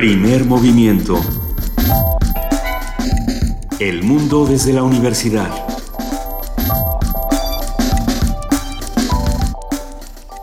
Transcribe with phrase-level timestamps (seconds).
[0.00, 1.20] Primer movimiento.
[3.78, 5.50] El mundo desde la universidad.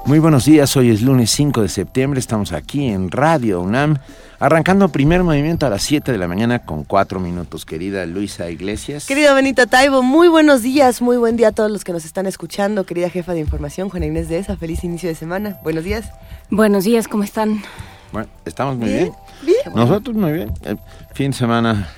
[0.05, 3.97] Muy buenos días, hoy es lunes 5 de septiembre, estamos aquí en Radio UNAM,
[4.37, 9.07] arrancando primer movimiento a las 7 de la mañana con 4 minutos, querida Luisa Iglesias.
[9.07, 12.27] Querido Benito Taibo, muy buenos días, muy buen día a todos los que nos están
[12.27, 16.11] escuchando, querida jefa de información, Juana Inés de esa, feliz inicio de semana, buenos días.
[16.51, 17.63] Buenos días, ¿cómo están?
[18.11, 19.03] Bueno, estamos muy bien.
[19.05, 19.26] Bien.
[19.73, 20.53] Nosotros muy bien.
[20.63, 20.79] El
[21.13, 21.89] fin de semana,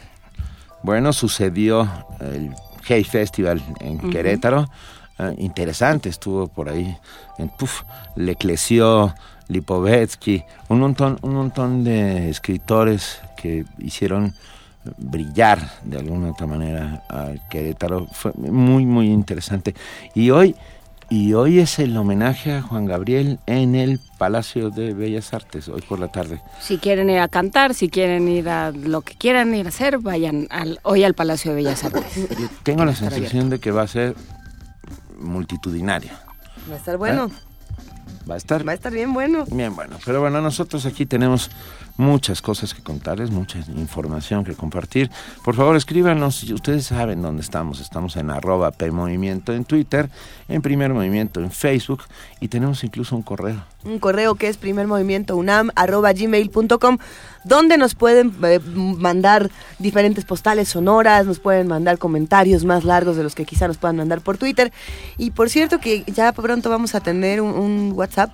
[0.84, 1.90] bueno, sucedió
[2.20, 2.54] el
[2.86, 4.68] Hey Festival en Querétaro.
[5.18, 6.98] Ah, interesante, estuvo por ahí
[7.38, 7.84] en Puf,
[8.16, 9.14] Leclesio,
[9.50, 14.34] Lipovetsky, un montón, un montón de escritores que hicieron
[14.98, 18.08] brillar de alguna otra manera a Querétaro.
[18.12, 19.76] Fue muy, muy interesante.
[20.16, 20.56] Y hoy,
[21.09, 25.81] y hoy es el homenaje a Juan Gabriel en el Palacio de Bellas Artes, hoy
[25.81, 26.42] por la tarde.
[26.61, 29.97] Si quieren ir a cantar, si quieren ir a lo que quieran ir a hacer,
[29.97, 32.28] vayan al, hoy al Palacio de Bellas Artes.
[32.64, 34.16] Tengo la sensación de que va a ser
[35.17, 36.14] multitudinaria.
[36.69, 37.25] Va a estar bueno.
[37.25, 37.48] ¿Eh?
[38.30, 38.67] Va a estar.
[38.67, 39.45] Va a estar bien bueno.
[39.52, 39.98] Bien bueno.
[40.06, 41.52] Pero bueno, nosotros aquí tenemos
[41.98, 45.12] muchas cosas que contarles, mucha información que compartir.
[45.44, 46.44] Por favor, escríbanos.
[46.44, 47.81] Ustedes saben dónde estamos.
[47.81, 50.09] Estamos en arroba PMovimiento en Twitter,
[50.47, 52.03] en Primer Movimiento en Facebook
[52.40, 53.64] y tenemos incluso un correo.
[53.84, 56.97] Un correo que es primermovimientounam arroba gmail.com
[57.44, 63.23] donde nos pueden eh, mandar diferentes postales sonoras, nos pueden mandar comentarios más largos de
[63.23, 64.72] los que quizá nos puedan mandar por Twitter.
[65.18, 68.31] Y por cierto que ya pronto vamos a tener un, un WhatsApp,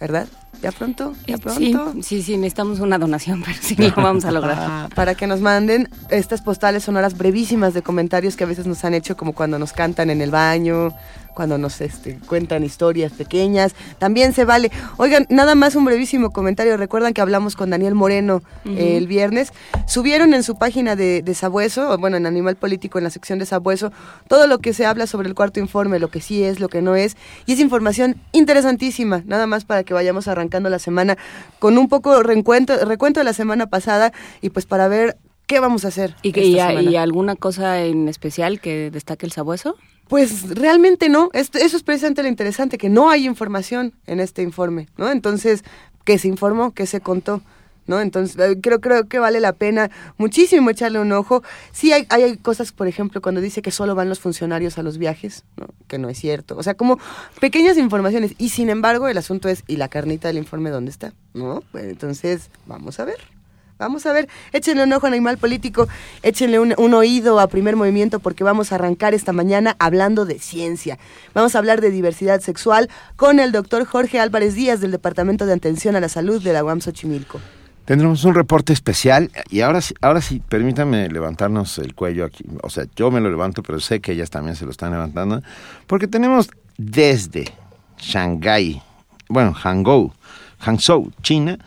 [0.00, 0.28] ¿verdad?
[0.64, 1.14] ¿Ya pronto?
[1.26, 1.92] ¿Ya pronto?
[1.94, 4.88] Sí, sí, sí, necesitamos una donación, pero sí lo vamos a lograr.
[4.94, 8.94] Para que nos manden estas postales sonoras brevísimas de comentarios que a veces nos han
[8.94, 10.94] hecho, como cuando nos cantan en el baño,
[11.34, 13.74] cuando nos este, cuentan historias pequeñas.
[13.98, 14.70] También se vale.
[14.96, 16.76] Oigan, nada más un brevísimo comentario.
[16.76, 19.52] Recuerdan que hablamos con Daniel Moreno eh, el viernes.
[19.86, 23.46] Subieron en su página de, de Sabueso, bueno, en Animal Político, en la sección de
[23.46, 23.92] Sabueso,
[24.28, 26.82] todo lo que se habla sobre el cuarto informe, lo que sí es, lo que
[26.82, 27.16] no es.
[27.46, 31.18] Y es información interesantísima, nada más para que vayamos arrancando la semana
[31.58, 35.16] con un poco recuento, recuento de la semana pasada y pues para ver
[35.46, 36.14] qué vamos a hacer.
[36.22, 39.76] ¿Y, que, y, y alguna cosa en especial que destaque el Sabueso?
[40.14, 44.86] Pues realmente no, eso es precisamente lo interesante, que no hay información en este informe,
[44.96, 45.10] ¿no?
[45.10, 45.64] Entonces,
[46.04, 46.72] ¿qué se informó?
[46.72, 47.42] ¿Qué se contó?
[47.88, 48.00] ¿No?
[48.00, 51.42] Entonces, eh, creo, creo que vale la pena muchísimo echarle un ojo.
[51.72, 54.98] Sí hay, hay cosas, por ejemplo, cuando dice que solo van los funcionarios a los
[54.98, 55.66] viajes, ¿no?
[55.88, 56.56] que no es cierto.
[56.56, 57.00] O sea, como
[57.40, 58.36] pequeñas informaciones.
[58.38, 61.12] Y sin embargo, el asunto es, ¿y la carnita del informe dónde está?
[61.32, 61.64] ¿No?
[61.74, 63.33] Entonces, vamos a ver.
[63.76, 65.88] Vamos a ver, échenle un ojo a Animal Político,
[66.22, 70.98] échenle un, oído a Primer Movimiento porque vamos a arrancar esta mañana hablando de ciencia.
[71.34, 75.54] Vamos a hablar de diversidad sexual con el doctor Jorge Álvarez Díaz del Departamento de
[75.54, 77.40] Atención a la Salud de la UAM Xochimilco.
[77.84, 82.44] Tendremos un reporte especial y ahora, ahora sí, permítanme levantarnos el cuello aquí.
[82.62, 85.42] O sea, yo me lo levanto, pero sé que ellas también se lo están levantando,
[85.88, 86.48] porque tenemos
[86.78, 87.52] desde
[87.98, 88.80] Shanghái,
[89.28, 90.12] bueno, Hangzhou,
[90.60, 91.58] Hangzhou, China,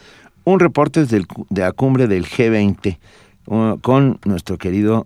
[0.47, 2.97] un reporte de la cumbre del G20
[3.47, 5.05] uh, con nuestro querido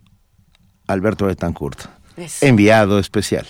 [0.85, 1.85] Alberto Betancourt,
[2.16, 2.46] Eso.
[2.46, 3.47] enviado especial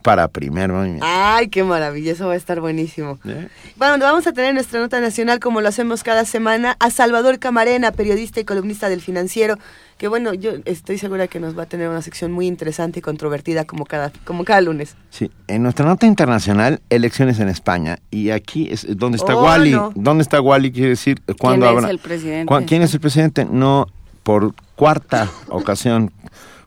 [0.00, 1.04] para primer movimiento.
[1.06, 3.18] Ay, qué maravilla, eso va a estar buenísimo.
[3.26, 3.48] ¿Eh?
[3.76, 7.92] Bueno, vamos a tener nuestra nota nacional como lo hacemos cada semana a Salvador Camarena,
[7.92, 9.58] periodista y columnista del Financiero,
[9.98, 13.02] que bueno, yo estoy segura que nos va a tener una sección muy interesante y
[13.02, 14.96] controvertida como cada, como cada lunes.
[15.10, 19.72] Sí, en nuestra nota internacional, elecciones en España, y aquí es donde está oh, Wally.
[19.72, 19.92] No.
[19.94, 20.72] ¿Dónde está Wally?
[20.72, 21.88] Quiere decir, ¿cuándo ¿Quién habrá?
[21.88, 22.66] es el presidente?
[22.66, 23.44] ¿Quién es el presidente?
[23.44, 23.86] No,
[24.22, 26.12] por cuarta ocasión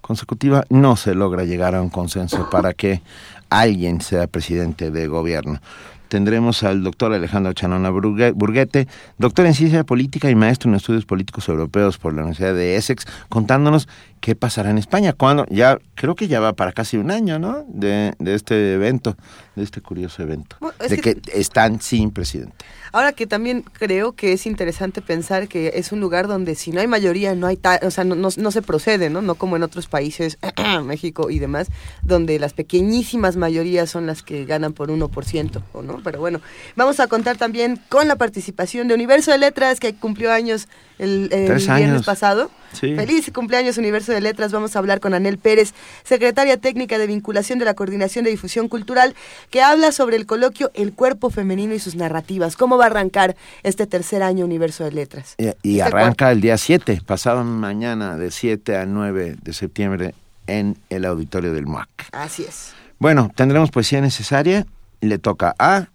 [0.01, 3.01] consecutiva no se logra llegar a un consenso para que
[3.49, 5.59] alguien sea presidente de gobierno.
[6.07, 8.87] Tendremos al doctor Alejandro Chanona Burguete,
[9.17, 13.05] doctor en ciencia política y maestro en estudios políticos europeos por la Universidad de Essex,
[13.29, 13.87] contándonos
[14.19, 15.13] qué pasará en España.
[15.13, 17.65] Cuando ya creo que ya va para casi un año, ¿no?
[17.67, 19.15] De, de este evento,
[19.55, 22.65] de este curioso evento, bueno, de que, que están sin presidente.
[22.91, 26.79] Ahora que también creo que es interesante pensar que es un lugar donde si no
[26.79, 29.21] hay mayoría, no hay o sea, no, no, no, se procede, ¿no?
[29.21, 30.37] No como en otros países,
[30.83, 31.67] México y demás,
[32.01, 36.01] donde las pequeñísimas mayorías son las que ganan por 1%, ¿o no?
[36.03, 36.41] Pero bueno,
[36.75, 40.67] vamos a contar también con la participación de Universo de Letras, que cumplió años
[40.99, 42.05] el, el viernes años.
[42.05, 42.51] pasado.
[42.73, 42.95] Sí.
[42.95, 44.51] Feliz cumpleaños Universo de Letras.
[44.51, 45.73] Vamos a hablar con Anel Pérez,
[46.03, 49.15] secretaria técnica de vinculación de la Coordinación de Difusión Cultural,
[49.49, 52.55] que habla sobre el coloquio El cuerpo femenino y sus narrativas.
[52.55, 55.35] ¿Cómo va a arrancar este tercer año Universo de Letras?
[55.37, 56.29] Y, y Este arranca cuarto.
[56.29, 60.13] el día 7, pasado mañana, de 7 a 9 de septiembre,
[60.47, 61.89] en el auditorio del MUAC.
[62.11, 62.73] Así es.
[62.99, 64.65] Bueno, tendremos poesía necesaria.
[65.01, 65.87] Le toca a.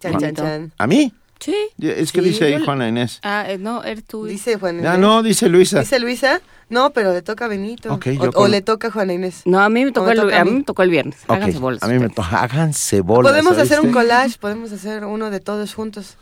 [0.00, 0.72] Chan, chan, chan.
[0.78, 1.12] ¿A mí?
[1.40, 1.56] Sí.
[1.78, 3.18] Es que dice ahí Juana Inés.
[3.22, 4.26] Ah, eh, no, eres tú.
[4.26, 4.90] Dice Juana Inés.
[4.92, 5.80] Ah, no, dice Luisa.
[5.80, 6.40] ¿Dice Luisa?
[6.68, 7.92] No, pero le toca a Benito.
[7.92, 9.42] Ok, o, yo o con- le toca a Juana Inés.
[9.46, 11.16] No, a mí me tocó, el, toca a a mí me tocó el viernes.
[11.26, 11.82] Ok, Háganse bolas.
[11.82, 12.42] A mí me toca.
[12.42, 13.32] Háganse bolas.
[13.32, 16.16] Podemos hacer un collage, podemos hacer uno de todos juntos.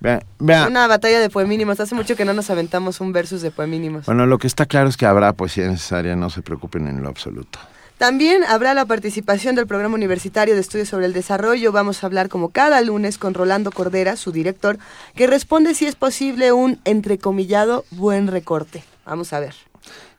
[0.00, 0.66] Vea, vea.
[0.66, 1.78] Una batalla de poemínimos.
[1.78, 4.06] Hace mucho que no nos aventamos un versus de poemínimos.
[4.06, 7.08] Bueno, lo que está claro es que habrá poesía necesaria, no se preocupen en lo
[7.08, 7.60] absoluto.
[7.98, 11.70] También habrá la participación del Programa Universitario de Estudios sobre el Desarrollo.
[11.70, 14.78] Vamos a hablar como cada lunes con Rolando Cordera, su director,
[15.14, 18.82] que responde si es posible un entrecomillado buen recorte.
[19.06, 19.54] Vamos a ver.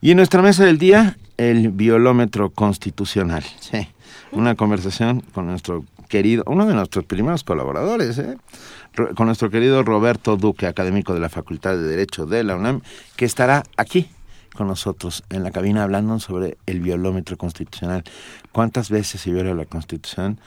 [0.01, 3.43] Y en nuestra mesa del día, el violómetro constitucional.
[3.59, 3.87] Sí,
[4.31, 8.37] una conversación con nuestro querido, uno de nuestros primeros colaboradores, ¿eh?
[9.15, 12.81] Con nuestro querido Roberto Duque, académico de la Facultad de Derecho de la UNAM,
[13.15, 14.07] que estará aquí
[14.53, 18.03] con nosotros en la cabina hablando sobre el violómetro constitucional.
[18.51, 20.39] ¿Cuántas veces se viola la Constitución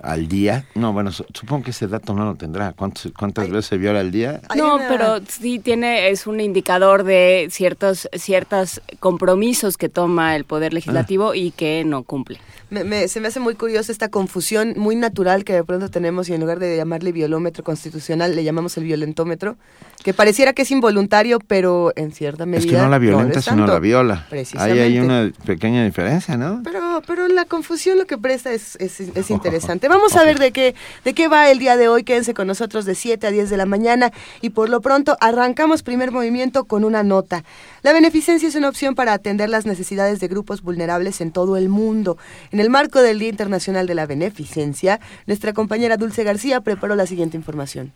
[0.00, 0.66] al día?
[0.74, 2.72] No, bueno, su- supongo que ese dato no lo tendrá.
[2.72, 4.40] ¿Cuántos- ¿Cuántas veces se viola al día?
[4.56, 10.72] No, pero sí tiene, es un indicador de ciertos, ciertos compromisos que toma el Poder
[10.74, 12.40] Legislativo y que no cumple.
[12.70, 16.28] Me- me- se me hace muy curiosa esta confusión muy natural que de pronto tenemos
[16.28, 19.56] y en lugar de llamarle violómetro constitucional le llamamos el violentómetro,
[20.02, 23.66] que pareciera que es involuntario, pero en cierta medida Es que no la violenta, sino
[23.66, 24.14] la viola.
[24.14, 24.82] Ahí Precisamente.
[24.82, 26.60] hay una pequeña diferencia, ¿no?
[26.64, 29.88] Pero, pero la confusión lo que presta es, es, es interesante.
[29.88, 32.04] Vamos a ver de qué, de qué va el día de hoy.
[32.04, 35.82] Quédense con nosotros de 7 a 10 de la mañana y por lo pronto arrancamos
[35.82, 37.44] primer movimiento con una nota.
[37.82, 41.68] La beneficencia es una opción para atender las necesidades de grupos vulnerables en todo el
[41.68, 42.18] mundo.
[42.50, 47.06] En el marco del Día Internacional de la Beneficencia, nuestra compañera Dulce García preparó la
[47.06, 47.92] siguiente información.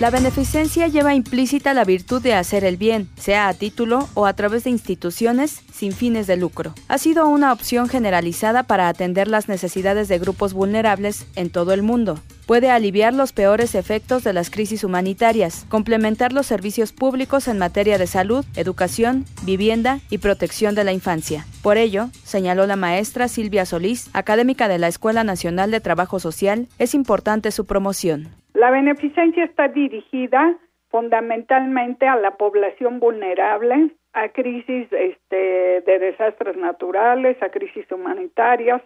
[0.00, 4.32] La beneficencia lleva implícita la virtud de hacer el bien, sea a título o a
[4.32, 6.72] través de instituciones sin fines de lucro.
[6.88, 11.82] Ha sido una opción generalizada para atender las necesidades de grupos vulnerables en todo el
[11.82, 12.18] mundo.
[12.46, 17.98] Puede aliviar los peores efectos de las crisis humanitarias, complementar los servicios públicos en materia
[17.98, 21.46] de salud, educación, vivienda y protección de la infancia.
[21.60, 26.68] Por ello, señaló la maestra Silvia Solís, académica de la Escuela Nacional de Trabajo Social,
[26.78, 28.39] es importante su promoción.
[28.60, 30.54] La beneficencia está dirigida
[30.90, 38.82] fundamentalmente a la población vulnerable, a crisis este, de desastres naturales, a crisis humanitarias,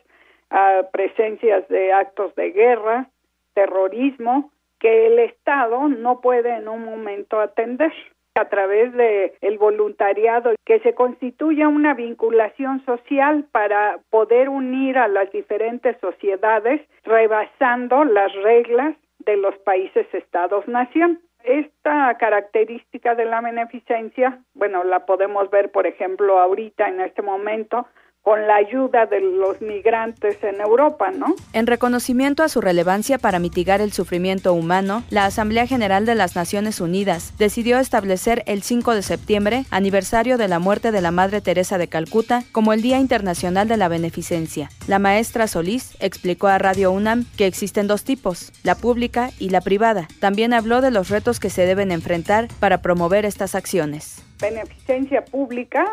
[0.50, 3.08] a presencias de actos de guerra,
[3.54, 7.92] terrorismo, que el Estado no puede en un momento atender
[8.36, 15.08] a través de el voluntariado que se constituya una vinculación social para poder unir a
[15.08, 18.94] las diferentes sociedades rebasando las reglas
[19.24, 21.20] de los países estados nación.
[21.42, 27.86] Esta característica de la beneficencia, bueno, la podemos ver, por ejemplo, ahorita en este momento
[28.24, 31.34] con la ayuda de los migrantes en Europa, ¿no?
[31.52, 36.34] En reconocimiento a su relevancia para mitigar el sufrimiento humano, la Asamblea General de las
[36.34, 41.42] Naciones Unidas decidió establecer el 5 de septiembre, aniversario de la muerte de la Madre
[41.42, 44.70] Teresa de Calcuta, como el Día Internacional de la Beneficencia.
[44.88, 49.60] La maestra Solís explicó a Radio UNAM que existen dos tipos, la pública y la
[49.60, 50.08] privada.
[50.18, 55.84] También habló de los retos que se deben enfrentar para promover estas acciones beneficencia pública,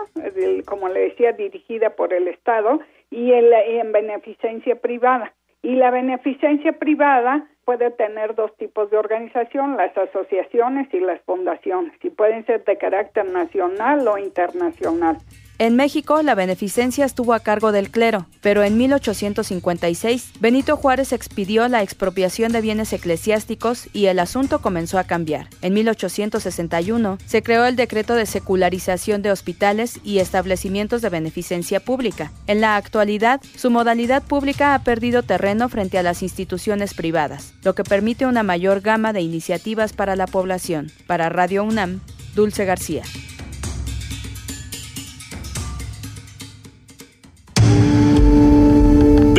[0.66, 2.80] como le decía, dirigida por el Estado,
[3.10, 5.34] y en beneficencia privada.
[5.62, 11.94] Y la beneficencia privada puede tener dos tipos de organización, las asociaciones y las fundaciones,
[12.04, 15.18] y pueden ser de carácter nacional o internacional.
[15.62, 21.68] En México, la beneficencia estuvo a cargo del clero, pero en 1856 Benito Juárez expidió
[21.68, 25.50] la expropiación de bienes eclesiásticos y el asunto comenzó a cambiar.
[25.62, 32.32] En 1861 se creó el decreto de secularización de hospitales y establecimientos de beneficencia pública.
[32.48, 37.76] En la actualidad, su modalidad pública ha perdido terreno frente a las instituciones privadas, lo
[37.76, 40.92] que permite una mayor gama de iniciativas para la población.
[41.06, 42.00] Para Radio UNAM,
[42.34, 43.04] Dulce García.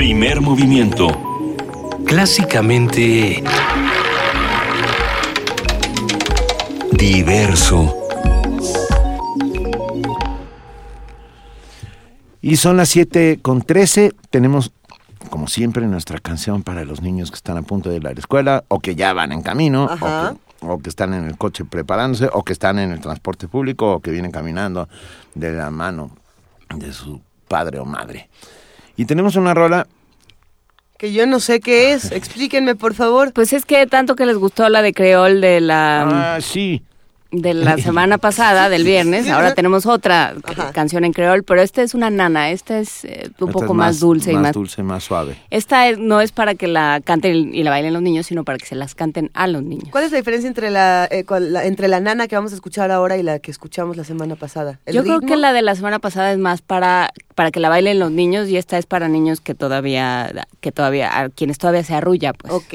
[0.03, 1.07] Primer movimiento.
[2.05, 3.41] Clásicamente
[6.91, 7.95] diverso.
[12.41, 14.13] Y son las 7 con 13.
[14.31, 14.73] Tenemos,
[15.31, 18.19] como siempre, nuestra canción para los niños que están a punto de ir a la
[18.19, 19.85] escuela o que ya van en camino.
[19.85, 23.47] O que, o que están en el coche preparándose, o que están en el transporte
[23.47, 24.89] público, o que vienen caminando
[25.37, 26.11] de la mano
[26.75, 28.29] de su padre o madre.
[28.97, 29.87] Y tenemos una rola
[31.03, 32.13] que yo no sé qué es.
[32.13, 33.33] Explíquenme, por favor.
[33.33, 36.37] Pues es que tanto que les gustó la de Creol de la...
[36.37, 36.81] Ah, sí.
[37.33, 39.29] De la semana pasada, del viernes.
[39.29, 40.35] Ahora tenemos otra
[40.73, 42.51] canción en creol, pero esta es una nana.
[42.51, 45.37] Esta es eh, un poco más, dulce más y más dulce, más suave.
[45.51, 48.67] Esta no es para que la canten y la bailen los niños, sino para que
[48.67, 49.89] se las canten a los niños.
[49.91, 51.25] ¿Cuál es la diferencia entre la, eh,
[51.65, 54.79] entre la nana que vamos a escuchar ahora y la que escuchamos la semana pasada?
[54.87, 57.99] Yo creo que la de la semana pasada es más para para que la bailen
[57.99, 61.95] los niños y esta es para niños que todavía que todavía a quienes todavía se
[61.95, 62.53] arrulla, pues.
[62.53, 62.75] Ok.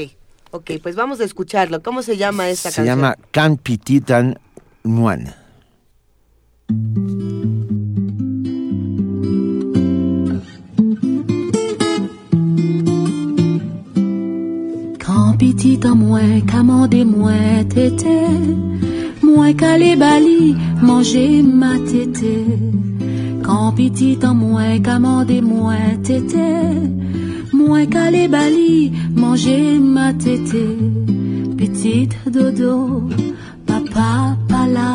[0.52, 1.84] Ok, pues vamos a escucharlo.
[1.84, 2.86] ¿Cómo se llama esta se canción?
[2.86, 4.40] Se llama Can Pititan
[4.88, 5.34] Nuan.
[15.00, 17.32] Quand petit en moi, commandez moi
[17.70, 18.20] tété,
[19.22, 22.46] moi calé bali, manger ma tété.
[23.44, 26.50] Quand petit en moi, commandez moi tété,
[27.54, 30.66] moi calé bali, manger ma tété.
[31.58, 33.10] Petite dodo,
[33.98, 34.94] papa là.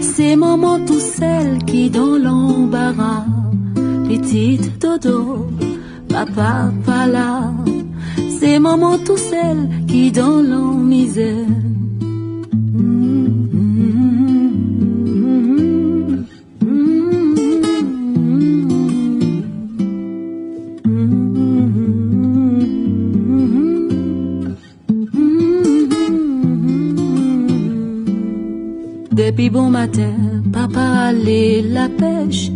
[0.00, 3.26] C'est maman tout seul qui dans l'embarras.
[4.08, 5.48] Petite dodo,
[6.08, 7.52] papa pas là.
[8.38, 9.58] C'est maman tout seul
[9.88, 11.75] qui dans la misère.
[29.52, 32.50] Bon matin, papa allait la pêche.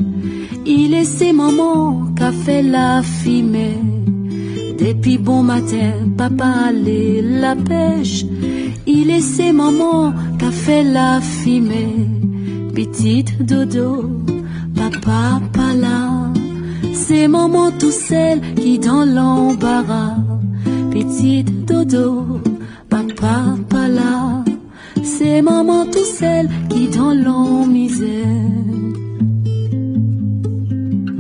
[0.67, 3.79] Il laissait maman qu'a fait la fumée.
[4.79, 8.25] Depuis bon matin, papa allait la pêche.
[8.87, 12.09] Il laissait maman qu'a fait la fumée.
[12.75, 14.11] Petite dodo,
[14.75, 16.33] papa pas là.
[16.93, 20.17] C'est maman tout seul qui dans l'embarras.
[20.91, 22.41] Petite dodo,
[22.91, 24.30] papa pas là.
[25.23, 28.27] C'est maman tout seul qui dans la misère.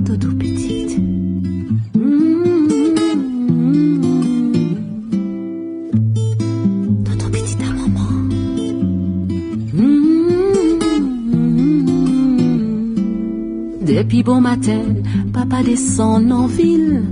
[0.06, 0.96] Dodo petite.
[7.04, 8.10] Dodo petite à maman.
[13.82, 14.80] Depuis bon matin,
[15.34, 17.02] papa descend en ville.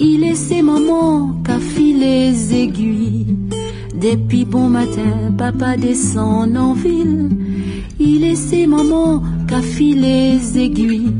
[0.00, 3.35] Il laissait maman qu'a les aiguilles.
[4.00, 7.30] Depuis bon matin, papa descend en ville.
[7.98, 11.12] Il laissait maman qu'a les aiguilles.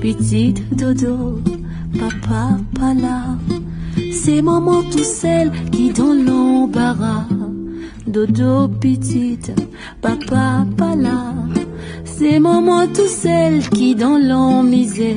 [0.00, 1.40] Petite dodo,
[1.98, 3.38] papa pas là.
[4.12, 7.26] C'est maman tout seul qui dans l'embarras.
[8.08, 9.52] Dodo petite,
[10.02, 11.34] papa pas là.
[12.04, 15.14] C'est maman tout seul qui dans la misère.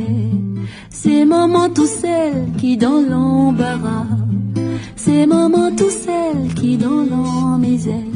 [0.91, 4.22] C'est maman tout seul qui dans l'embarras.
[5.15, 8.13] C'est maman tout seul qui dans la misère.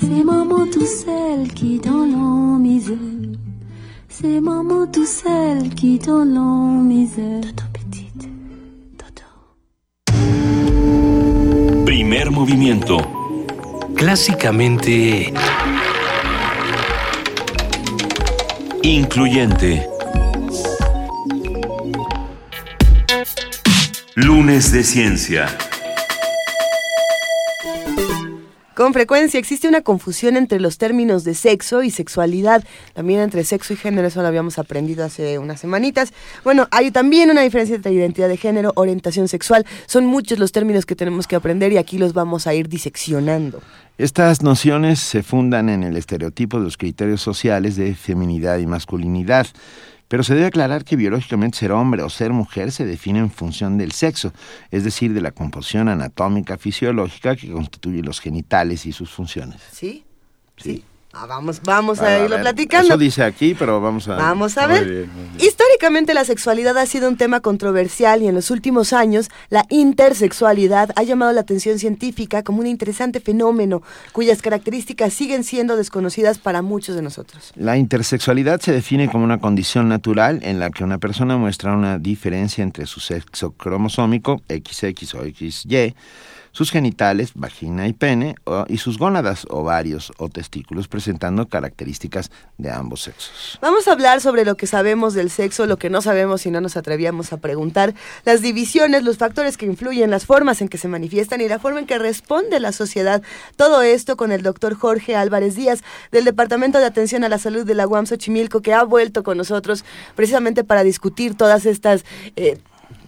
[0.00, 2.96] C'est maman tout seul qui dans la misère.
[4.08, 7.40] C'est maman tout seul qui dans la misère.
[7.40, 8.28] Dodo petite,
[8.98, 9.28] Dodo.
[11.86, 12.96] Primer movimiento.
[13.94, 15.32] Clásicamente
[18.84, 19.88] Incluyente.
[24.16, 25.46] Lunes de Ciencia.
[28.74, 32.64] Con frecuencia existe una confusión entre los términos de sexo y sexualidad,
[32.94, 36.14] también entre sexo y género, eso lo habíamos aprendido hace unas semanitas.
[36.42, 40.86] Bueno, hay también una diferencia entre identidad de género, orientación sexual, son muchos los términos
[40.86, 43.60] que tenemos que aprender y aquí los vamos a ir diseccionando.
[43.98, 49.46] Estas nociones se fundan en el estereotipo de los criterios sociales de feminidad y masculinidad.
[50.12, 53.78] Pero se debe aclarar que biológicamente ser hombre o ser mujer se define en función
[53.78, 54.34] del sexo,
[54.70, 59.62] es decir, de la composición anatómica fisiológica que constituye los genitales y sus funciones.
[59.72, 60.04] ¿Sí?
[60.58, 60.84] Sí.
[61.14, 62.88] Ah, vamos, vamos a, irlo platicando.
[62.88, 64.16] Eso dice aquí, pero vamos a.
[64.16, 65.06] Vamos a ver.
[65.38, 70.90] Históricamente la sexualidad ha sido un tema controversial y en los últimos años la intersexualidad
[70.96, 76.62] ha llamado la atención científica como un interesante fenómeno cuyas características siguen siendo desconocidas para
[76.62, 77.52] muchos de nosotros.
[77.56, 81.98] La intersexualidad se define como una condición natural en la que una persona muestra una
[81.98, 85.94] diferencia entre su sexo cromosómico, XX o XY,
[86.52, 88.36] sus genitales, vagina y pene,
[88.68, 93.58] y sus gónadas, ovarios o testículos, presentando características de ambos sexos.
[93.60, 96.60] Vamos a hablar sobre lo que sabemos del sexo, lo que no sabemos y no
[96.60, 97.94] nos atrevíamos a preguntar,
[98.24, 101.80] las divisiones, los factores que influyen, las formas en que se manifiestan y la forma
[101.80, 103.22] en que responde la sociedad.
[103.56, 107.64] Todo esto con el doctor Jorge Álvarez Díaz, del Departamento de Atención a la Salud
[107.64, 112.04] de la UAM Xochimilco, que ha vuelto con nosotros precisamente para discutir todas estas...
[112.36, 112.58] Eh,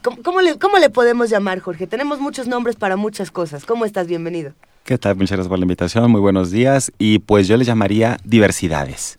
[0.04, 1.86] ¿Cómo, le, ¿Cómo le podemos llamar, Jorge?
[1.86, 3.64] Tenemos muchos nombres para muchas cosas.
[3.64, 4.06] ¿Cómo estás?
[4.06, 4.52] Bienvenido.
[4.84, 5.16] ¿Qué tal?
[5.16, 6.92] Muchas gracias por la invitación, muy buenos días.
[6.98, 9.18] Y pues yo le llamaría diversidades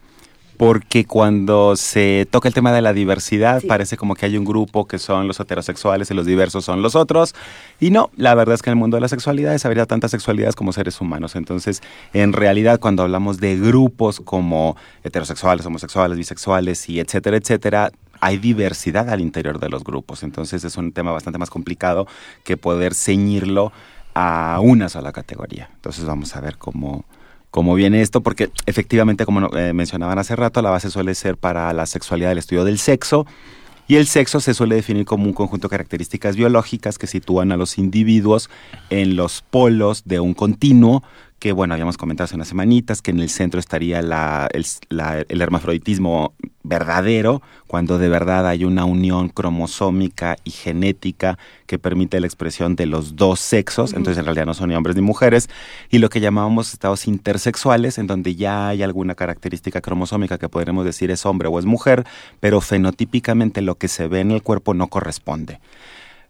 [0.57, 4.87] porque cuando se toca el tema de la diversidad parece como que hay un grupo
[4.87, 7.35] que son los heterosexuales y los diversos son los otros.
[7.79, 10.55] Y no, la verdad es que en el mundo de la sexualidad habría tantas sexualidades
[10.55, 11.35] como seres humanos.
[11.35, 11.81] Entonces,
[12.13, 19.09] en realidad, cuando hablamos de grupos como heterosexuales, homosexuales, bisexuales y etcétera, etcétera, hay diversidad
[19.09, 20.23] al interior de los grupos.
[20.23, 22.07] Entonces, es un tema bastante más complicado
[22.43, 23.71] que poder ceñirlo
[24.13, 25.69] a una sola categoría.
[25.75, 27.05] Entonces, vamos a ver cómo
[27.55, 31.71] cómo viene esto, porque efectivamente, como eh, mencionaban hace rato, la base suele ser para
[31.71, 33.25] la sexualidad el estudio del sexo,
[33.87, 37.57] y el sexo se suele definir como un conjunto de características biológicas que sitúan a
[37.57, 38.49] los individuos
[38.89, 41.01] en los polos de un continuo
[41.45, 46.33] que bueno, habíamos comentado hace unas semanitas, que en el centro estaría la, el, hermafroditismo
[46.63, 51.37] verdadero, cuando de verdad hay una unión cromosómica y genética
[51.67, 54.95] que permite la expresión de los dos sexos, entonces en realidad no son ni hombres
[54.95, 55.47] ni mujeres,
[55.91, 60.83] y lo que llamábamos estados intersexuales, en donde ya hay alguna característica cromosómica que podremos
[60.83, 62.07] decir es hombre o es mujer,
[62.39, 65.59] pero fenotípicamente lo que se ve en el cuerpo no corresponde.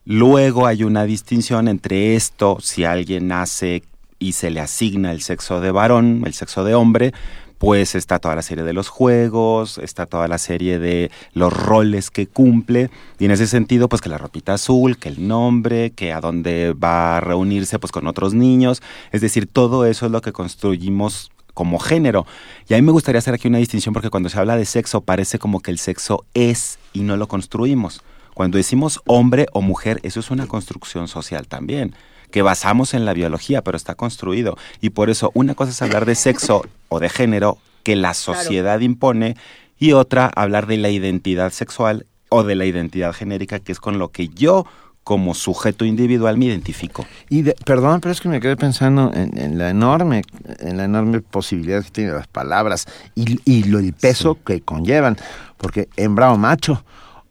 [0.04, 3.82] Luego hay una distinción entre esto, si alguien nace
[4.20, 7.14] y se le asigna el sexo de varón, el sexo de hombre,
[7.58, 12.12] pues está toda la serie de los juegos, está toda la serie de los roles
[12.12, 16.12] que cumple, y en ese sentido, pues que la ropita azul, que el nombre, que
[16.14, 18.82] a dónde va a reunirse pues con otros niños,
[19.12, 22.26] es decir, todo eso es lo que construimos como género.
[22.68, 25.02] Y a mí me gustaría hacer aquí una distinción porque cuando se habla de sexo
[25.02, 28.02] parece como que el sexo es y no lo construimos.
[28.34, 31.96] Cuando decimos hombre o mujer, eso es una construcción social también
[32.36, 34.58] que basamos en la biología, pero está construido.
[34.82, 38.82] Y por eso una cosa es hablar de sexo o de género que la sociedad
[38.82, 39.38] impone
[39.80, 44.00] y otra hablar de la identidad sexual o de la identidad genérica, que es con
[44.00, 44.66] lo que yo
[45.06, 47.06] como sujeto individual me identifico.
[47.30, 50.24] Y perdón, pero es que me quedé pensando en, la enorme,
[50.60, 55.16] en la enorme posibilidad que tienen las palabras y, y lo, el peso que conllevan,
[55.56, 56.84] porque hembra o macho,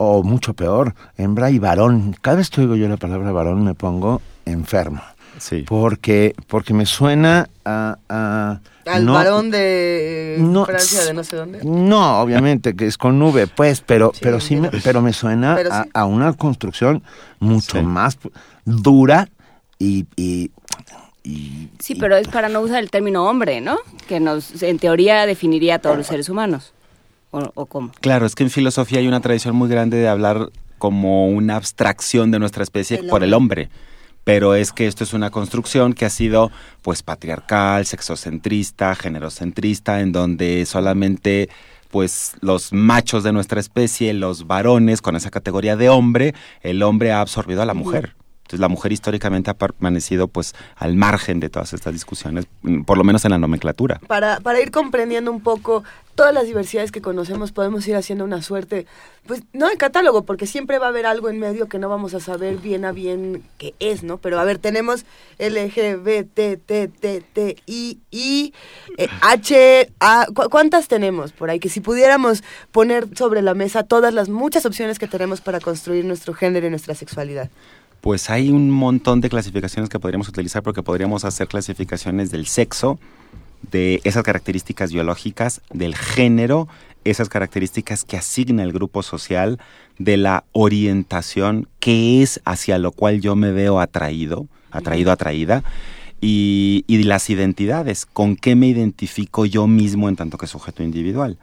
[0.05, 2.17] o mucho peor, hembra y varón.
[2.21, 5.03] Cada vez que oigo yo la palabra varón me pongo enfermo.
[5.39, 5.65] Sí.
[5.67, 7.99] Porque, porque me suena a...
[8.87, 10.37] Al varón de
[10.67, 11.65] Francia, de no sé dónde.
[11.65, 15.57] No, obviamente, que es con nube, pues, pero sí, pero sí me, pero me suena
[15.95, 17.03] a, una construcción
[17.41, 18.19] mucho más
[18.67, 19.31] dura
[19.79, 20.51] y, y
[21.79, 23.79] sí, pero es para no usar el término hombre, ¿no?
[24.07, 26.74] Que nos, en teoría, definiría a todos los seres humanos.
[27.35, 27.91] ¿O, o cómo?
[28.01, 32.31] Claro, es que en filosofía hay una tradición muy grande de hablar como una abstracción
[32.31, 33.71] de nuestra especie por el hombre
[34.25, 40.13] pero es que esto es una construcción que ha sido pues patriarcal, sexocentrista, generocentrista, en
[40.13, 41.51] donde solamente
[41.91, 47.13] pues los machos de nuestra especie, los varones con esa categoría de hombre, el hombre
[47.13, 48.17] ha absorbido a la mujer.
[48.59, 53.05] La mujer históricamente ha permanecido pues al margen de todas estas discusiones, mm, por lo
[53.05, 54.01] menos en la nomenclatura.
[54.07, 58.41] Para, para ir comprendiendo un poco todas las diversidades que conocemos, podemos ir haciendo una
[58.43, 58.87] suerte,
[59.27, 62.15] pues no de catálogo, porque siempre va a haber algo en medio que no vamos
[62.15, 64.19] a saber bien a bien qué es, ¿no?
[64.19, 65.05] Pero a ver, tenemos
[65.39, 66.41] LGBTTTI,
[68.11, 68.55] I,
[68.97, 71.59] eh, H, A, ¿cuántas tenemos por ahí?
[71.59, 76.05] Que si pudiéramos poner sobre la mesa todas las muchas opciones que tenemos para construir
[76.05, 77.51] nuestro género y nuestra sexualidad
[78.05, 82.99] pues hay un montón de clasificaciones que podríamos utilizar porque podríamos hacer clasificaciones del sexo,
[83.73, 86.69] de esas características biológicas, del género,
[87.05, 89.59] esas características que asigna el grupo social,
[89.99, 95.65] de la orientación, que es hacia lo cual yo me veo atraído, atraído, atraída,
[96.21, 101.39] y, y las identidades, con qué me identifico yo mismo en tanto que sujeto individual.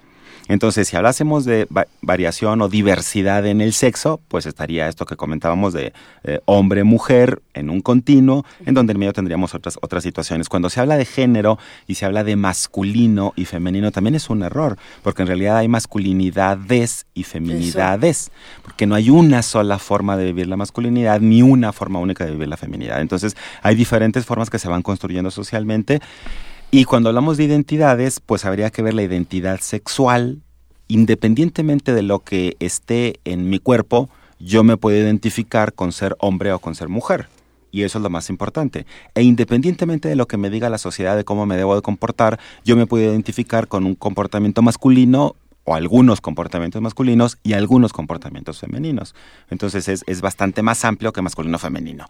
[0.47, 1.67] Entonces, si hablásemos de
[2.01, 7.69] variación o diversidad en el sexo, pues estaría esto que comentábamos de eh, hombre-mujer en
[7.69, 10.49] un continuo, en donde en medio tendríamos otras, otras situaciones.
[10.49, 14.43] Cuando se habla de género y se habla de masculino y femenino, también es un
[14.43, 18.31] error, porque en realidad hay masculinidades y feminidades,
[18.63, 22.31] porque no hay una sola forma de vivir la masculinidad ni una forma única de
[22.31, 23.01] vivir la feminidad.
[23.01, 26.01] Entonces, hay diferentes formas que se van construyendo socialmente
[26.71, 30.41] y cuando hablamos de identidades, pues habría que ver la identidad sexual,
[30.87, 36.53] independientemente de lo que esté en mi cuerpo, yo me puedo identificar con ser hombre
[36.53, 37.27] o con ser mujer.
[37.71, 38.85] Y eso es lo más importante.
[39.15, 42.39] E independientemente de lo que me diga la sociedad de cómo me debo de comportar,
[42.65, 48.59] yo me puedo identificar con un comportamiento masculino o algunos comportamientos masculinos y algunos comportamientos
[48.59, 49.13] femeninos.
[49.49, 52.07] Entonces es, bastante más amplio que masculino-femenino.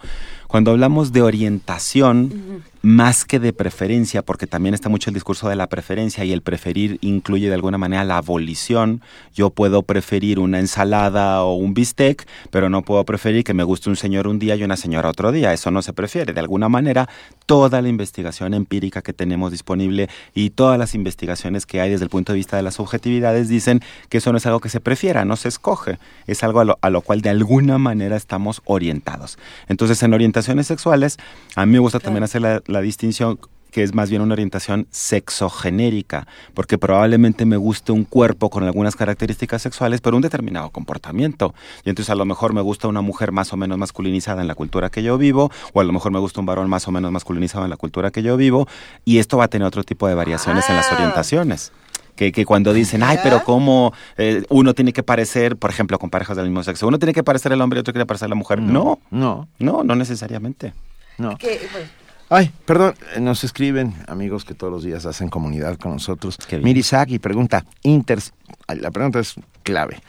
[0.48, 5.56] Cuando hablamos de orientación, más que de preferencia, porque también está mucho el discurso de
[5.56, 9.02] la preferencia y el preferir incluye de alguna manera la abolición.
[9.34, 13.90] Yo puedo preferir una ensalada o un bistec, pero no puedo preferir que me guste
[13.90, 15.54] un señor un día y una señora otro día.
[15.54, 16.34] Eso no se prefiere.
[16.34, 17.08] De alguna manera,
[17.46, 22.10] toda la investigación empírica que tenemos disponible y todas las investigaciones que hay desde el
[22.10, 25.24] punto de vista de las subjetividades dicen que eso no es algo que se prefiera,
[25.26, 26.00] no se escoge.
[26.26, 29.38] Es algo a lo, a lo cual de alguna manera estamos orientados.
[29.68, 31.18] Entonces, en orientaciones sexuales,
[31.56, 33.40] a mí me gusta también hacer la, la distinción
[33.72, 38.98] que es más bien una orientación sexogenérica, porque probablemente me guste un cuerpo con algunas
[38.98, 41.54] características sexuales, pero un determinado comportamiento.
[41.86, 44.56] Y entonces a lo mejor me gusta una mujer más o menos masculinizada en la
[44.56, 47.12] cultura que yo vivo, o a lo mejor me gusta un varón más o menos
[47.14, 48.68] masculinizado en la cultura que yo vivo,
[49.06, 50.96] y esto va a tener otro tipo de variaciones en las Ah.
[50.96, 51.72] orientaciones.
[52.18, 56.10] Que, que cuando dicen, ay, pero cómo eh, uno tiene que parecer, por ejemplo, con
[56.10, 58.36] parejas del mismo sexo, uno tiene que parecer el hombre y otro que parecer la
[58.36, 58.62] mujer.
[58.62, 60.74] No, No, no, no necesariamente.
[61.18, 61.38] no.
[61.38, 61.86] Que, pues,
[62.34, 66.38] Ay, perdón, eh, nos escriben amigos que todos los días hacen comunidad con nosotros.
[66.64, 68.20] Mirisaki pregunta, inter,
[68.68, 70.02] ay, la pregunta es clave.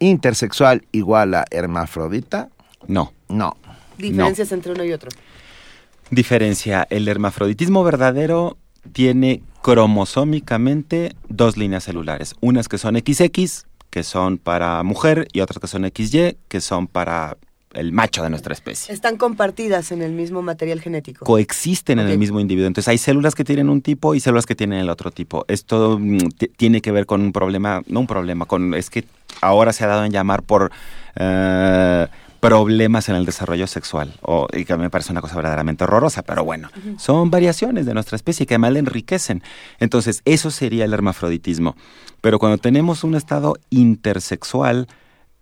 [0.00, 2.48] ¿Intersexual igual a hermafrodita?
[2.88, 3.12] No.
[3.28, 3.56] No.
[3.96, 5.10] diferencias entre uno y otro.
[6.10, 8.56] Diferencia, el hermafroditismo verdadero
[8.92, 15.60] tiene cromosómicamente dos líneas celulares, unas que son XX, que son para mujer, y otras
[15.60, 17.36] que son XY, que son para
[17.72, 18.92] el macho de nuestra especie.
[18.92, 21.24] Están compartidas en el mismo material genético.
[21.24, 22.66] Coexisten en el mismo individuo.
[22.66, 25.44] Entonces hay células que tienen un tipo y células que tienen el otro tipo.
[25.48, 26.18] Esto mm,
[26.56, 29.04] tiene que ver con un problema, no un problema, con es que
[29.40, 30.72] ahora se ha dado en llamar por
[31.16, 32.06] eh,
[32.40, 36.42] problemas en el desarrollo sexual, o, y que me parece una cosa verdaderamente horrorosa, pero
[36.42, 39.42] bueno, son variaciones de nuestra especie que además enriquecen.
[39.78, 41.76] Entonces, eso sería el hermafroditismo.
[42.22, 44.88] Pero cuando tenemos un estado intersexual,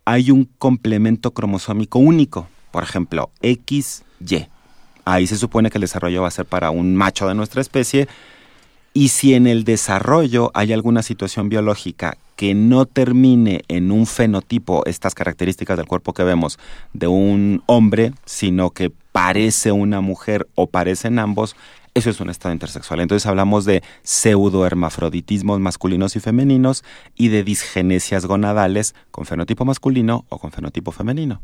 [0.08, 4.48] hay un complemento cromosómico único, por ejemplo, XY.
[5.04, 8.08] Ahí se supone que el desarrollo va a ser para un macho de nuestra especie.
[8.94, 14.82] Y si en el desarrollo hay alguna situación biológica que no termine en un fenotipo,
[14.86, 16.58] estas características del cuerpo que vemos,
[16.94, 21.54] de un hombre, sino que parece una mujer o parecen ambos,
[21.98, 23.00] eso es un estado intersexual.
[23.00, 26.84] Entonces hablamos de pseudohermafroditismos masculinos y femeninos
[27.16, 31.40] y de disgenesias gonadales con fenotipo masculino o con fenotipo femenino.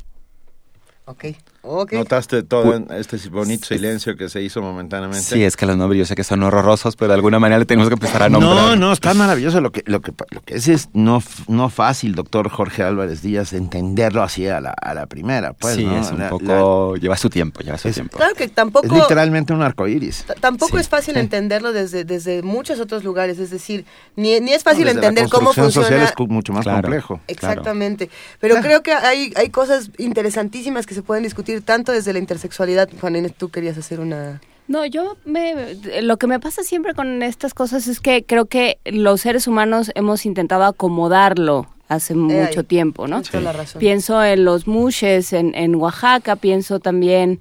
[1.07, 1.25] Ok,
[1.61, 1.93] ok.
[1.93, 5.23] ¿Notaste todo en este bonito silencio que se hizo momentáneamente?
[5.23, 7.67] Sí, es que los nombres yo sé que son horrorosos, pero de alguna manera le
[7.67, 8.55] tenemos que empezar a nombrar.
[8.55, 9.61] No, no, está maravilloso.
[9.61, 13.53] Lo que, lo que, lo que es es no, no fácil, doctor Jorge Álvarez Díaz,
[13.53, 15.53] entenderlo así a la, a la primera.
[15.53, 15.99] Pues, sí, ¿no?
[16.01, 16.97] es un La- poco...
[16.97, 18.17] lleva su tiempo, lleva su Es- tiempo.
[18.17, 18.87] Claro que la- tampoco...
[18.87, 20.25] es literalmente un arco iris.
[20.41, 21.21] Tampoco Sí, es fácil sí.
[21.21, 23.85] entenderlo desde, desde muchos otros lugares, es decir,
[24.17, 26.07] ni, ni es fácil la entender cómo construcción funciona.
[26.09, 26.81] social es mucho más Claro.
[26.81, 27.21] complejo.
[27.29, 28.09] Exactamente.
[28.41, 32.89] Pero creo que hay, hay cosas interesantísimas que se pueden discutir tanto desde la intersexualidad.
[33.01, 34.41] Juan Inés, tú querías hacer una...
[34.67, 38.79] No, yo me lo que me pasa siempre con estas cosas es que creo que
[38.87, 42.67] los seres humanos hemos intentado acomodarlo hace mucho ahí.
[42.67, 43.21] tiempo, ¿no?
[43.21, 43.79] Toda la razón.
[43.79, 47.41] Pienso en los mushes en, en Oaxaca, pienso también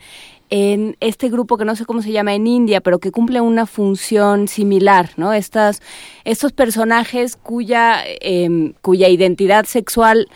[0.49, 3.65] en este grupo que no sé cómo se llama en India, pero que cumple una
[3.65, 5.33] función similar, ¿no?
[5.33, 5.81] Estas,
[6.25, 10.27] estos personajes cuya, em, cuya identidad sexual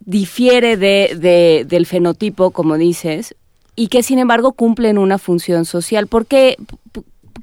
[0.00, 3.34] difiere de, de- del fenotipo, como dices,
[3.76, 6.06] y que sin embargo cumplen una función social.
[6.06, 6.56] ¿Por qué?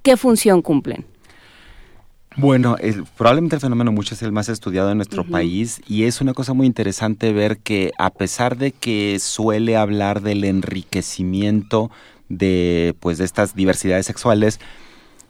[0.04, 1.06] ¿Qué función cumplen?
[2.36, 6.22] Bueno, el- probablemente el fenómeno mucho es el más estudiado en nuestro país y es
[6.22, 11.90] una cosa muy interesante ver que a pesar de que suele hablar del enriquecimiento
[12.30, 14.60] de pues de estas diversidades sexuales,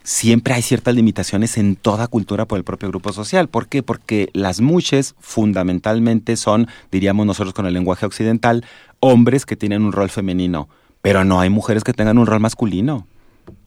[0.08, 3.46] siempre hay ciertas limitaciones en toda cultura por el propio grupo social.
[3.48, 3.82] ¿Por qué?
[3.82, 8.64] Porque las muches fundamentalmente son, diríamos nosotros con el lenguaje occidental,
[9.00, 10.70] hombres que tienen un rol femenino,
[11.02, 13.06] pero no hay mujeres que tengan un rol masculino.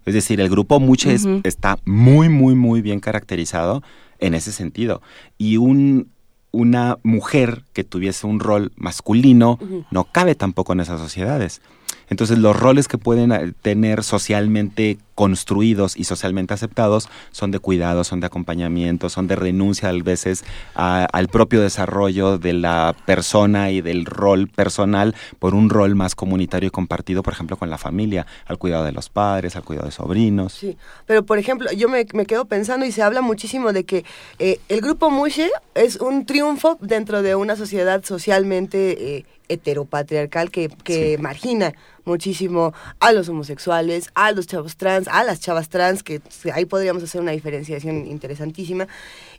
[0.07, 1.41] Es decir, el grupo muche es- Ujú.
[1.43, 3.83] está muy, muy, muy bien caracterizado
[4.17, 5.03] en ese sentido.
[5.37, 6.07] Y un,
[6.49, 9.59] una mujer que tuviese un rol masculino
[9.91, 11.61] no cabe tampoco en esas sociedades.
[12.09, 18.03] Entonces los roles que pueden eh, tener socialmente construidos y socialmente aceptados son de cuidado,
[18.03, 23.69] son de acompañamiento, son de renuncia a veces a- al propio desarrollo de la persona
[23.69, 27.77] y del rol personal por un rol más comunitario y compartido, por ejemplo, con la
[27.77, 30.53] familia, al cuidado de los padres, al cuidado de sobrinos.
[30.53, 34.03] Sí, pero por ejemplo, yo me, me quedo pensando y se habla muchísimo de que
[34.39, 40.69] eh, el grupo Mushe es un triunfo dentro de una sociedad socialmente eh, heteropatriarcal que,
[40.83, 41.73] que margina
[42.05, 46.21] muchísimo a los homosexuales, a los chavos trans, a las chavas trans, que
[46.53, 48.87] ahí podríamos hacer una diferenciación interesantísima.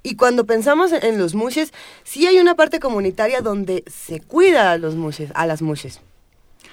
[0.02, 1.72] Y cuando pensamos en, los mushes,
[2.04, 6.00] sí hay una parte comunitaria donde se cuida a los mushes, a las mushes.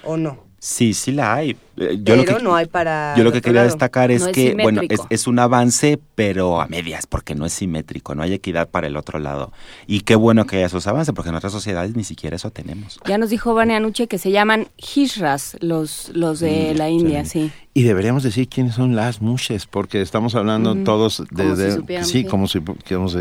[0.02, 0.49] ¿O no?
[0.62, 1.56] Sí, sí la hay.
[1.78, 3.14] Eh, yo pero lo que, no hay para...
[3.16, 7.34] Yo lo que quería destacar es que, bueno, es, un avance, pero a medias, porque
[7.34, 9.52] no es simétrico, no hay equidad para el otro lado.
[9.86, 13.00] Y qué bueno que haya esos avances, porque en otras sociedades ni siquiera eso tenemos.
[13.06, 17.24] Ya nos dijo Vania Anuche que se llaman hijras los, los de mm, la India,
[17.24, 17.50] sí.
[17.72, 22.04] Y deberíamos decir quiénes son las mushes, porque estamos hablando todos desde...
[22.04, 22.60] sí, como si...
[22.60, 23.20] Como si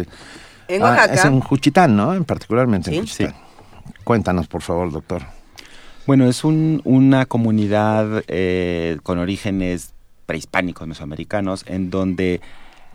[0.67, 1.13] en ah, Oaxaca.
[1.13, 2.21] es en Juchitán, ¿no?
[2.25, 3.33] Particularmente en Juchitán.
[4.03, 5.38] Cuéntanos, por favor, doctor.
[6.09, 9.93] Bueno, es una comunidad eh, con orígenes
[10.25, 12.41] prehispánicos mesoamericanos en donde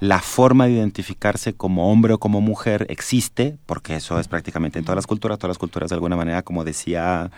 [0.00, 4.84] la forma de identificarse como hombre o como mujer existe, porque eso es prácticamente en
[4.84, 7.30] todas las culturas, todas las culturas de alguna manera, como decía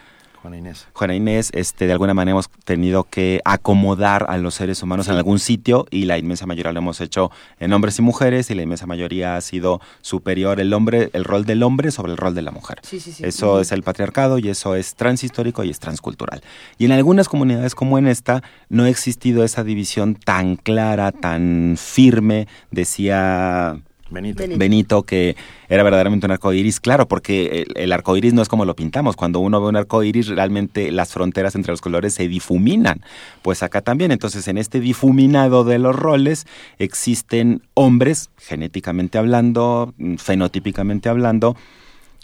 [0.46, 0.86] Juana Inés.
[0.92, 5.14] Juana Inés, este, de alguna manera hemos tenido que acomodar a los seres humanos en
[5.16, 8.62] algún sitio y la inmensa mayoría lo hemos hecho en hombres y mujeres y la
[8.62, 12.42] inmensa mayoría ha sido superior el hombre, el rol del hombre sobre el rol de
[12.42, 12.80] la mujer.
[13.22, 16.40] Eso es el patriarcado y eso es transhistórico y es transcultural.
[16.78, 21.74] Y en algunas comunidades como en esta no ha existido esa división tan clara, tan
[21.76, 23.80] firme, decía
[24.10, 24.44] Benito.
[24.56, 25.02] Benito.
[25.02, 25.36] que
[25.68, 28.76] era verdaderamente un arco iris, claro, porque el, el arco iris no es como lo
[28.76, 29.16] pintamos.
[29.16, 33.02] Cuando uno ve un arco iris, realmente las fronteras entre los colores se difuminan.
[33.42, 34.12] Pues acá también.
[34.12, 36.46] Entonces, en este difuminado de los roles,
[36.78, 41.56] existen hombres, genéticamente hablando, fenotípicamente hablando,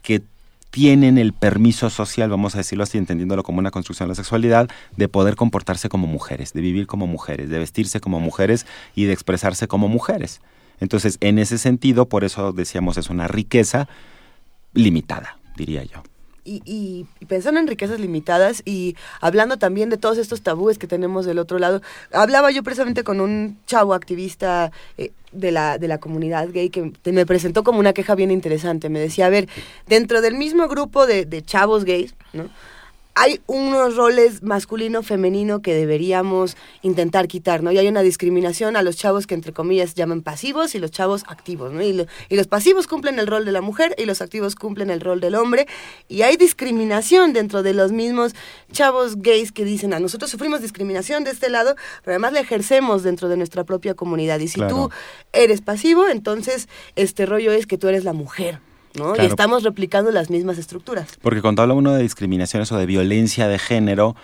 [0.03, 0.23] que
[0.73, 4.71] tienen el permiso social, vamos a decirlo así, entendiéndolo como una construcción de la sexualidad,
[4.97, 9.13] de poder comportarse como mujeres, de vivir como mujeres, de vestirse como mujeres y de
[9.13, 10.41] expresarse como mujeres.
[10.83, 13.87] Entonces, en ese sentido, por eso decíamos, es una riqueza
[14.75, 16.03] limitada, diría yo.
[16.45, 21.39] Y, pensando en riquezas limitadas y hablando también de todos estos tabúes que tenemos del
[21.39, 26.49] otro lado, hablaba yo precisamente con un chavo activista eh, de, la, de la comunidad
[26.51, 28.89] gay que me presentó como una queja bien interesante.
[28.89, 29.49] Me decía, a ver,
[29.87, 32.51] dentro del mismo grupo de, de chavos gays, ¿no?
[33.15, 37.71] Hay unos roles masculino-femenino que deberíamos intentar quitar, ¿no?
[37.71, 41.25] Y hay una discriminación a los chavos que entre comillas llaman pasivos y los chavos
[41.29, 41.83] activos, ¿no?
[41.83, 45.01] Y, y, los pasivos cumplen el rol de la mujer y los activos cumplen el
[45.01, 45.67] rol del hombre.
[46.09, 48.35] Y hay discriminación dentro de los mismos
[48.73, 53.03] chavos gays que dicen, a nosotros sufrimos discriminación de este lado, pero además la ejercemos
[53.03, 54.41] dentro de nuestra propia comunidad.
[54.41, 54.91] Y si tú
[55.33, 58.61] eres pasivo, entonces este rollo es que tú eres la mujer.
[58.95, 59.15] ¿No?
[59.17, 61.19] Y estamos replicando las mismas estructuras.
[61.21, 64.15] Porque cuando habla uno de discriminaciones o de violencia de género,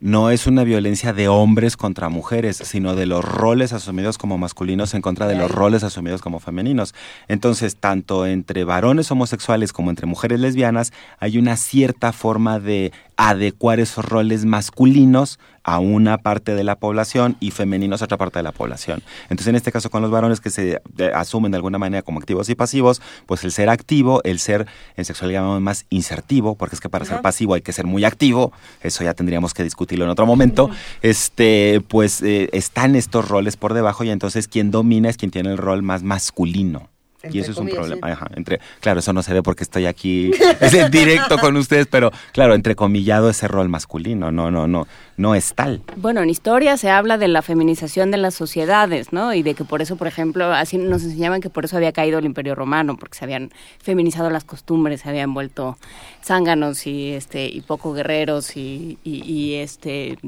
[0.00, 4.92] no es una violencia de hombres contra mujeres, sino de los roles asumidos como masculinos
[4.94, 6.94] en contra de los roles asumidos como femeninos.
[7.28, 13.80] Entonces, tanto entre varones homosexuales como entre mujeres lesbianas, hay una cierta forma de adecuar
[13.80, 18.44] esos roles masculinos a una parte de la población y femeninos a otra parte de
[18.44, 19.02] la población.
[19.24, 20.80] Entonces, en este caso, con los varones que se
[21.14, 25.04] asumen de alguna manera como activos y pasivos, pues el ser activo, el ser en
[25.04, 28.52] sexualidad llamamos más insertivo, porque es que para ser pasivo hay que ser muy activo,
[28.80, 30.70] eso ya tendríamos que discutirlo en otro momento,
[31.02, 35.50] este, pues eh, están estos roles por debajo y entonces quien domina es quien tiene
[35.50, 36.95] el rol más masculino
[37.30, 38.10] y eso es un problema.
[38.10, 41.86] Ajá, entre, claro, eso no se ve porque estoy aquí es en directo con ustedes,
[41.86, 44.86] pero claro, entrecomillado ese rol masculino, no, no, no,
[45.16, 45.82] no es tal.
[45.96, 49.34] Bueno, en historia se habla de la feminización de las sociedades, ¿no?
[49.34, 52.18] Y de que por eso, por ejemplo, así nos enseñaban que por eso había caído
[52.18, 53.50] el Imperio Romano, porque se habían
[53.82, 55.78] feminizado las costumbres, se habían vuelto
[56.24, 60.18] zánganos y este y poco guerreros y, y este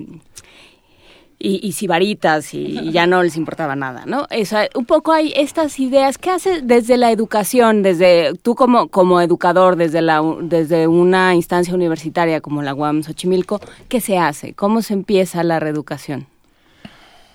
[1.38, 4.26] y, y sibaritas y, ya no les importaba nada, ¿no?
[4.74, 9.76] un poco hay estas ideas, ¿qué hace desde la educación, desde tú como, como educador,
[9.76, 14.54] desde, la, desde una instancia universitaria como la UAM Xochimilco, qué se hace?
[14.54, 16.26] ¿Cómo se empieza la reeducación?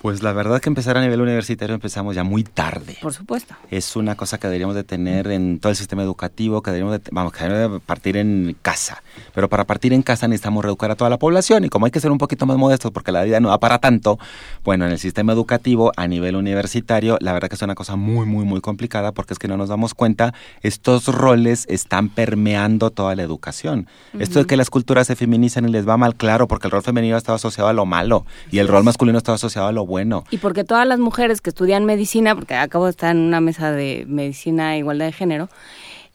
[0.04, 2.98] Pues la verdad que empezar a nivel universitario empezamos ya muy tarde.
[3.00, 3.54] Por supuesto.
[3.70, 7.10] Es una cosa que deberíamos de tener en todo el sistema educativo, que deberíamos de,
[7.10, 9.02] vamos, que deberíamos de partir en casa.
[9.34, 12.00] Pero para partir en casa necesitamos reeducar a toda la población y como hay que
[12.00, 14.18] ser un poquito más modestos porque la vida no da para tanto,
[14.64, 18.26] bueno, en el sistema educativo a nivel universitario, la verdad que es una cosa muy,
[18.26, 23.14] muy, muy complicada porque es que no nos damos cuenta, estos roles están permeando toda
[23.14, 23.88] la educación.
[24.18, 26.82] Esto de que las culturas se feminizan y les va mal, claro, porque el rol
[26.82, 30.24] femenino estado asociado a lo malo y el rol masculino estado asociado a lo bueno.
[30.30, 33.72] Y porque todas las mujeres que estudian medicina, porque acabo de estar en una mesa
[33.72, 35.48] de medicina e igualdad de género,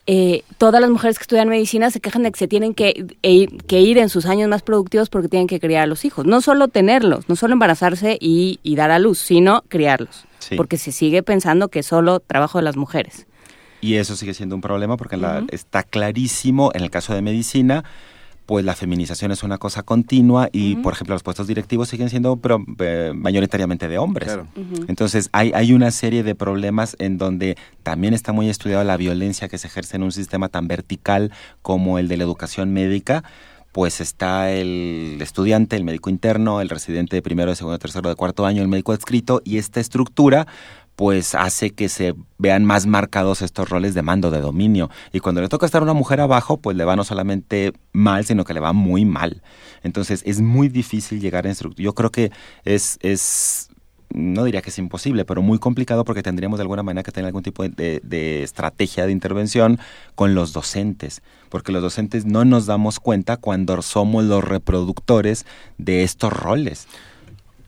[0.06, 3.46] eh, todas las mujeres que estudian medicina se quejan de que se tienen que, e
[3.66, 6.26] que, ir en sus años más productivos porque tienen que criar a los hijos.
[6.26, 10.24] No solo tenerlos, no solo embarazarse y, dar a luz, sino criarlos.
[10.56, 13.26] Porque se sigue pensando que es solo trabajo de las mujeres.
[13.82, 15.16] Y eso sigue siendo un problema porque
[15.50, 17.84] está clarísimo en el caso de medicina
[18.50, 22.36] pues la feminización es una cosa continua y, por ejemplo, los puestos directivos siguen siendo
[22.38, 24.36] pero, eh, mayoritariamente de hombres.
[24.88, 29.48] Entonces, hay, hay una serie de problemas en donde también está muy estudiada la violencia
[29.48, 31.30] que se ejerce en un sistema tan vertical
[31.62, 33.22] como el de la educación médica.
[33.70, 38.08] Pues está el estudiante, el médico interno, el residente de primero, de segundo, de tercero,
[38.08, 40.48] de cuarto año, el médico adscrito, y esta estructura
[41.00, 44.90] pues hace que se vean más marcados estos roles de mando, de dominio.
[45.14, 48.44] Y cuando le toca estar una mujer abajo, pues le va no solamente mal, sino
[48.44, 49.40] que le va muy mal.
[49.82, 51.82] Entonces es muy difícil llegar a instructor.
[51.82, 52.32] Yo creo que
[52.66, 53.70] es, es,
[54.10, 57.28] no diría que es imposible, pero muy complicado porque tendríamos de alguna manera que tener
[57.28, 59.78] algún tipo de, de estrategia de intervención
[60.14, 65.46] con los docentes, porque los docentes no nos damos cuenta cuando somos los reproductores
[65.78, 66.88] de estos roles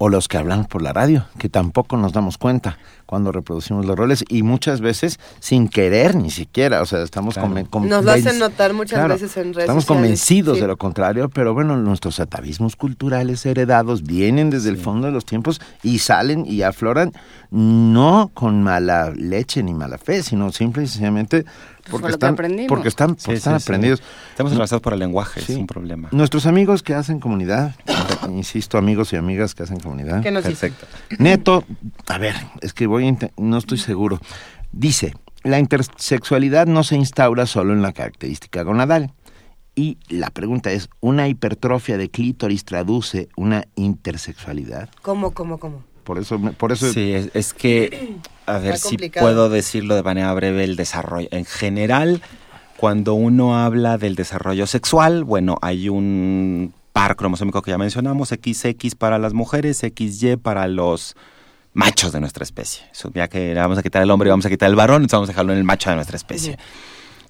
[0.05, 2.77] o los que hablamos por la radio, que tampoco nos damos cuenta
[3.13, 7.53] cuando reproducimos los roles y muchas veces sin querer ni siquiera, o sea, estamos claro.
[7.83, 10.01] Nos lo hacen notar muchas claro, veces en redes Estamos sociales.
[10.01, 10.63] convencidos sí.
[10.63, 14.77] de lo contrario, pero bueno, nuestros atavismos culturales heredados vienen desde sí.
[14.77, 17.13] el fondo de los tiempos y salen y afloran
[17.51, 21.45] no con mala leche ni mala fe, sino simple y sencillamente
[21.91, 22.37] porque están,
[22.69, 24.03] porque están, porque sí, están aprendidos.
[24.31, 26.09] Estamos atravesados por el lenguaje, es un problema.
[26.13, 27.75] Nuestros amigos que hacen comunidad,
[28.29, 30.23] insisto, amigos y amigas que hacen comunidad.
[30.23, 30.87] ¿Qué nos Perfecto.
[31.19, 31.65] Neto,
[32.07, 34.21] a ver, es que voy a no estoy seguro.
[34.73, 39.13] Dice, la intersexualidad no se instaura solo en la característica gonadal.
[39.75, 44.91] Y la pregunta es, ¿una hipertrofia de clítoris traduce una intersexualidad?
[45.01, 45.83] ¿Cómo, cómo, cómo?
[46.05, 50.33] Por eso, por eso sí, es, es que, a ver si puedo decirlo de manera
[50.35, 51.29] breve, el desarrollo.
[51.31, 52.21] En general,
[52.77, 58.95] cuando uno habla del desarrollo sexual, bueno, hay un par cromosómico que ya mencionamos, XX
[58.97, 61.17] para las mujeres, XY para los
[61.75, 62.85] machos de nuestra especie.
[62.93, 65.17] Eso, ya que vamos a quitar el hombre y vamos a quitar el varón, entonces
[65.17, 66.59] vamos a dejarlo en el macho de nuestra especie.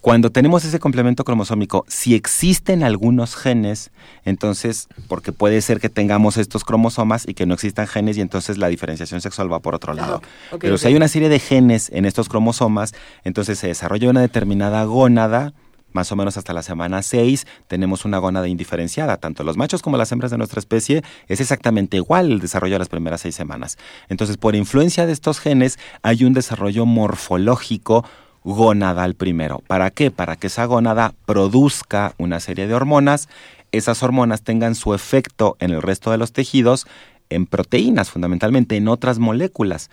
[0.03, 3.93] Cuando tenemos ese complemento cromosómico, si existen algunos genes,
[4.25, 8.59] entonces, porque puede ser que tengamos estos cromosomas y que no existan genes y entonces
[8.59, 10.17] la diferenciación sexual va por otro lado.
[10.17, 10.83] Okay, okay, Pero okay.
[10.83, 15.53] si hay una serie de genes en estos cromosomas, entonces se desarrolla una determinada gónada,
[15.93, 19.17] más o menos hasta la semana 6 tenemos una gónada indiferenciada.
[19.17, 22.81] Tanto los machos como las hembras de nuestra especie es exactamente igual el desarrollo de
[22.81, 23.79] las primeras seis semanas.
[24.09, 28.05] Entonces, por influencia de estos genes, hay un desarrollo morfológico
[28.45, 29.63] gonadal primero.
[29.67, 30.11] ¿Para qué?
[30.11, 33.29] Para que esa gónada produzca una serie de hormonas,
[33.71, 36.87] esas hormonas tengan su efecto en el resto de los tejidos,
[37.31, 39.91] en proteínas fundamentalmente, en otras moléculas.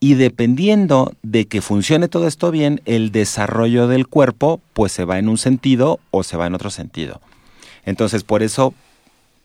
[0.00, 5.18] Y dependiendo de que funcione todo esto bien, el desarrollo del cuerpo pues se va
[5.18, 7.20] en un sentido o se va en otro sentido.
[7.84, 8.74] Entonces, por eso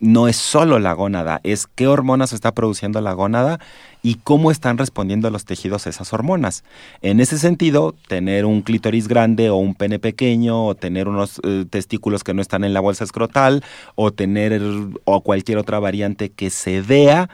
[0.03, 3.59] no es solo la gónada, es qué hormonas está produciendo la gónada
[4.01, 6.65] y cómo están respondiendo los tejidos a esas hormonas.
[7.01, 11.65] En ese sentido, tener un clítoris grande o un pene pequeño o tener unos eh,
[11.69, 13.63] testículos que no están en la bolsa escrotal
[13.95, 14.61] o tener
[15.05, 17.29] o cualquier otra variante que se vea,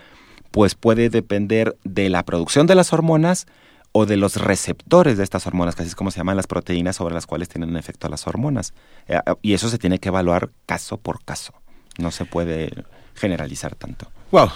[0.51, 3.47] pues puede depender de la producción de las hormonas
[3.91, 6.95] o de los receptores de estas hormonas, que así es como se llaman las proteínas
[6.95, 8.73] sobre las cuales tienen efecto las hormonas.
[9.07, 11.53] Eh, y eso se tiene que evaluar caso por caso.
[11.97, 12.71] No se puede
[13.15, 14.11] generalizar tanto.
[14.31, 14.49] Wow.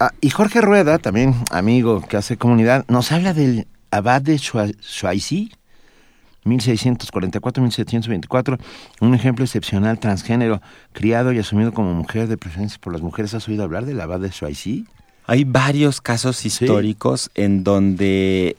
[0.00, 5.52] Ah, y Jorge Rueda, también amigo que hace comunidad, nos habla del abad de Choisy,
[6.44, 8.58] 1644-1724,
[9.00, 13.34] un ejemplo excepcional transgénero, criado y asumido como mujer de preferencia por las mujeres.
[13.34, 14.86] ¿Has oído hablar del abad de Choisy?
[15.26, 17.42] Hay varios casos históricos sí.
[17.42, 18.56] en donde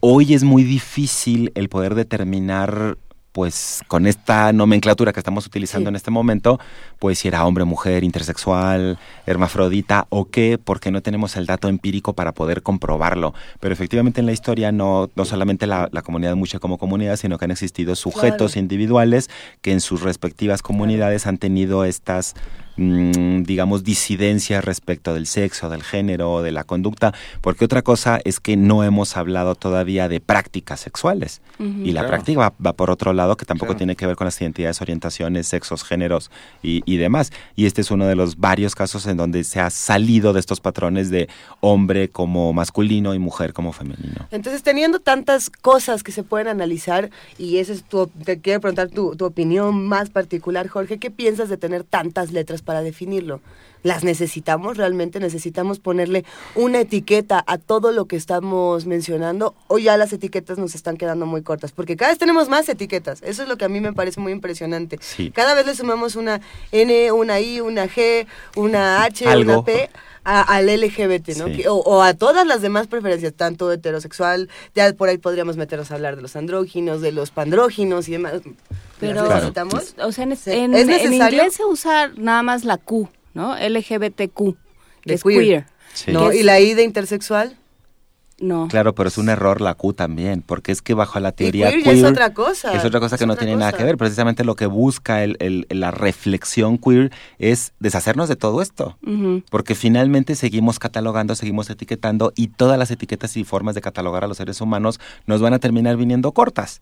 [0.00, 2.96] hoy es muy difícil el poder determinar
[3.38, 5.90] pues con esta nomenclatura que estamos utilizando sí.
[5.90, 6.58] en este momento,
[6.98, 12.14] pues si era hombre, mujer, intersexual, hermafrodita o qué, porque no tenemos el dato empírico
[12.14, 13.34] para poder comprobarlo.
[13.60, 17.38] Pero efectivamente en la historia no, no solamente la, la comunidad mucha como comunidad, sino
[17.38, 18.60] que han existido sujetos claro.
[18.60, 19.30] individuales
[19.62, 21.34] que en sus respectivas comunidades claro.
[21.34, 22.34] han tenido estas
[22.78, 28.56] digamos, disidencias respecto del sexo, del género, de la conducta, porque otra cosa es que
[28.56, 31.40] no hemos hablado todavía de prácticas sexuales.
[31.58, 32.08] Uh -huh, y la claro.
[32.08, 33.78] práctica va, va, por otro lado, que tampoco claro.
[33.78, 36.30] tiene que ver con las identidades, orientaciones, sexos, géneros
[36.62, 37.32] y, y, demás.
[37.56, 40.60] Y este es uno de los varios casos en donde se ha salido de estos
[40.60, 41.28] patrones de
[41.60, 44.28] hombre como masculino y mujer como femenino.
[44.30, 48.88] Entonces, teniendo tantas cosas que se pueden analizar, y ese es tu, te quiero preguntar
[48.88, 53.40] tu, tu opinión más particular, Jorge, ¿qué piensas de tener tantas letras para definirlo.
[53.82, 55.20] ¿Las necesitamos realmente?
[55.20, 59.54] ¿Necesitamos ponerle una etiqueta a todo lo que estamos mencionando?
[59.68, 61.72] ¿O ya las etiquetas nos están quedando muy cortas?
[61.72, 63.22] Porque cada vez tenemos más etiquetas.
[63.22, 64.98] Eso es lo que a mí me parece muy impresionante.
[65.00, 65.30] Sí.
[65.30, 69.52] Cada vez le sumamos una N, una I, una G, una H, Algo.
[69.52, 69.88] una P.
[70.24, 71.46] A, al LGBT, ¿no?
[71.46, 71.64] Sí.
[71.66, 75.94] O, o, a todas las demás preferencias, tanto heterosexual, ya por ahí podríamos meternos a
[75.94, 78.34] hablar de los andróginos, de los pandróginos y demás.
[79.00, 79.94] Pero, ¿Las necesitamos?
[80.02, 80.50] o sea, en, Sí.
[80.52, 81.38] en- ¿Es en necesario?
[81.38, 83.56] inglés se usa nada más la Q, ¿no?
[83.56, 84.56] LGBTQ,
[85.02, 85.40] que De es queer.
[85.42, 85.66] queer.
[85.94, 86.12] Sí.
[86.12, 86.30] ¿No?
[86.30, 87.56] Que ¿Y la I de intersexual?
[88.40, 88.68] No.
[88.68, 91.84] Claro, pero es un error la Q también, porque es que bajo la teoría queer
[91.84, 92.72] ya es otra cosa.
[92.72, 93.96] Es otra cosa Es que no tiene nada que ver.
[93.96, 98.96] Precisamente lo que busca el- el- la reflexión queer es deshacernos de todo esto.
[99.50, 104.28] Porque finalmente seguimos catalogando, seguimos etiquetando y todas las etiquetas y formas de catalogar a
[104.28, 106.80] los seres humanos nos van a terminar viniendo cortas.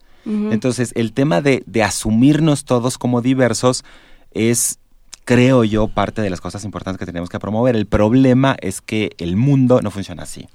[0.53, 3.85] Entonces, el tema de, de asumirnos todos como diversos
[4.33, 4.79] es,
[5.25, 7.77] creo yo, parte de las cosas importantes que tenemos que promover.
[7.77, 10.49] El problema es que el mundo no funciona así.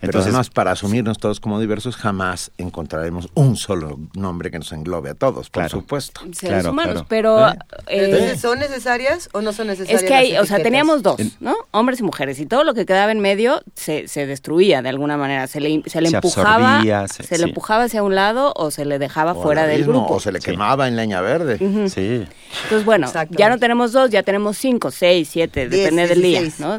[0.00, 4.72] Pero Entonces, además, para asumirnos todos como diversos, jamás encontraremos un solo nombre que nos
[4.72, 5.68] englobe a todos, por Claro.
[5.80, 6.22] supuesto.
[6.32, 7.06] Seres Claro, humanos, claro.
[7.08, 7.48] pero...
[7.50, 7.58] ¿Eh?
[7.88, 10.02] eh, Entonces, ¿son necesarias o no son necesarias?
[10.02, 11.54] Es que hay, o sea, teníamos dos, ¿no?
[11.72, 15.18] Hombres y mujeres, y todo lo que quedaba en medio se, se destruía de alguna
[15.18, 18.54] manera, se le, se le Se empujaba, absorbía, se, se- le empujaba hacia un lado
[18.56, 20.14] o se le dejaba O fuera del grupo.
[20.14, 20.46] O se le Sí.
[20.52, 21.58] quemaba en leña verde.
[21.90, 22.26] Sí.
[22.62, 26.42] Entonces, bueno, ya no tenemos dos, ya tenemos cinco, seis, siete, Diez, depende del día.
[26.58, 26.78] ¿no?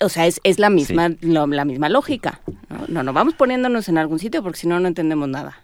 [0.00, 2.84] O sea, es, es la misma lo- la misma lógica, ¿no?
[2.88, 5.56] No, no vamos poniéndonos en algún sitio porque si no, no entendemos nada.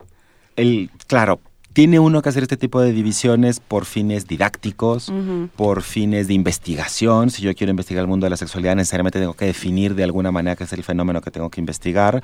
[0.57, 1.41] el, claro,
[1.75, 5.11] tiene uno que hacer este tipo de divisiones por fines didácticos,
[5.57, 7.31] por fines de investigación.
[7.31, 10.31] Si yo quiero investigar el mundo de la sexualidad, necesariamente tengo que definir de alguna
[10.31, 12.23] manera qué es el fenómeno que tengo que investigar.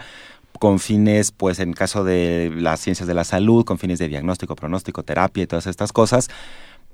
[0.58, 4.54] Con fines, pues en caso de las ciencias de la salud, con fines de diagnóstico,
[4.56, 6.28] pronóstico, terapia y todas estas cosas.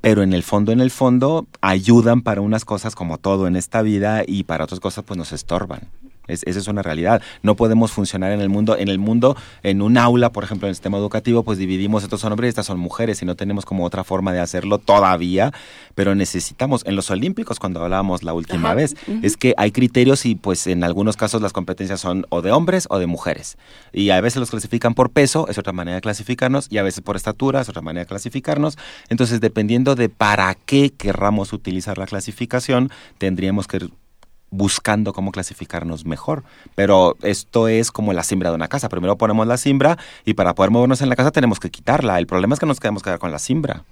[0.05, 3.81] Pero en el fondo, en el fondo, ayudan para unas cosas como todo en esta
[3.81, 5.81] vida y para otras cosas pues nos estorban.
[6.27, 7.21] Es- esa es una realidad.
[7.43, 8.77] No podemos funcionar en el mundo.
[8.77, 12.21] En el mundo, en un aula, por ejemplo, en el sistema educativo, pues dividimos estos
[12.21, 15.53] son hombres y estas son mujeres y no tenemos como otra forma de hacerlo todavía.
[15.95, 20.25] Pero necesitamos, en los Olímpicos, cuando hablábamos la última Ajá, vez, es que hay criterios
[20.27, 23.57] y pues en algunos casos las competencias son o de hombres o de mujeres.
[23.93, 27.03] Y a veces los clasifican por peso, es otra manera de clasificarnos, y a veces
[27.03, 28.79] por estatura, es otra manera de clasificarnos.
[29.09, 33.89] Entonces, dependiendo de para qué querramos utilizar la clasificación, tendríamos que
[34.55, 36.45] buscando cómo clasificarnos mejor.
[36.75, 38.89] Pero esto es como la simbra de una casa.
[38.89, 42.19] Primero ponemos la simbra y para poder movernos en la casa tenemos que quitarla.
[42.19, 43.85] El problema es que nos quedamos quedar con la simbra.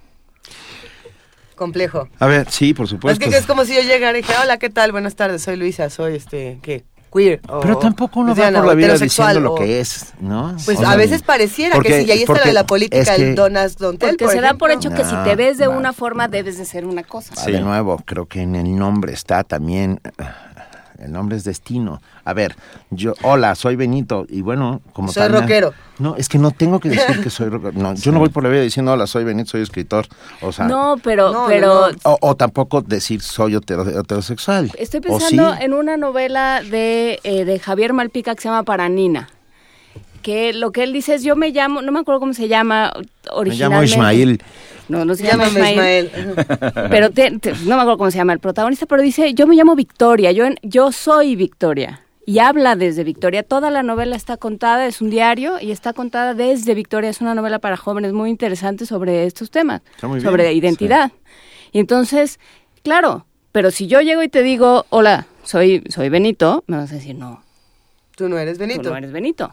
[1.56, 2.08] Complejo.
[2.18, 3.28] A ver, sí, por Es supuesto.
[3.30, 4.90] que es como si yo llegara y dije, hola, ¿qué tal?
[4.90, 6.84] Buenas tardes, soy Luisa, soy este, ¿qué?
[7.14, 7.42] Queer.
[7.46, 10.56] o Pero tampoco uno va por la vida diciendo lo que es, ¿no?
[10.64, 13.10] Pues O a veces pareciera porque- que sí, y ahí está de la política, es
[13.10, 15.66] que- el Donas Dontel, Porque por se da por hecho que si te ves de
[15.66, 15.72] no.
[15.72, 17.34] una forma debes de ser una cosa.
[17.36, 17.52] Ah, Sí.
[17.52, 20.00] De nuevo, creo que en el nombre está también.
[21.02, 22.00] El nombre es destino.
[22.24, 22.54] A ver,
[22.90, 24.26] yo, hola, soy Benito.
[24.28, 25.74] Y bueno, como Soy tal, rockero.
[25.98, 27.72] No, es que no tengo que decir que soy rockero.
[27.74, 30.06] No, yo no voy por la vida diciendo, hola, soy Benito, soy escritor.
[30.40, 34.70] O sea, No, pero, No, pero no, O, o tampoco decir soy hetero- heterosexual.
[34.78, 35.58] estoy pensando sí.
[35.62, 39.28] en una novela de, eh, de Javier Malpica que se llama Paranina.
[40.22, 42.92] Que lo que él dice es, yo me llamo, no me acuerdo cómo se llama
[42.96, 43.02] Me
[43.32, 43.86] originalmente.
[43.96, 44.42] llamo Ismael.
[44.88, 46.10] No, no se llama Ismael.
[46.12, 46.34] Ismael.
[46.90, 49.54] Pero te- te- no me acuerdo cómo se llama el protagonista, pero dice, yo me
[49.54, 52.00] llamo Victoria, yo, en- yo soy Victoria.
[52.24, 53.42] Y habla desde Victoria.
[53.42, 57.10] Toda la novela está contada, es un diario y está contada desde Victoria.
[57.10, 61.10] Es una novela para jóvenes muy interesante sobre estos temas, bien, sobre identidad.
[61.72, 62.38] Y entonces,
[62.84, 66.94] claro, pero si yo llego y te digo, hola, soy, soy Benito, me vas a
[66.94, 67.42] decir, no,
[68.14, 68.82] Tú no eres Benito.
[68.82, 69.52] tú no eres Benito.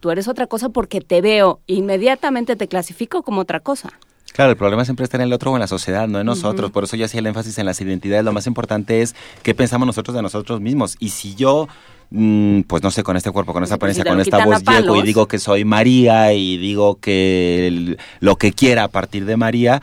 [0.00, 3.90] Tú eres otra cosa porque te veo, inmediatamente te clasifico como otra cosa.
[4.32, 6.70] Claro, el problema siempre está en el otro o en la sociedad, no en nosotros.
[6.70, 8.24] Por eso yo hacía el énfasis en las identidades.
[8.24, 10.96] Lo más importante es qué pensamos nosotros de nosotros mismos.
[11.00, 11.66] Y si yo,
[12.10, 14.94] mm, pues no sé, con este cuerpo, con esta si apariencia, con esta voz llego
[14.96, 19.36] y digo que soy María y digo que el- lo que quiera a partir de
[19.36, 19.82] María,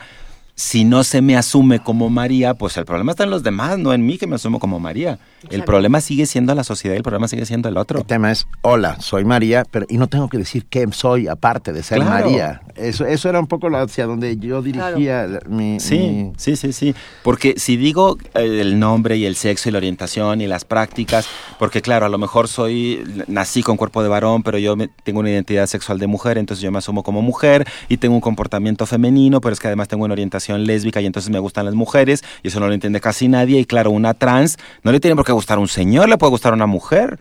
[0.60, 3.92] si no se me asume como María, pues el problema está en los demás, no
[3.92, 5.20] en mí que me asumo como María.
[5.50, 8.00] El problema sigue siendo la sociedad y el problema sigue siendo el otro.
[8.00, 11.72] El tema es, hola, soy María, pero y no tengo que decir qué soy aparte
[11.72, 12.24] de ser Claro.
[12.28, 12.60] María.
[12.74, 16.72] Eso, eso era un poco la- hacia donde yo dirigía mi, Sí, mi- sí, sí,
[16.72, 16.92] sí.
[17.22, 21.28] Porque si digo eh, el nombre y el sexo y la orientación y las prácticas,
[21.60, 25.20] porque claro, a lo mejor soy, nací con cuerpo de varón, pero yo me- tengo
[25.20, 28.86] una identidad sexual de mujer, entonces yo me asumo como mujer y tengo un comportamiento
[28.86, 32.24] femenino, pero es que además tengo una orientación lésbica y entonces me gustan las mujeres
[32.42, 33.60] y eso no lo entiende casi nadie.
[33.60, 36.30] Y claro, una trans no le tiene por qué gustar a un señor, le puede
[36.30, 37.18] gustar a una mujer.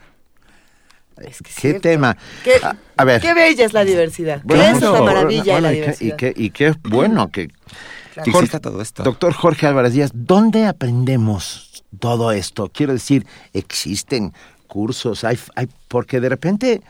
[1.17, 1.81] Es que es ¿Qué cierto.
[1.81, 2.15] tema?
[2.43, 3.19] Qué, A, a ver.
[3.21, 4.41] qué bella es la diversidad.
[4.43, 6.13] Bueno, Esa es bueno, maravilla de la bueno, y qué- diversidad.
[6.13, 7.47] y, qué, y qué bueno que...
[7.47, 9.03] Que Jorge- exista todo esto.
[9.03, 12.69] Doctor Jorge Álvarez Díaz, ¿dónde aprendemos todo esto?
[12.73, 14.33] Quiero decir, existen
[14.67, 16.81] cursos, hay, hay porque de repente,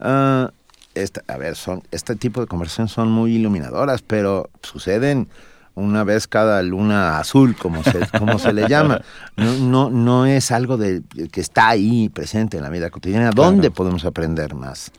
[0.00, 0.50] ah,
[0.94, 5.28] esta- a ver, son este tipo de conversaciones son muy iluminadoras, pero suceden
[5.74, 9.00] una vez cada luna azul, como se, como se le llama.
[9.36, 11.02] No, no, no es algo de,
[11.32, 13.30] que está ahí presente en la vida cotidiana.
[13.30, 13.74] ¿Dónde Claro.
[13.74, 14.92] podemos aprender más?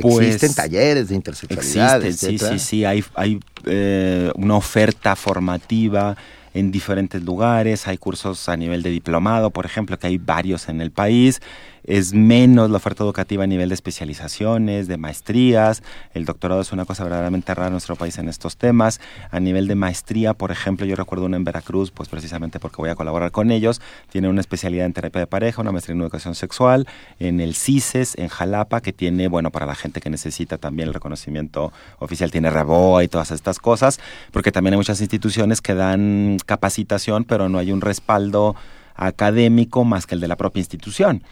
[0.00, 6.16] Pues, Existen talleres de intersexualidad, Existen, sí, sí, sí, hay, hay eh, una oferta formativa
[6.54, 10.80] en diferentes lugares, hay cursos a nivel de diplomado, por ejemplo, que hay varios en
[10.80, 11.40] el país,
[11.84, 15.82] es menos la oferta educativa a nivel de especializaciones, de maestrías.
[16.14, 19.00] El doctorado es una cosa verdaderamente rara en nuestro país en estos temas.
[19.30, 22.90] A nivel de maestría, por ejemplo, yo recuerdo una en Veracruz, pues precisamente porque voy
[22.90, 23.80] a colaborar con ellos.
[24.10, 26.86] Tiene una especialidad en terapia de pareja, una maestría en educación sexual,
[27.18, 30.94] en el CISES, en Jalapa, que tiene, bueno, para la gente que necesita también el
[30.94, 34.00] reconocimiento oficial, tiene REBOA y todas estas cosas,
[34.32, 38.56] porque también hay muchas instituciones que dan capacitación, pero no hay un respaldo
[38.94, 41.22] académico más que el de la propia institución.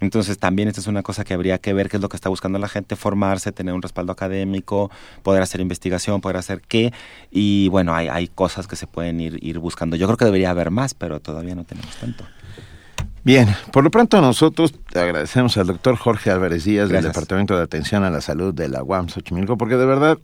[0.00, 2.28] Entonces también esta es una cosa que habría que ver qué es lo que está
[2.28, 4.90] buscando la gente, formarse, tener un respaldo académico,
[5.22, 6.92] poder hacer investigación, poder hacer qué.
[7.30, 9.96] Y bueno, hay, hay cosas que se pueden ir, ir buscando.
[9.96, 12.24] Yo creo que debería haber más, pero todavía no tenemos tanto.
[13.24, 18.04] Bien, por lo pronto nosotros agradecemos al doctor Jorge Álvarez Díaz del Departamento de Atención
[18.04, 20.18] a la Salud de la UAM Xochimilco, porque de verdad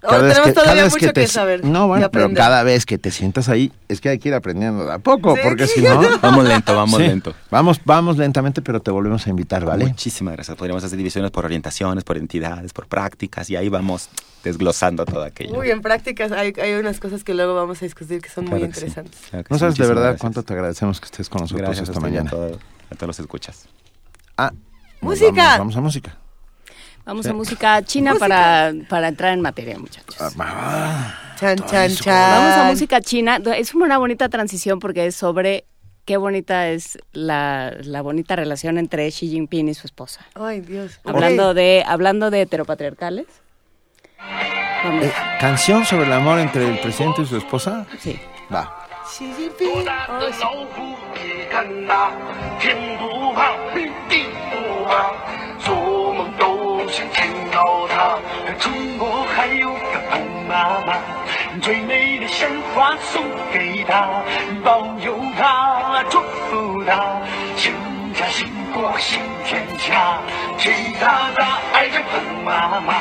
[0.00, 1.64] cada vez que, cada vez que te, saber.
[1.64, 4.84] No, bueno, pero cada vez que te sientas ahí, es que hay que ir aprendiendo
[4.84, 6.00] de a poco, porque si no.
[6.22, 7.34] Vamos lento, vamos lento.
[7.50, 9.86] Vamos, vamos lentamente, pero te volvemos a invitar, ¿vale?
[9.86, 10.56] Muchísimas gracias.
[10.56, 14.08] Podríamos hacer divisiones por orientaciones, por entidades, por prácticas, y ahí vamos
[14.44, 15.54] desglosando todo aquello.
[15.54, 18.62] Muy en prácticas hay, hay unas cosas que luego vamos a discutir que son muy
[18.62, 19.18] interesantes.
[19.48, 22.28] no sabes de verdad cuánto te agradecemos que estés con nosotros esta mañana.
[22.28, 22.58] A, todo,
[22.90, 23.66] a todos los escuchas.
[24.36, 24.52] Ah,
[25.00, 25.58] música.
[25.58, 26.16] vamos a música.
[27.08, 30.14] Vamos a música china Para, para entrar en materia, muchachos.
[30.38, 32.30] Ah, chan, chan, chan.
[32.32, 33.40] Vamos a música china.
[33.56, 35.64] Es una bonita transición porque es sobre
[36.04, 40.26] qué bonita es la, la bonita relación entre Xi Jinping y su esposa.
[40.34, 41.00] Ay, Dios.
[41.02, 43.26] Hablando, de, hablando de heteropatriarcales.
[44.84, 47.86] Eh, ¿Canción sobre el amor entre el presidente y su esposa?
[47.98, 48.20] Sí.
[48.52, 48.86] Va.
[49.06, 49.88] Xi Jinping.
[54.90, 55.47] Oh,
[56.90, 58.18] 想见到她，
[58.58, 60.96] 中国还有个彭妈妈，
[61.60, 63.22] 最美的鲜花送
[63.52, 64.08] 给她，
[64.64, 67.20] 保佑她，祝福她，
[67.56, 67.72] 全
[68.14, 70.18] 家幸福新天下。
[70.58, 70.70] 习
[71.00, 72.94] 大大爱着彭妈妈，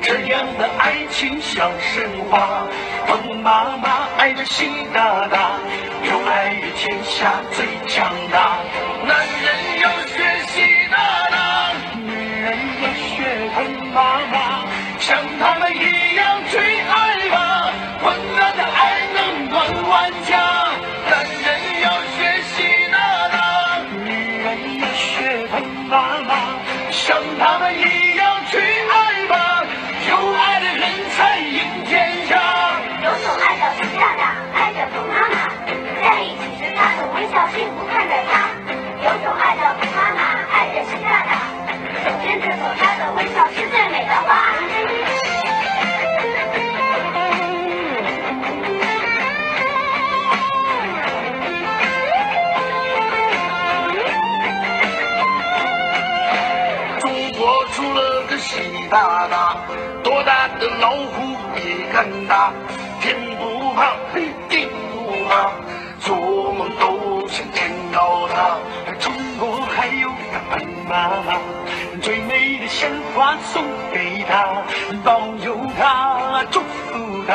[0.00, 2.64] 这样的爱情像神话。
[3.06, 5.52] 彭妈妈爱着习大大，
[6.04, 8.58] 有爱的天下最强大。
[9.04, 9.90] 男人要
[13.94, 14.64] 妈妈，
[14.98, 17.70] 像他们一样去爱吧，
[18.02, 20.38] 温暖的爱能暖万家。
[21.10, 23.36] 男人要学习大大，
[24.04, 24.08] 女
[24.42, 26.56] 人要学疼妈妈，
[26.90, 29.64] 像他们一样去爱吧，
[30.08, 32.40] 有爱的人才赢天下。
[33.04, 34.22] 有种爱着习大大，
[34.54, 35.52] 爱着彭妈妈，
[36.02, 38.48] 在一起时他总微笑幸福看着他。
[39.04, 40.20] 有种爱着彭妈妈，
[40.50, 41.30] 爱着习大大，
[42.04, 43.44] 手牵着手他的微笑
[58.92, 59.56] 大大，
[60.02, 62.52] 多大的老虎也敢打，
[63.00, 63.96] 天不怕
[64.50, 65.50] 地不怕，
[65.98, 68.58] 做梦都想见到他。
[69.00, 71.40] 中国还有个彭妈妈，
[72.02, 73.64] 最美的鲜花送
[73.94, 74.62] 给她，
[75.02, 77.34] 保佑她，祝福她，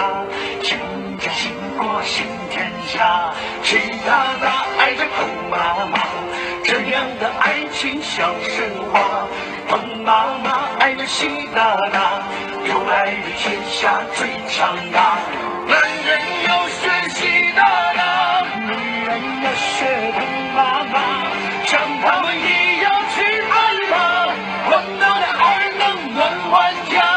[0.61, 0.77] 全
[1.17, 3.33] 家兴国行天下。
[3.63, 5.97] 习大大爱着彭妈妈，
[6.67, 9.25] 这样的爱情像神话。
[9.69, 12.23] 彭妈妈爱着习大大，
[12.65, 15.17] 有爱的天下最强大。
[15.65, 17.63] 男人要学习大
[17.93, 20.19] 大，女人要学彭
[20.55, 20.99] 妈妈，
[21.65, 23.55] 像他们一样去爱
[23.89, 23.95] 吧，
[24.69, 27.16] 温暖的爱能暖万家。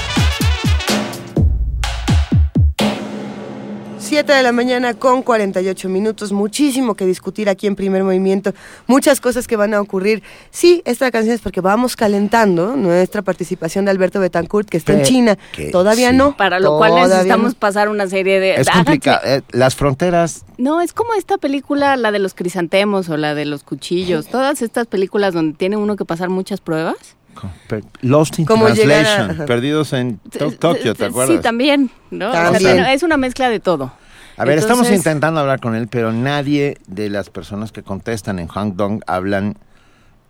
[4.11, 6.33] 7 de la mañana con 48 minutos.
[6.33, 8.53] Muchísimo que discutir aquí en primer movimiento.
[8.85, 10.21] Muchas cosas que van a ocurrir.
[10.49, 15.03] Sí, esta canción es porque vamos calentando nuestra participación de Alberto Betancourt, que está en
[15.03, 15.37] China.
[15.71, 16.17] Todavía sí.
[16.17, 16.35] no.
[16.35, 17.59] Para lo cual necesitamos no.
[17.59, 18.55] pasar una serie de...
[18.55, 19.21] Es complicado.
[19.23, 23.45] eh, las fronteras No, es como esta película, la de los crisantemos o la de
[23.45, 24.27] los cuchillos.
[24.27, 26.97] Todas estas películas donde tiene uno que pasar muchas pruebas.
[28.01, 31.37] Lost in Como llegar a- Translation, perdidos en To- Tokio, ¿te acuerdas?
[31.37, 32.27] Sí, también, ¿no?
[32.27, 32.77] O sea, También.
[32.77, 33.93] no, es una mezcla de todo.
[34.41, 38.47] A ver, estamos intentando hablar con él, pero nadie de las personas que contestan en
[38.47, 39.55] Hangdong hablan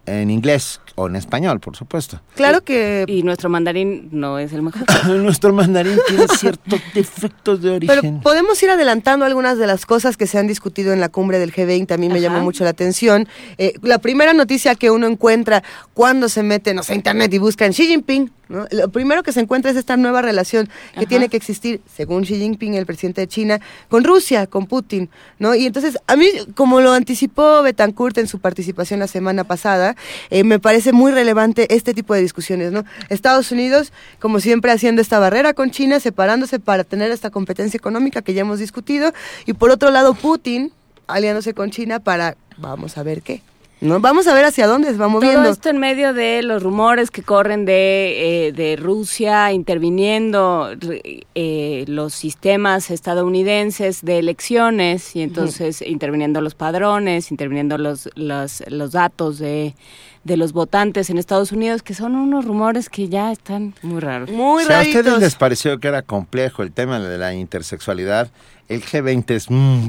[0.05, 2.19] en inglés o en español, por supuesto.
[2.35, 3.05] Claro que...
[3.07, 4.83] Y nuestro mandarín no es el mejor.
[5.07, 8.19] Nuestro mandarín tiene ciertos defectos de Pero origen.
[8.19, 11.53] podemos ir adelantando algunas de las cosas que se han discutido en la cumbre del
[11.53, 12.23] G20, a mí me Ajá.
[12.23, 13.29] llamó mucho la atención.
[13.57, 17.37] Eh, la primera noticia que uno encuentra cuando se mete, no sé, a internet y
[17.37, 18.67] busca en Xi Jinping, ¿no?
[18.69, 21.05] lo primero que se encuentra es esta nueva relación que Ajá.
[21.07, 25.55] tiene que existir, según Xi Jinping, el presidente de China, con Rusia, con Putin, ¿no?
[25.55, 29.95] Y entonces, a mí, como lo anticipó Betancourt en su participación la semana pasada,
[30.29, 32.85] eh, me parece muy relevante este tipo de discusiones, ¿no?
[33.09, 38.21] Estados Unidos, como siempre, haciendo esta barrera con China, separándose para tener esta competencia económica
[38.21, 39.13] que ya hemos discutido,
[39.45, 40.71] y por otro lado, Putin
[41.07, 43.41] aliándose con China para, vamos a ver qué,
[43.81, 43.99] ¿no?
[43.99, 45.49] Vamos a ver hacia dónde se va Todo moviendo.
[45.49, 50.69] esto en medio de los rumores que corren de, eh, de Rusia interviniendo
[51.35, 58.91] eh, los sistemas estadounidenses de elecciones y entonces interviniendo los padrones, interviniendo los, los, los
[58.91, 59.73] datos de,
[60.23, 64.29] de los votantes en Estados Unidos, que son unos rumores que ya están muy raros.
[64.29, 68.29] Muy si a ustedes les pareció que era complejo el tema de la intersexualidad,
[68.69, 69.49] el G20 es...
[69.49, 69.87] mm,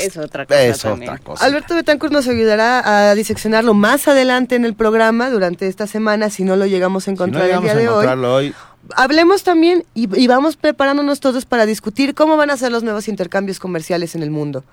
[0.00, 1.10] Es otra cosa es también.
[1.10, 1.44] otra cosa.
[1.44, 6.42] Alberto Betancourt nos ayudará a diseccionarlo más adelante en el programa durante esta semana, si
[6.44, 8.06] no lo llegamos a si no encontrar el llegamos día a de hoy.
[8.24, 8.54] hoy,
[8.96, 13.08] Hablemos también y, y vamos preparándonos todos para discutir cómo van a ser los nuevos
[13.08, 14.64] intercambios comerciales en el mundo.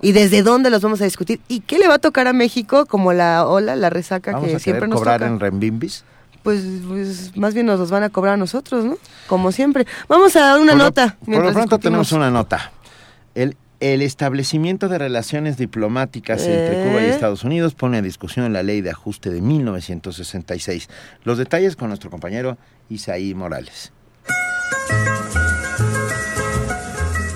[0.00, 1.40] Y desde dónde los vamos a discutir.
[1.48, 4.56] ¿Y qué le va a tocar a México como la ola, la resaca vamos que
[4.56, 5.30] a siempre nos cobrar toca?
[5.30, 6.04] en renminbis.
[6.42, 8.96] Pues, pues, más bien nos los van a cobrar a nosotros, ¿no?
[9.26, 9.86] Como siempre.
[10.08, 11.16] Vamos a dar una Por lo- nota.
[11.24, 11.80] Por lo pronto discutimos.
[11.82, 12.72] tenemos una nota.
[13.34, 17.10] El, el establecimiento de relaciones diplomáticas entre Cuba y ¿Eh?
[17.10, 20.88] Estados Unidos pone a discusión la ley de ajuste de 1966.
[21.24, 22.58] Los detalles con nuestro compañero
[22.90, 23.92] Isaí Morales.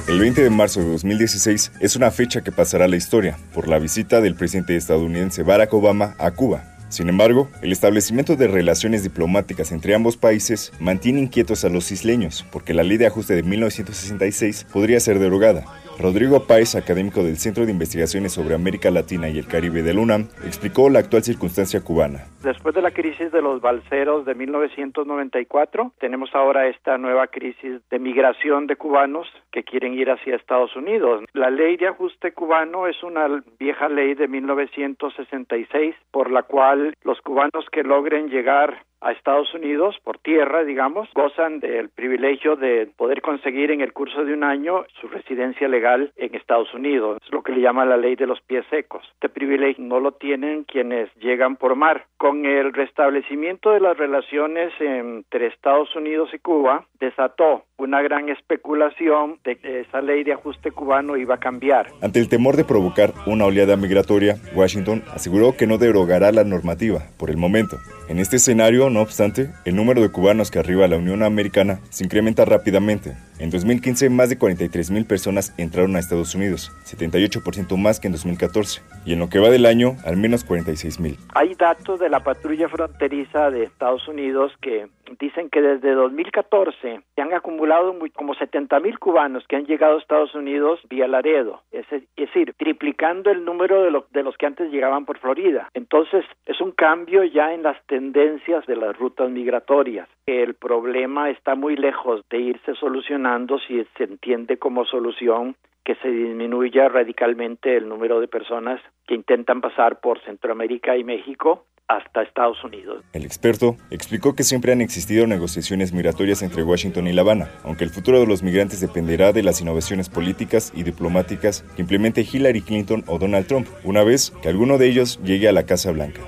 [0.07, 3.67] El 20 de marzo de 2016 es una fecha que pasará a la historia por
[3.67, 6.75] la visita del presidente estadounidense Barack Obama a Cuba.
[6.91, 12.45] Sin embargo, el establecimiento de relaciones diplomáticas entre ambos países mantiene inquietos a los isleños,
[12.53, 15.65] porque la ley de ajuste de 1966 podría ser derogada.
[15.99, 20.29] Rodrigo Páez, académico del Centro de Investigaciones sobre América Latina y el Caribe del UNAM,
[20.45, 22.27] explicó la actual circunstancia cubana.
[22.43, 27.99] Después de la crisis de los balseros de 1994, tenemos ahora esta nueva crisis de
[27.99, 31.25] migración de cubanos que quieren ir hacia Estados Unidos.
[31.33, 37.21] La ley de ajuste cubano es una vieja ley de 1966 por la cual los
[37.21, 43.21] cubanos que logren llegar a Estados Unidos por tierra, digamos, gozan del privilegio de poder
[43.21, 47.19] conseguir en el curso de un año su residencia legal en Estados Unidos.
[47.23, 49.05] Es lo que le llama la ley de los pies secos.
[49.15, 52.07] Este privilegio no lo tienen quienes llegan por mar.
[52.17, 59.39] Con el restablecimiento de las relaciones entre Estados Unidos y Cuba, desató una gran especulación
[59.45, 61.89] de que esa ley de ajuste cubano iba a cambiar.
[62.01, 67.03] Ante el temor de provocar una oleada migratoria, Washington aseguró que no derogará la normativa
[67.19, 67.79] por el momento.
[68.09, 71.81] En este escenario, no obstante, el número de cubanos que arriba a la Unión Americana
[71.91, 73.17] se incrementa rápidamente.
[73.39, 78.13] En 2015, más de 43 mil personas entraron a Estados Unidos, 78% más que en
[78.13, 81.17] 2014, y en lo que va del año, al menos 46 mil.
[81.35, 84.87] Hay datos de la patrulla fronteriza de Estados Unidos que
[85.19, 89.97] dicen que desde 2014 se han acumulado muy- como 70 mil cubanos que han llegado
[89.97, 94.47] a Estados Unidos vía Laredo, es, es decir, triplicando el número de, de los que
[94.47, 95.69] antes llegaban por Florida.
[95.75, 100.09] Entonces, es un cambio ya en las tendencias de las rutas migratorias.
[100.27, 105.55] El problema está muy lejos de irse solucionando si se entiende como solución
[105.85, 111.67] que se disminuya radicalmente el número de personas que intentan pasar por Centroamérica y México
[111.89, 113.05] hasta Estados Unidos.
[113.13, 117.85] El experto explicó que siempre han existido negociaciones migratorias entre Washington y La Habana, aunque
[117.85, 122.63] el futuro de los migrantes dependerá de las innovaciones políticas y diplomáticas que implemente Hillary
[122.63, 126.23] Clinton o Donald Trump, una vez que alguno de ellos llegue a la Casa Blanca.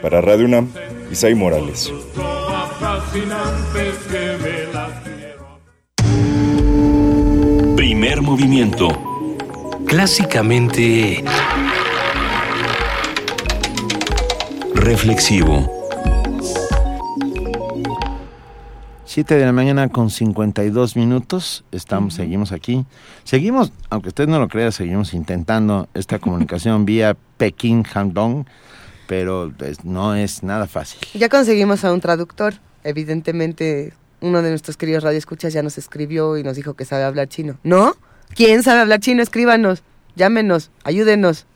[0.00, 0.68] Para Radio UNAM,
[1.10, 1.92] Isai Morales.
[7.80, 8.88] Primer movimiento.
[9.86, 11.24] Clásicamente
[14.74, 15.66] Reflexivo.
[19.06, 21.64] 7 de la mañana con 52 minutos.
[21.72, 22.84] Estamos, seguimos aquí.
[23.24, 28.44] Seguimos, aunque usted no lo crea, seguimos intentando esta comunicación vía Pekín Handong,
[29.06, 31.00] pero pues, no es nada fácil.
[31.14, 32.52] Ya conseguimos a un traductor.
[32.84, 37.28] Evidentemente, uno de nuestros queridos radioescuchas ya nos escribió y nos dijo que sabe hablar
[37.28, 37.58] chino.
[37.62, 37.94] ¿No?
[38.34, 39.22] ¿Quién sabe hablar chino?
[39.22, 39.82] Escríbanos,
[40.16, 41.46] llámenos, ayúdenos.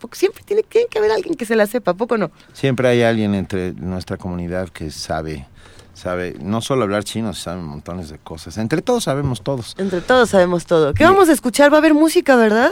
[0.00, 2.30] Porque siempre tiene que, que haber alguien que se la sepa, ¿a poco no?
[2.52, 5.46] Siempre hay alguien entre nuestra comunidad que sabe,
[5.94, 8.58] sabe no solo hablar chino, sabe montones de cosas.
[8.58, 9.76] Entre todos sabemos todos.
[9.78, 10.92] Entre todos sabemos todo.
[10.92, 11.70] ¿Qué vamos a escuchar?
[11.72, 12.70] Va a haber música, ¿verdad?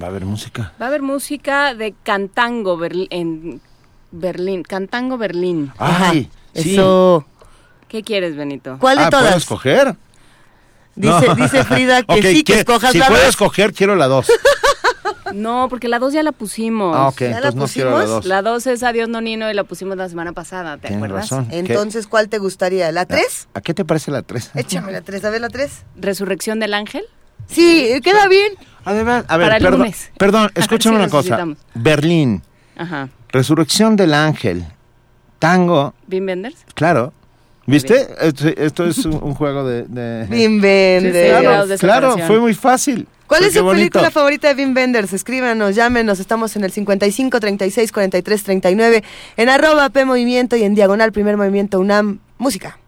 [0.00, 0.72] Va a haber música.
[0.80, 3.60] Va a haber música de Cantango Berl- en
[4.12, 4.62] Berlín.
[4.62, 5.72] Cantango Berlín.
[5.78, 6.30] ¡Ay!
[6.54, 6.74] sí.
[6.74, 7.24] Eso.
[7.88, 8.76] ¿Qué quieres, Benito?
[8.80, 9.36] ¿Cuál de Ah, ¿puedo todas?
[9.36, 9.94] escoger?
[10.94, 11.34] Dice, No.
[11.34, 13.28] dice Frida que sí, que escojas Si la puedo dos.
[13.30, 14.26] escoger, quiero la dos.
[15.32, 16.96] No, porque la 2 ya la pusimos.
[16.96, 18.24] Ah, ok, entonces no quiero la dos.
[18.26, 21.30] La 2 es Adiós Nonino y la pusimos la semana pasada, ¿te Tienes acuerdas?
[21.30, 21.48] razón.
[21.48, 21.58] ¿Qué?
[21.58, 22.90] Entonces, ¿cuál te gustaría?
[22.92, 23.48] ¿La 3?
[23.52, 24.50] ¿A qué te parece la tres?
[24.54, 25.70] Échame la 3, a ver la 3.
[25.96, 27.04] ¿Resurrección del ángel?
[27.48, 28.52] Sí, queda bien.
[28.84, 30.10] Además, a ver, Para el perdón, lunes.
[30.16, 31.44] perdón, escúchame Sí, una cosa.
[31.74, 32.42] Berlín,
[32.76, 33.08] Ajá.
[33.30, 34.64] Resurrección del Ángel,
[35.40, 36.56] Tango, ¿Wim Wenders?
[36.74, 37.12] claro.
[37.66, 38.06] ¿Viste?
[38.56, 39.84] Esto es un juego de...
[39.84, 40.26] de...
[40.30, 43.06] Wim Claro, fue muy fácil.
[43.26, 45.12] ¿Cuál es su película favorita de Wim Wenders?
[45.12, 49.04] Escríbanos, llámenos, estamos en el 55 36 43 39,
[49.36, 52.20] en arroba P Movimiento y en diagonal Primer Movimiento UNAM.
[52.38, 52.78] Música.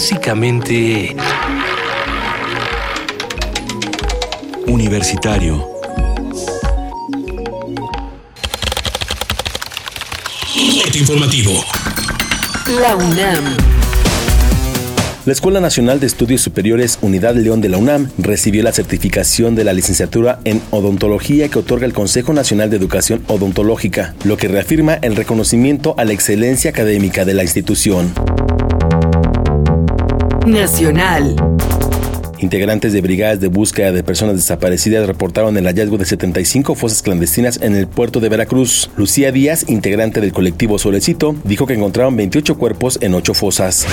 [0.00, 1.14] Clásicamente...
[4.66, 5.68] Universitario.
[10.82, 11.52] Corte informativo.
[12.80, 13.56] La UNAM.
[15.26, 19.64] La Escuela Nacional de Estudios Superiores Unidad León de la UNAM recibió la certificación de
[19.64, 24.94] la licenciatura en odontología que otorga el Consejo Nacional de Educación Odontológica, lo que reafirma
[24.94, 28.14] el reconocimiento a la excelencia académica de la institución.
[30.46, 31.36] Nacional.
[32.38, 37.60] Integrantes de brigadas de búsqueda de personas desaparecidas reportaron el hallazgo de 75 fosas clandestinas
[37.62, 38.90] en el puerto de Veracruz.
[38.96, 43.86] Lucía Díaz, integrante del colectivo Solecito, dijo que encontraron 28 cuerpos en 8 fosas.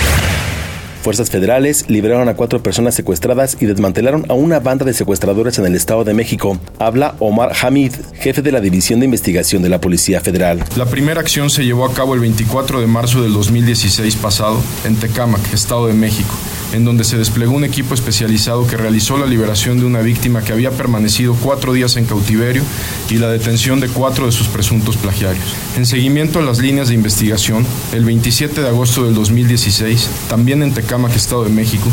[1.02, 5.66] Fuerzas federales liberaron a cuatro personas secuestradas y desmantelaron a una banda de secuestradores en
[5.66, 6.58] el Estado de México.
[6.78, 10.64] Habla Omar Hamid, jefe de la División de Investigación de la Policía Federal.
[10.76, 14.96] La primera acción se llevó a cabo el 24 de marzo del 2016 pasado en
[14.96, 16.34] Tecámac, Estado de México,
[16.72, 20.52] en donde se desplegó un equipo especializado que realizó la liberación de una víctima que
[20.52, 22.62] había permanecido cuatro días en cautiverio
[23.10, 25.54] y la detención de cuatro de sus presuntos plagiarios.
[25.76, 30.74] En seguimiento a las líneas de investigación, el 27 de agosto del 2016, también en
[30.74, 31.88] Tecámac, Estado de México,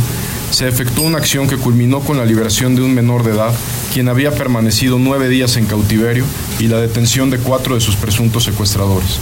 [0.51, 3.53] se efectuó una acción que culminó con la liberación de un menor de edad,
[3.93, 6.23] quien había permanecido nueve días en cautiverio,
[6.59, 9.19] y la detención de cuatro de sus presuntos secuestradores.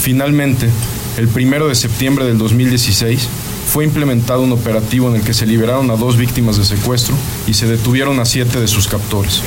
[0.00, 0.68] Finalmente,
[1.16, 3.28] el 1 de septiembre del 2016,
[3.66, 7.14] fue implementado un operativo en el que se liberaron a dos víctimas de secuestro
[7.46, 9.42] y se detuvieron a siete de sus captores.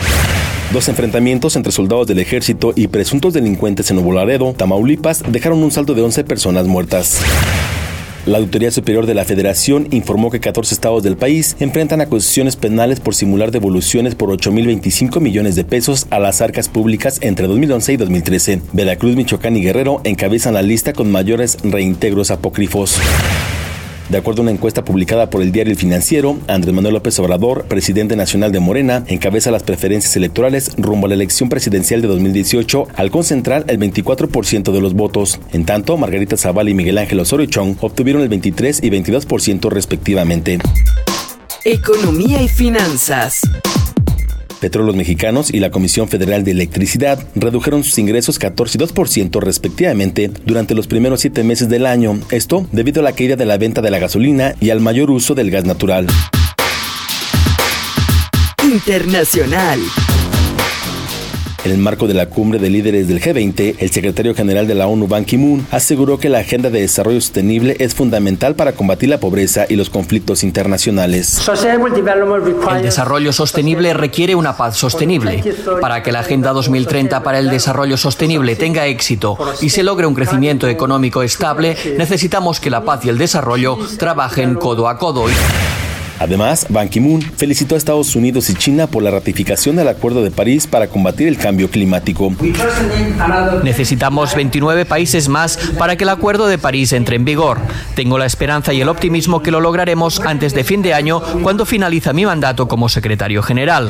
[0.71, 5.95] Dos enfrentamientos entre soldados del ejército y presuntos delincuentes en Nuevo Tamaulipas, dejaron un saldo
[5.95, 7.21] de 11 personas muertas.
[8.25, 12.99] La Auditoría Superior de la Federación informó que 14 estados del país enfrentan acusaciones penales
[12.99, 17.97] por simular devoluciones por 8.025 millones de pesos a las arcas públicas entre 2011 y
[17.97, 18.61] 2013.
[18.73, 22.99] Veracruz, Michoacán y Guerrero encabezan la lista con mayores reintegros apócrifos.
[24.09, 27.65] De acuerdo a una encuesta publicada por el diario El Financiero, Andrés Manuel López Obrador,
[27.65, 32.87] presidente nacional de Morena, encabeza las preferencias electorales rumbo a la elección presidencial de 2018
[32.95, 35.39] al concentrar el 24% de los votos.
[35.53, 40.57] En tanto, Margarita Zavala y Miguel Ángel Osorio Chong obtuvieron el 23 y 22% respectivamente.
[41.63, 43.41] Economía y finanzas.
[44.59, 50.29] Petróleos Mexicanos y la Comisión Federal de Electricidad redujeron sus ingresos 14 y 2% respectivamente
[50.45, 53.81] durante los primeros siete meses del año, esto debido a la caída de la venta
[53.81, 56.07] de la gasolina y al mayor uso del gas natural.
[58.63, 59.79] Internacional.
[61.65, 64.87] En el marco de la cumbre de líderes del G20, el secretario general de la
[64.87, 69.19] ONU, Ban Ki-moon, aseguró que la agenda de desarrollo sostenible es fundamental para combatir la
[69.19, 71.41] pobreza y los conflictos internacionales.
[72.75, 75.43] El desarrollo sostenible requiere una paz sostenible.
[75.81, 80.15] Para que la Agenda 2030 para el Desarrollo Sostenible tenga éxito y se logre un
[80.15, 85.25] crecimiento económico estable, necesitamos que la paz y el desarrollo trabajen codo a codo.
[86.19, 90.31] Además, Ban Ki-moon felicitó a Estados Unidos y China por la ratificación del Acuerdo de
[90.31, 92.31] París para combatir el cambio climático.
[93.63, 97.59] Necesitamos 29 países más para que el Acuerdo de París entre en vigor.
[97.95, 101.65] Tengo la esperanza y el optimismo que lo lograremos antes de fin de año, cuando
[101.65, 103.89] finaliza mi mandato como secretario general.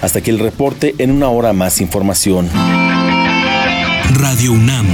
[0.00, 2.48] Hasta aquí el reporte, en una hora más información.
[4.14, 4.86] Radio UNAM,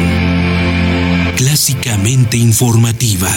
[1.36, 3.28] clásicamente informativa.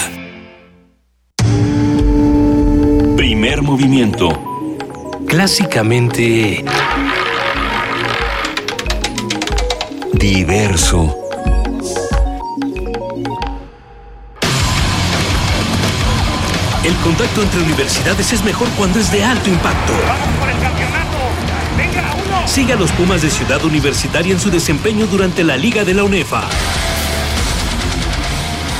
[3.40, 4.30] Primer movimiento.
[5.28, 6.64] Clásicamente...
[10.12, 11.16] Diverso.
[16.82, 19.92] El contacto entre universidades es mejor cuando es de alto impacto.
[22.44, 26.02] Sigue a los Pumas de Ciudad Universitaria en su desempeño durante la Liga de la
[26.02, 26.42] UNEFA.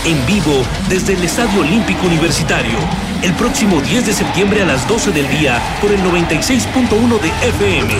[0.04, 3.07] En vivo desde el Estadio Olímpico Universitario.
[3.20, 7.94] El próximo 10 de septiembre a las 12 del día por el 96.1 de FM.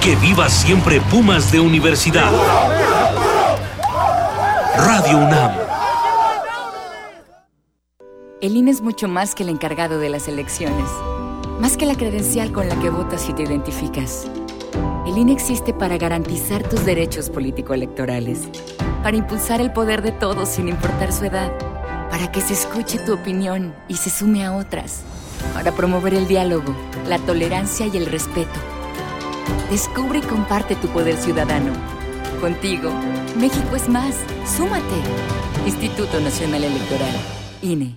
[0.00, 2.32] Que viva siempre Pumas de Universidad.
[4.78, 5.52] Radio UNAM.
[8.40, 10.88] El INE es mucho más que el encargado de las elecciones,
[11.60, 14.26] más que la credencial con la que votas y te identificas.
[15.06, 18.48] El INE existe para garantizar tus derechos político-electorales,
[19.02, 21.52] para impulsar el poder de todos sin importar su edad,
[22.10, 25.02] para que se escuche tu opinión y se sume a otras,
[25.54, 26.74] para promover el diálogo,
[27.06, 28.58] la tolerancia y el respeto.
[29.70, 31.72] Descubre y comparte tu poder ciudadano.
[32.40, 32.90] Contigo,
[33.38, 34.14] México es más.
[34.56, 34.82] Súmate.
[35.66, 37.14] Instituto Nacional Electoral.
[37.62, 37.96] INE.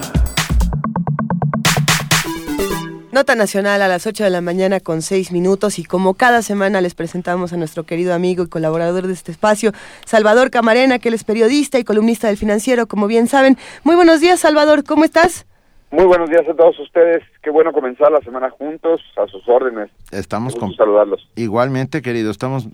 [3.12, 6.82] Nota Nacional a las 8 de la mañana con 6 minutos y como cada semana
[6.82, 9.74] les presentamos a nuestro querido amigo y colaborador de este espacio,
[10.06, 13.60] Salvador Camarena, que él es periodista y columnista del financiero, como bien saben.
[13.84, 15.46] Muy buenos días, Salvador, ¿cómo estás?
[15.92, 17.22] Muy buenos días a todos ustedes.
[17.44, 19.92] Qué bueno comenzar la semana juntos, a sus órdenes.
[20.10, 21.30] Estamos con saludarlos.
[21.36, 22.68] Igualmente, querido, estamos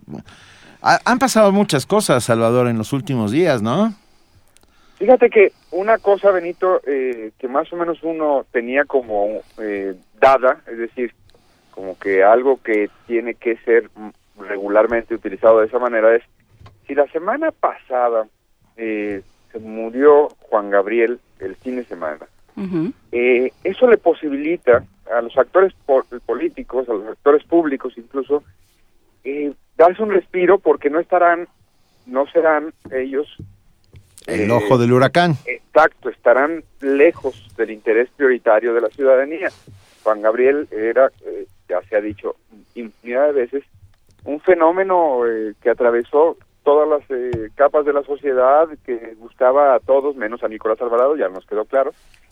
[0.82, 3.94] ha- han pasado muchas cosas, Salvador, en los últimos días, ¿no?
[4.98, 10.62] Fíjate que una cosa, Benito, eh, que más o menos uno tenía como eh, dada,
[10.68, 11.14] es decir,
[11.72, 13.90] como que algo que tiene que ser
[14.40, 16.24] regularmente utilizado de esa manera es,
[16.88, 18.28] si la semana pasada
[18.76, 19.22] eh,
[19.52, 22.26] se murió Juan Gabriel el fin de semana,
[23.12, 24.84] eh, eso le posibilita
[25.16, 28.44] a los actores po- políticos, a los actores públicos incluso,
[29.24, 31.48] eh, darse un respiro porque no estarán,
[32.08, 33.28] no serán ellos
[34.28, 35.36] El eh, ojo del huracán.
[35.46, 39.50] Exacto, estarán lejos del interés prioritario de la ciudadanía.
[40.04, 42.36] Juan Gabriel era, eh, ya se ha dicho
[42.76, 43.64] infinidad de veces,
[44.26, 49.80] un fenómeno eh, que atravesó todas las eh, capas de la sociedad, que gustaba a
[49.80, 51.92] todos, menos a Nicolás Alvarado, ya nos quedó claro,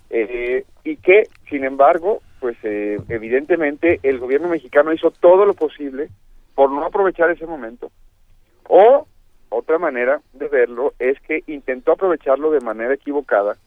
[0.09, 6.09] eh, y que, sin embargo, pues eh, evidentemente el gobierno mexicano hizo todo lo posible
[6.53, 7.91] por no aprovechar ese momento.
[8.67, 9.07] O
[9.49, 13.57] otra manera de verlo es que intentó aprovecharlo de manera equivocada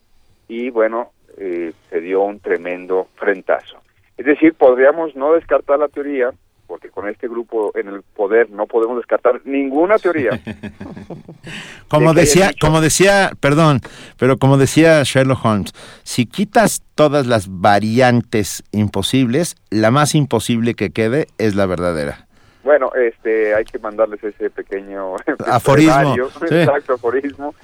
[0.48, 3.78] y bueno, eh, se dio un tremendo frentazo.
[4.16, 6.30] Es decir, podríamos no descartar la teoría,
[6.66, 10.30] porque con este grupo en el poder no podemos descartar ninguna teoría.
[11.88, 13.80] Como de decía, como decía, perdón,
[14.18, 15.72] pero como decía Sherlock Holmes,
[16.02, 22.27] si quitas todas las variantes imposibles, la más imposible que quede es la verdadera.
[22.68, 25.14] Bueno, este, hay que mandarles ese pequeño
[25.46, 26.54] Aforismo, escenario, sí.
[26.54, 27.54] exacto, aforismo,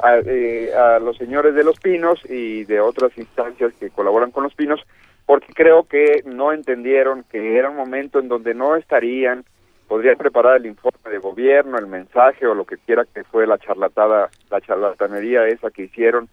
[0.00, 4.42] a, eh, a los señores de los Pinos y de otras instancias que colaboran con
[4.42, 4.80] los Pinos,
[5.26, 9.44] porque creo que no entendieron que era un momento en donde no estarían,
[9.86, 13.58] podrían preparar el informe de gobierno, el mensaje o lo que quiera que fue la
[13.58, 16.28] charlatada, la charlatanería esa que hicieron,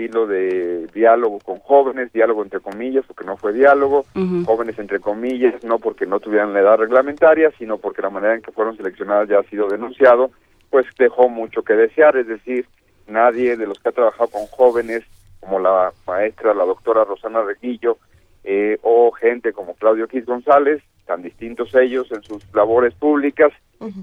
[0.00, 4.04] estilo de diálogo con jóvenes, diálogo entre comillas, porque no fue diálogo,
[4.44, 8.42] jóvenes entre comillas, no porque no tuvieran la edad reglamentaria, sino porque la manera en
[8.42, 10.30] que fueron seleccionadas ya ha sido denunciado,
[10.70, 12.66] pues dejó mucho que desear, es decir,
[13.06, 15.04] nadie de los que ha trabajado con jóvenes,
[15.40, 17.98] como la maestra, la doctora Rosana Reguillo,
[18.44, 23.52] eh, o gente como Claudio Quis González, tan distintos ellos en sus labores públicas,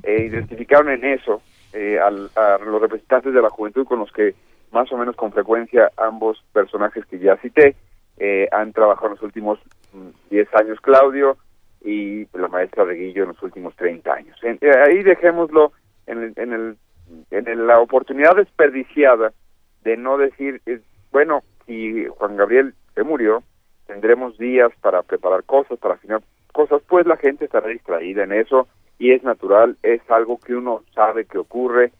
[0.03, 1.41] eh, identificaron en eso
[1.73, 4.33] eh, al- a los representantes de la juventud con los que
[4.71, 7.75] más o menos con frecuencia ambos personajes que ya cité
[8.17, 9.59] eh, han trabajado en los últimos
[9.93, 11.37] mm, 10 años Claudio
[11.83, 14.37] y la maestra Reguillo en los últimos 30 años.
[14.43, 15.71] En- eh, ahí dejémoslo
[16.07, 16.77] en, el- en, el,
[17.31, 19.31] en la oportunidad desperdiciada
[19.83, 20.61] de no decir,
[21.11, 23.43] bueno, si Juan Gabriel se murió,
[23.85, 28.67] tendremos días para preparar cosas, para afinar cosas, pues la gente estará distraída en eso
[28.99, 31.91] y es natural, es algo que uno sabe que ocurre,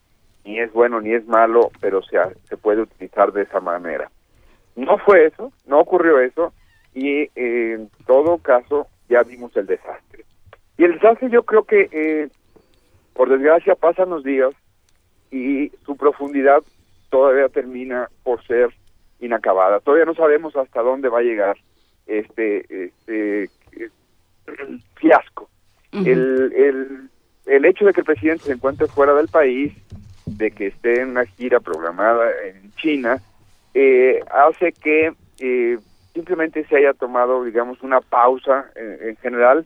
[0.47, 2.17] ni es bueno ni es malo, pero se,
[2.47, 4.09] se puede utilizar de esa manera.
[4.77, 6.53] No fue eso, no ocurrió eso
[6.93, 10.23] y eh, en todo caso ya vimos el desastre.
[10.77, 12.29] Y el desastre yo creo que, eh,
[13.13, 14.53] por desgracia, pasan los días
[15.31, 16.63] y su profundidad
[17.09, 18.69] todavía termina por ser
[19.19, 19.81] inacabada.
[19.81, 21.57] Todavía no sabemos hasta dónde va a llegar
[22.05, 23.49] este, este
[24.95, 25.49] fiasco.
[25.91, 27.09] el, el,
[27.47, 29.73] el hecho de que el presidente se encuentre fuera del país,
[30.37, 33.21] de que esté en una gira programada en China,
[33.73, 35.77] eh, hace que eh,
[36.13, 39.65] simplemente se haya tomado, digamos, una pausa en, en general,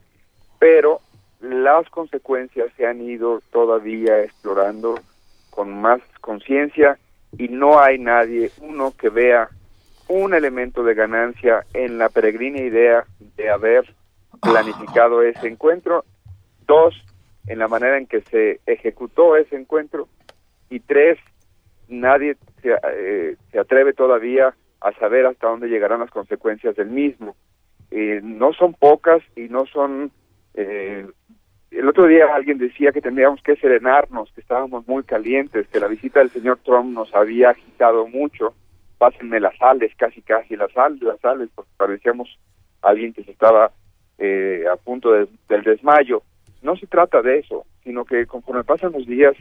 [0.59, 0.99] pero
[1.41, 4.99] las consecuencias se han ido todavía explorando
[5.49, 6.97] con más conciencia
[7.37, 9.49] y no hay nadie, uno, que vea
[10.07, 13.05] un elemento de ganancia en la peregrina idea
[13.37, 13.95] de haber
[14.41, 16.03] planificado ese encuentro,
[16.67, 16.93] dos,
[17.47, 20.07] en la manera en que se ejecutó ese encuentro,
[20.71, 21.19] y tres,
[21.87, 27.35] nadie se, eh, se atreve todavía a saber hasta dónde llegarán las consecuencias del mismo.
[27.91, 30.11] Eh, no son pocas y no son...
[30.55, 31.05] eh,
[31.69, 35.87] el otro día alguien decía que tendríamos que serenarnos, que estábamos muy calientes, que la
[35.87, 38.53] visita del señor Trump nos había agitado mucho.
[38.97, 42.37] Pásenme las sales, casi casi las sales, las sales, porque parecíamos
[42.81, 43.71] alguien que se estaba
[44.17, 46.23] eh, a punto de- del desmayo.
[46.61, 49.33] No se trata de eso, sino que conforme pasan los días,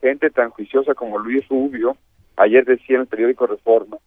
[0.00, 1.96] gente tan juiciosa como Luis Rubio,
[2.36, 3.98] ayer decía en el periódico Reforma,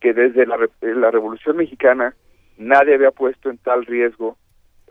[0.00, 2.14] que desde la, eh, la Revolución Mexicana
[2.56, 4.36] nadie había puesto en tal riesgo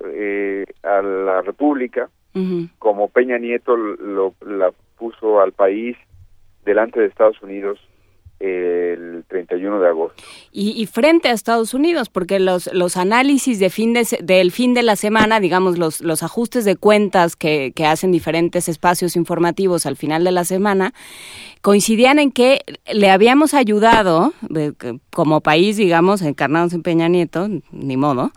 [0.05, 2.09] eh, a la República
[2.77, 5.97] como Peña Nieto lo, la puso al país
[6.65, 7.79] delante de Estados Unidos
[8.39, 10.23] el 31 de agosto.
[10.51, 14.83] Y, frente a Estados Unidos, porque los, los análisis de fin de, del fin de
[14.83, 19.95] la semana, digamos, los, los ajustes de cuentas que, que hacen diferentes espacios informativos al
[19.95, 20.93] final de la semana,
[21.61, 22.61] coincidían en que
[22.91, 24.33] le habíamos ayudado,
[25.11, 28.31] como país, digamos, encarnados en Peña Nieto, ni modo,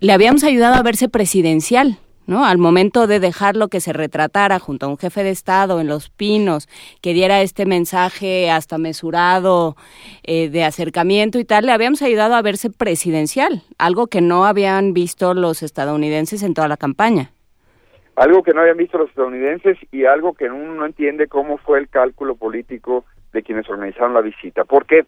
[0.00, 1.98] le habíamos ayudado a verse presidencial.
[2.28, 2.44] ¿No?
[2.44, 6.10] Al momento de dejarlo que se retratara junto a un jefe de Estado en Los
[6.10, 6.68] Pinos,
[7.00, 9.76] que diera este mensaje hasta mesurado
[10.22, 14.92] eh, de acercamiento y tal, le habíamos ayudado a verse presidencial, algo que no habían
[14.92, 17.30] visto los estadounidenses en toda la campaña.
[18.14, 21.78] Algo que no habían visto los estadounidenses y algo que uno no entiende cómo fue
[21.78, 24.64] el cálculo político de quienes organizaron la visita.
[24.64, 25.06] ¿Por qué?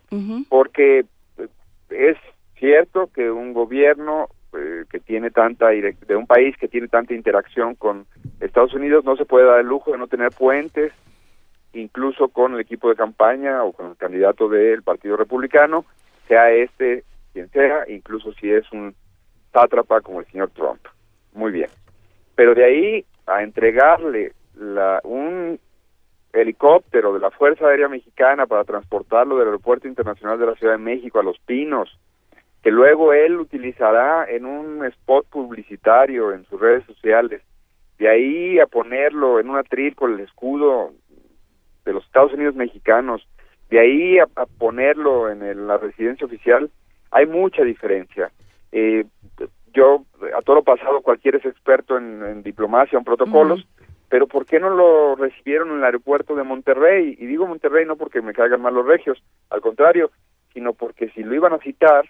[0.49, 1.05] Porque
[1.37, 1.49] eh,
[1.91, 2.17] es
[2.59, 7.75] cierto que un gobierno eh, que tiene tanta de un país que tiene tanta interacción
[7.75, 8.07] con
[8.41, 10.93] Estados Unidos no se puede dar el lujo de no tener puentes
[11.73, 15.85] incluso con el equipo de campaña o con el candidato del Partido Republicano
[16.27, 18.95] sea este quien sea incluso si es un
[19.53, 20.81] sátrapa como el señor Trump.
[21.33, 21.71] Muy bien.
[22.35, 25.59] Pero de ahí a entregarle la, un
[26.33, 30.79] helicóptero de la Fuerza Aérea Mexicana para transportarlo del Aeropuerto Internacional de la Ciudad de
[30.79, 31.99] México a Los Pinos,
[32.63, 37.43] que luego él utilizará en un spot publicitario en sus redes sociales,
[37.99, 40.93] de ahí a ponerlo en un atril con el escudo
[41.85, 43.27] de los Estados Unidos mexicanos,
[43.71, 46.71] de ahí a, a ponerlo en el- la residencia oficial,
[47.11, 48.31] hay mucha diferencia.
[48.73, 49.05] Eh,
[49.73, 50.05] yo,
[50.37, 53.67] a todo lo pasado, cualquiera es experto en, en diplomacia, en protocolos,
[54.09, 57.17] pero ¿por qué no lo recibieron en el aeropuerto de Monterrey?
[57.19, 60.11] Y digo Monterrey no porque me caigan mal los regios, al contrario,
[60.53, 62.05] sino porque si lo iban a citar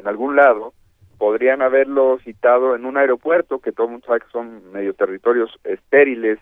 [0.00, 0.72] en algún lado,
[1.18, 5.50] podrían haberlo citado en un aeropuerto, que todo el mundo sabe que son medio territorios
[5.64, 6.38] estériles,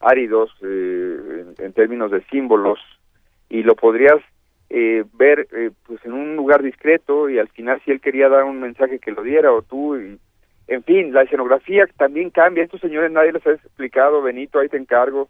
[0.00, 2.78] áridos eh, en, en términos de símbolos,
[3.48, 4.16] y lo podrías
[4.70, 8.44] eh, ver eh, pues en un lugar discreto y al final si él quería dar
[8.44, 10.18] un mensaje que lo diera o tú y
[10.66, 14.78] en fin la escenografía también cambia estos señores nadie les ha explicado Benito ahí te
[14.78, 15.28] encargo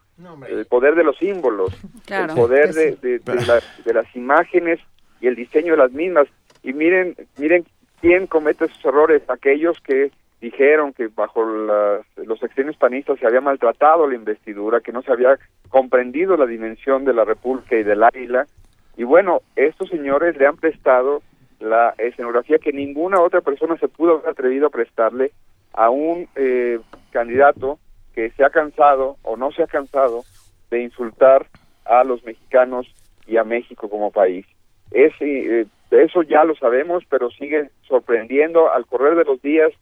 [0.49, 1.75] el poder de los símbolos
[2.07, 2.33] Claro.
[2.33, 2.99] el poder de, sí.
[3.03, 4.79] de- de la- de las imágenes
[5.21, 6.29] y el diseño de las mismas.
[6.65, 7.65] Y miren, miren
[8.01, 10.11] quién comete esos errores, aquellos que
[10.41, 15.13] dijeron que bajo las, los extremos panistas se había maltratado la investidura, que no se
[15.13, 15.39] había
[15.69, 18.47] comprendido la dimensión de la República y del Águila.
[18.97, 21.23] Y bueno, estos señores le han prestado
[21.61, 25.33] la escenografía que ninguna otra persona se pudo haber atrevido a prestarle
[25.73, 26.79] a un eh,
[27.11, 27.79] candidato
[28.15, 30.25] que se ha cansado o no se ha cansado
[30.71, 31.47] de insultar
[31.85, 32.87] a los mexicanos
[33.27, 34.47] y a México como país.
[34.91, 38.71] Es, eh, eso ya lo sabemos, pero sigue sorprendiendo.
[38.71, 39.73] Al correr de los días,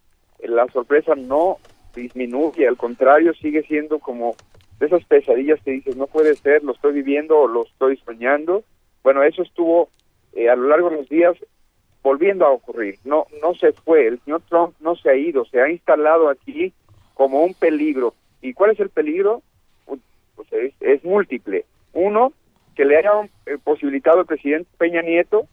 [0.43, 1.59] la sorpresa no
[1.95, 4.35] disminuye, al contrario, sigue siendo como
[4.79, 8.65] de esas pesadillas que dices, no puede ser, lo estoy viviendo o lo estoy soñando.
[9.03, 9.89] Bueno, eso estuvo
[10.33, 11.37] eh, a lo largo de los días
[12.03, 12.99] volviendo a ocurrir.
[13.05, 16.73] No, no se fue, el señor Trump no se ha ido, se ha instalado aquí
[17.15, 18.15] como un peligro.
[18.41, 19.43] ¿Y cuál es el peligro?
[19.87, 21.65] Pues es, es múltiple.
[21.93, 22.33] Uno,
[22.75, 23.13] que le haya
[23.47, 25.47] eh, posibilitado al presidente Peña Nieto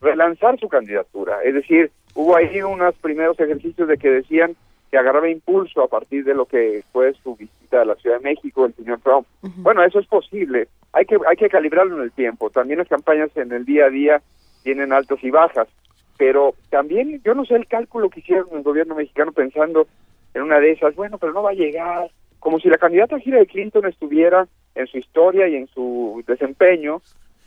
[0.00, 1.38] relanzar su candidatura.
[1.44, 4.56] Es decir, hubo ahí unos primeros ejercicios de que decían
[4.90, 8.24] que agarraba impulso a partir de lo que fue su visita a la Ciudad de
[8.24, 9.26] México, el señor Trump.
[9.56, 10.68] Bueno, eso es posible.
[10.92, 12.50] Hay que hay que calibrarlo en el tiempo.
[12.50, 14.22] También las campañas en el día a día
[14.62, 15.68] tienen altas y bajas,
[16.16, 19.86] pero también yo no sé el cálculo que hicieron el gobierno mexicano pensando
[20.34, 22.10] en una de esas, bueno, pero no va a llegar,
[22.40, 27.00] como si la candidata Hillary Clinton estuviera en su historia y en su desempeño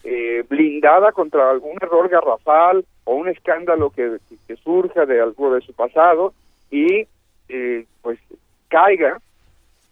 [0.04, 4.18] eh, blindada contra algún error garrafal o un escándalo que,
[4.48, 6.34] que surja de algo de su pasado
[6.72, 7.08] y
[7.50, 8.20] eh, pues
[8.68, 9.20] caiga,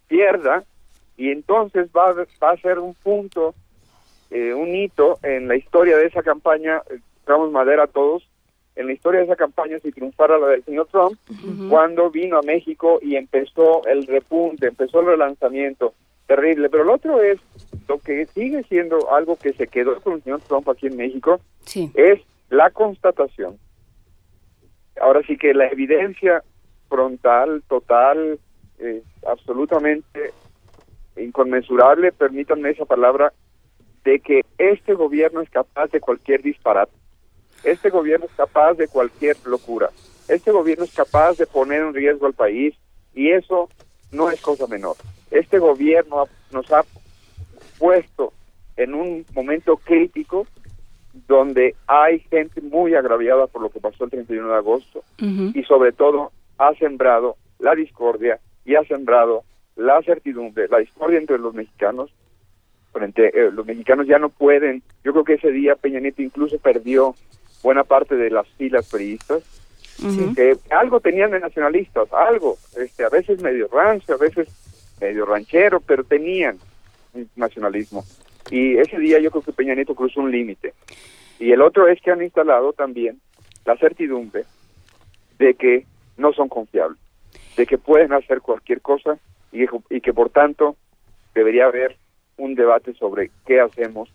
[0.06, 0.64] pierda
[1.16, 3.54] y entonces va, va a ser un punto,
[4.30, 6.80] eh, un hito en la historia de esa campaña,
[7.26, 8.26] damos madera a todos,
[8.76, 11.18] en la historia de esa campaña si triunfara la del señor Trump,
[11.68, 15.94] cuando vino a México y empezó el repunte, empezó el relanzamiento,
[16.28, 16.68] terrible.
[16.70, 17.40] Pero lo otro es,
[17.88, 21.40] lo que sigue siendo algo que se quedó con el señor Trump aquí en México,
[21.94, 23.58] es la constatación.
[25.00, 26.44] Ahora sí que la evidencia
[26.88, 28.38] frontal, total,
[28.78, 30.32] eh, absolutamente
[31.16, 33.32] inconmensurable, permítanme esa palabra,
[34.04, 36.92] de que este gobierno es capaz de cualquier disparate.
[37.64, 39.90] Este gobierno es capaz de cualquier locura.
[40.28, 42.74] Este gobierno es capaz de poner en riesgo al país
[43.14, 43.68] y eso
[44.12, 44.96] no es cosa menor.
[45.30, 46.84] Este gobierno nos ha
[47.78, 48.32] puesto
[48.76, 50.46] en un momento crítico
[51.26, 55.92] donde hay gente muy agraviada por lo que pasó el 31 de agosto y sobre
[55.92, 59.44] todo ha sembrado la discordia y ha sembrado
[59.76, 62.10] la certidumbre, la discordia entre los mexicanos.
[62.92, 66.58] Frente, eh, los mexicanos ya no pueden, yo creo que ese día Peña Nieto incluso
[66.58, 67.14] perdió
[67.62, 69.42] buena parte de las filas periodistas,
[70.34, 74.48] que algo tenían de nacionalistas, algo, este, a veces medio rancio, a veces
[75.00, 76.58] medio ranchero, pero tenían
[77.36, 78.04] nacionalismo.
[78.50, 80.74] Y ese día yo creo que Peña Nieto cruzó un límite.
[81.38, 83.20] Y el otro es que han instalado también
[83.64, 84.44] la certidumbre
[85.38, 85.84] de que
[86.16, 86.98] no son confiables,
[87.56, 89.18] de que pueden hacer cualquier cosa
[89.52, 90.76] y, y que por tanto
[91.34, 91.96] debería haber
[92.36, 94.08] un debate sobre qué hacemos.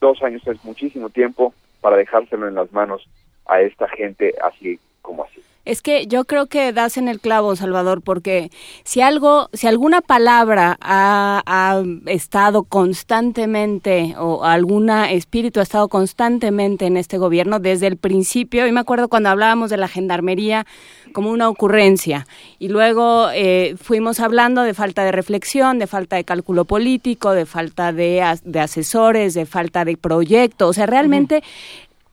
[0.00, 3.08] Dos años es muchísimo tiempo para dejárselo en las manos
[3.46, 5.40] a esta gente así como así.
[5.66, 8.52] Es que yo creo que das en el clavo, Salvador, porque
[8.84, 16.86] si algo, si alguna palabra ha, ha, estado constantemente o alguna espíritu ha estado constantemente
[16.86, 20.66] en este gobierno desde el principio, y me acuerdo cuando hablábamos de la gendarmería
[21.12, 22.28] como una ocurrencia,
[22.60, 27.44] y luego eh, fuimos hablando de falta de reflexión, de falta de cálculo político, de
[27.44, 31.42] falta de, de asesores, de falta de proyecto, o sea, realmente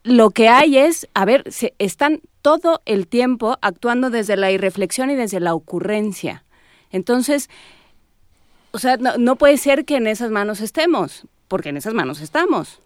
[0.03, 5.09] lo que hay es, a ver, se, están todo el tiempo actuando desde la irreflexión
[5.09, 6.43] y desde la ocurrencia.
[6.91, 7.49] Entonces,
[8.71, 12.21] o sea, no, no puede ser que en esas manos estemos, porque en esas manos
[12.21, 12.79] estamos.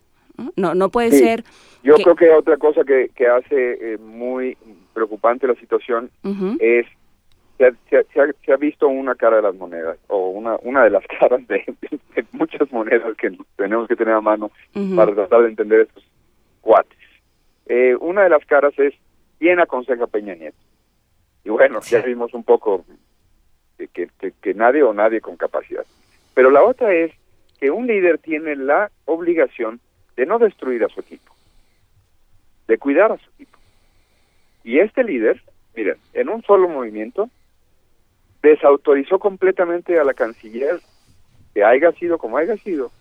[0.56, 1.20] No, no puede Sí.
[1.20, 1.44] ser.
[1.84, 4.56] Yo que- creo que otra cosa que, que hace eh, muy
[4.94, 6.10] preocupante la situación
[6.60, 6.86] es
[7.58, 10.30] se ha, se, ha, se ha- se ha visto una cara de las monedas o
[10.30, 11.64] una una de las caras de,
[12.16, 14.52] de muchas monedas que tenemos que tener a mano
[14.96, 16.04] para tratar de entender estos
[16.62, 16.98] cuates.
[17.66, 18.94] Eh, una de las caras es
[19.40, 20.58] quién aconseja a Peña Nieto.
[21.44, 22.86] Y bueno, ya vimos un poco
[23.78, 25.86] que, que, que- que nadie o nadie con capacidad.
[26.34, 27.12] Pero la otra es
[27.60, 29.80] que un líder tiene la obligación
[30.16, 31.34] de no destruir a su equipo,
[32.68, 33.58] de cuidar a su equipo.
[34.64, 35.42] Y este líder,
[35.76, 37.30] miren, en un solo movimiento,
[38.42, 40.80] desautorizó completamente a la canciller,
[41.54, 42.92] que haya sido como haya sido,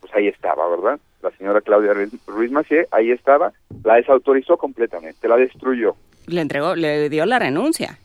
[0.00, 0.98] pues ahí estaba, ¿verdad?
[1.22, 3.52] La señora Claudia Ruiz- Macié, ahí estaba,
[3.84, 5.96] la desautorizó completamente, la destruyó.
[6.26, 7.98] Le entregó, le dio la renuncia.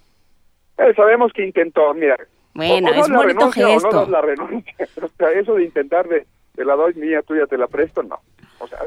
[0.78, 2.16] Eh, sabemos que intentó, mira.
[2.54, 3.92] Bueno, o- o no es la bonito renuncia o gesto.
[3.92, 4.76] no das la renuncia.
[5.02, 6.26] O sea, eso de intentar de
[6.56, 8.20] te la doy mía, tuya te la presto, no.
[8.60, 8.80] O sea,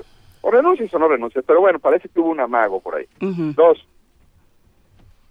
[0.42, 3.06] o renuncias o no renuncias, pero bueno, parece que hubo un amago por ahí.
[3.20, 3.86] Dos,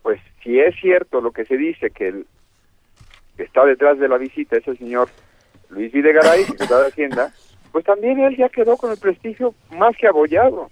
[0.02, 2.26] pues si es cierto lo que se dice, que el
[3.38, 5.10] que está detrás de la visita es el señor
[5.70, 7.34] Luis Videgaray, secretario de Hacienda,
[7.73, 10.69] pues también él ya quedó con el prestigio más que abollado.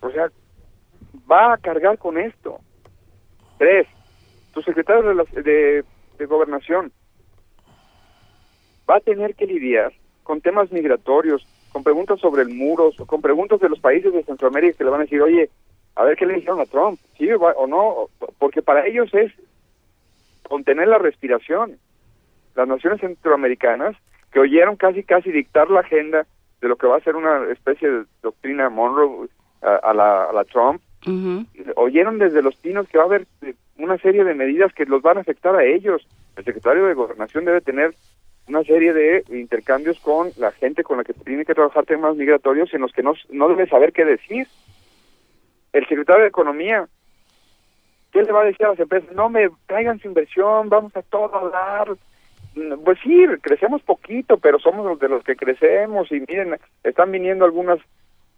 [0.00, 0.28] O sea,
[1.30, 2.58] va a cargar con esto.
[3.56, 3.86] Tres,
[4.52, 5.84] tu secretario de, de,
[6.18, 6.92] de Gobernación
[8.90, 9.92] va a tener que lidiar
[10.24, 14.78] con temas migratorios, con preguntas sobre el muro, con preguntas de los países de Centroamérica
[14.78, 15.50] que le van a decir, oye,
[15.94, 18.08] a ver qué le dijeron a Trump, sí o no,
[18.40, 19.32] porque para ellos es
[20.48, 21.78] contener la respiración.
[22.56, 23.96] Las naciones centroamericanas
[24.36, 26.26] que oyeron casi casi dictar la agenda
[26.60, 29.28] de lo que va a ser una especie de doctrina Monroe
[29.62, 30.82] a, a la, a la Trump,
[31.74, 35.00] oyeron desde los pinos que va a haber eh, una serie de medidas que los
[35.00, 36.06] van a afectar a ellos.
[36.36, 37.94] El secretario de Gobernación debe tener
[38.46, 42.74] una serie de intercambios con la gente con la que tiene que trabajar temas migratorios
[42.74, 44.46] en los que no, no debe saber qué decir.
[45.72, 46.86] El secretario de Economía,
[48.12, 49.10] ¿qué le va a decir a las empresas?
[49.14, 51.88] No me traigan su inversión, vamos a todo dar.
[52.84, 57.44] Pues sí, crecemos poquito, pero somos los de los que crecemos y miren, están viniendo
[57.44, 57.78] algunas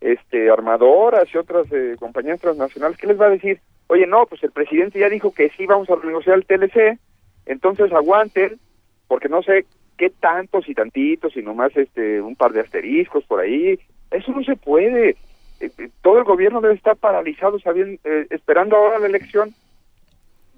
[0.00, 2.98] este armadoras y otras eh, compañías transnacionales.
[2.98, 3.60] ¿Qué les va a decir?
[3.86, 6.98] Oye, no, pues el presidente ya dijo que sí vamos a renegociar el TLC,
[7.46, 8.58] entonces aguanten,
[9.06, 9.66] porque no sé
[9.96, 13.78] qué tantos y tantitos y nomás este un par de asteriscos por ahí.
[14.10, 15.10] Eso no se puede.
[15.60, 19.54] Eh, eh, Todo el gobierno debe estar paralizado sabiendo, eh, esperando ahora la elección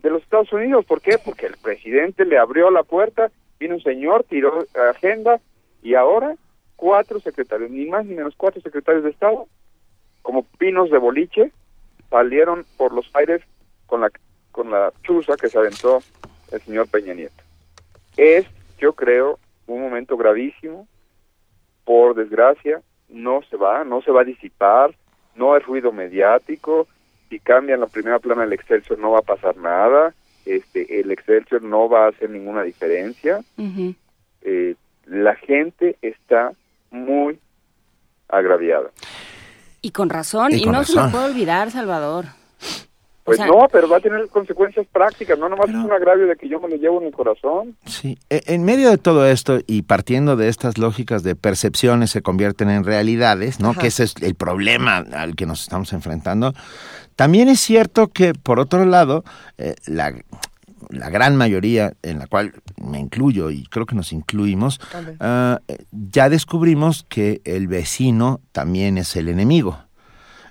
[0.03, 0.85] de los Estados Unidos.
[0.87, 1.19] ¿Por qué?
[1.23, 3.31] Porque el presidente le abrió la puerta,
[3.61, 5.41] vino un señor, tiró agenda
[5.83, 6.35] y ahora
[6.77, 9.47] cuatro secretarios, ni más ni menos cuatro secretarios de Estado,
[10.23, 11.53] como pinos de boliche,
[12.09, 13.43] salieron por los aires
[13.87, 14.11] con la
[14.51, 16.03] con la chuza que se aventó
[16.51, 17.43] el señor Peña Nieto.
[18.17, 18.47] Es,
[18.79, 20.89] yo creo, un momento gravísimo.
[21.85, 24.95] Por desgracia, no se va, no se va a disipar,
[25.35, 26.89] no hay ruido mediático.
[27.29, 30.15] Si cambian la primera plana del Excelsior no va a pasar nada.
[30.45, 33.41] Este, el Excelsior no va a hacer ninguna diferencia.
[34.43, 34.75] Eh,
[35.07, 36.53] la gente está
[36.91, 37.39] muy
[38.29, 38.91] agraviada.
[39.83, 42.27] Y con razón, Y y, con no se nos puede olvidar, Salvador.
[43.25, 46.37] Pues sea- no, pero va a tener consecuencias prácticas, no nomás es un agravio de
[46.37, 47.77] que yo me lo llevo en el corazón.
[47.85, 52.23] Sí, e- en medio de todo esto y partiendo de estas lógicas de percepciones se
[52.23, 53.71] convierten en realidades, ¿no?
[53.71, 53.81] Ajá.
[53.83, 56.55] Que ese es el problema al que nos estamos enfrentando.
[57.17, 59.23] También es cierto que, por otro lado,
[59.59, 60.15] eh, la,
[60.89, 64.81] la gran mayoría, en la cual me incluyo y creo que nos incluimos,
[65.21, 69.79] ah, eh, ya descubrimos que el vecino también es el enemigo.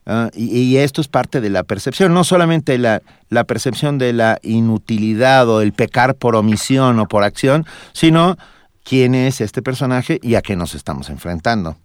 [0.05, 4.13] Ah, y, y esto es parte de la percepción, no solamente la, la percepción de
[4.13, 8.35] la inutilidad o el pecar por omisión o por acción, sino
[8.83, 11.75] quién es este personaje y a qué nos estamos enfrentando.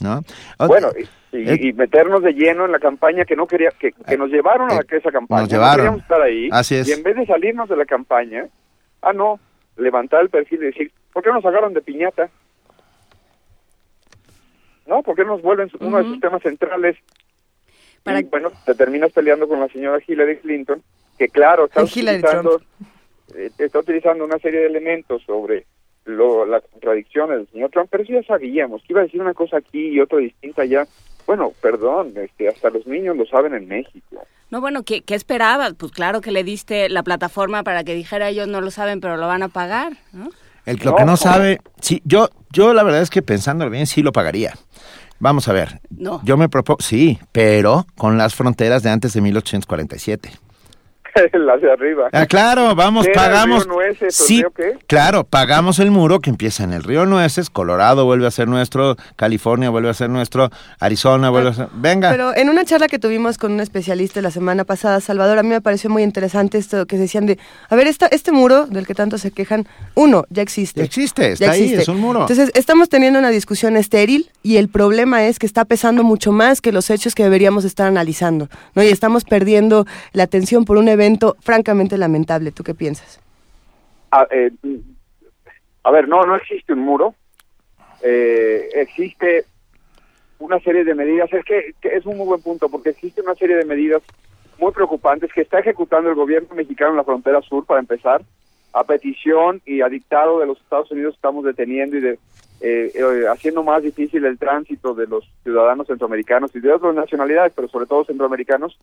[0.00, 0.22] ¿no?
[0.66, 1.02] Bueno, y,
[1.36, 4.30] y- Eh, y meternos de lleno en la campaña que no quería, que, que nos
[4.30, 5.42] llevaron a esa campaña.
[5.42, 5.86] nos llevaron.
[5.86, 6.48] No estar ahí.
[6.52, 6.88] Así es.
[6.88, 8.46] Y en vez de salirnos de la campaña,
[9.02, 9.38] ah, no,
[9.76, 12.28] levantar el perfil y decir, ¿por qué nos agarran de piñata?
[14.86, 15.02] ¿No?
[15.02, 16.96] ¿Por qué nos vuelven uno de sus temas centrales?
[18.06, 20.82] Y bueno, te terminas peleando con la señora Hillary Clinton,
[21.18, 22.60] que claro, está utilizando,
[23.34, 25.66] eh, está utilizando una serie de elementos sobre
[26.04, 29.32] lo, las contradicciones del señor Trump, pero eso ya sabíamos, que iba a decir una
[29.32, 30.86] cosa aquí y otra distinta allá.
[31.26, 34.26] Bueno, perdón, este, hasta los niños lo saben en México.
[34.50, 35.72] No, bueno, ¿qué, ¿qué esperabas?
[35.72, 39.16] Pues claro que le diste la plataforma para que dijera ellos no lo saben, pero
[39.16, 40.28] lo van a pagar, ¿no?
[40.66, 44.02] El lo que no sabe, sí, yo, yo la verdad es que pensándolo bien, sí
[44.02, 44.54] lo pagaría.
[45.24, 45.80] Vamos a ver.
[45.88, 46.20] No.
[46.22, 50.30] Yo me propongo, sí, pero con las fronteras de antes de 1847.
[51.32, 52.08] las de arriba.
[52.12, 53.64] Ah, claro, vamos, ¿Qué era el pagamos.
[53.64, 54.78] río Nueces, el sí, río qué?
[54.86, 58.96] claro, pagamos el muro que empieza en el río Nueces, Colorado vuelve a ser nuestro,
[59.16, 60.50] California vuelve a ser nuestro,
[60.80, 61.68] Arizona vuelve a ser.
[61.74, 62.10] Venga.
[62.10, 65.50] Pero en una charla que tuvimos con un especialista la semana pasada, Salvador, a mí
[65.50, 67.38] me pareció muy interesante esto que decían de,
[67.68, 70.80] a ver, esta, este muro del que tanto se quejan, uno, ya existe.
[70.80, 72.22] Ya existe, está ahí, es un muro.
[72.22, 76.60] Entonces, estamos teniendo una discusión estéril y el problema es que está pesando mucho más
[76.60, 78.82] que los hechos que deberíamos estar analizando, ¿no?
[78.82, 81.03] Y estamos perdiendo la atención por un evento
[81.40, 82.52] francamente lamentable.
[82.52, 83.20] ¿Tú qué piensas?
[84.10, 84.50] A, eh,
[85.82, 87.14] a ver, no, no existe un muro.
[88.02, 89.44] Eh, existe
[90.38, 91.32] una serie de medidas.
[91.32, 94.02] Es que, que es un muy buen punto, porque existe una serie de medidas
[94.58, 98.22] muy preocupantes que está ejecutando el gobierno mexicano en la frontera sur, para empezar.
[98.72, 102.18] A petición y a dictado de los Estados Unidos estamos deteniendo y de,
[102.60, 107.52] eh, eh, haciendo más difícil el tránsito de los ciudadanos centroamericanos y de otras nacionalidades,
[107.54, 108.78] pero sobre todo centroamericanos,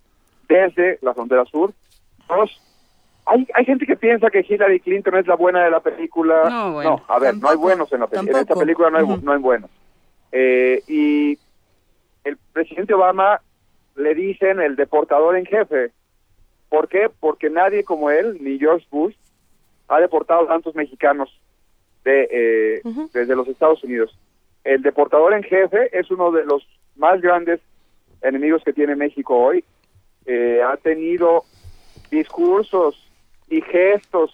[0.48, 1.74] desde la frontera sur.
[2.36, 2.62] Dos,
[3.26, 6.50] hay, hay gente que piensa que Hillary Clinton es la buena de la película.
[6.50, 7.04] No, bueno.
[7.08, 8.38] a ver, no hay buenos en la película.
[8.40, 9.70] En esta película no hay, no hay buenos.
[10.32, 11.38] Eh, y
[12.24, 13.42] el, pres- presidente Obama
[13.96, 15.92] le dicen el deportador en jefe.
[16.70, 17.10] ¿Por qué?
[17.20, 19.14] Porque nadie como él, ni George Bush,
[19.90, 21.30] ha deportado tantos mexicanos
[22.06, 22.82] de, eh,
[23.14, 24.18] desde los Estados Unidos.
[24.64, 27.60] El deportador en jefe es uno de los más grandes
[28.22, 29.66] enemigos que tiene México hoy.
[30.26, 31.44] Eh, ha tenido
[32.12, 33.10] discursos
[33.50, 34.34] y gestos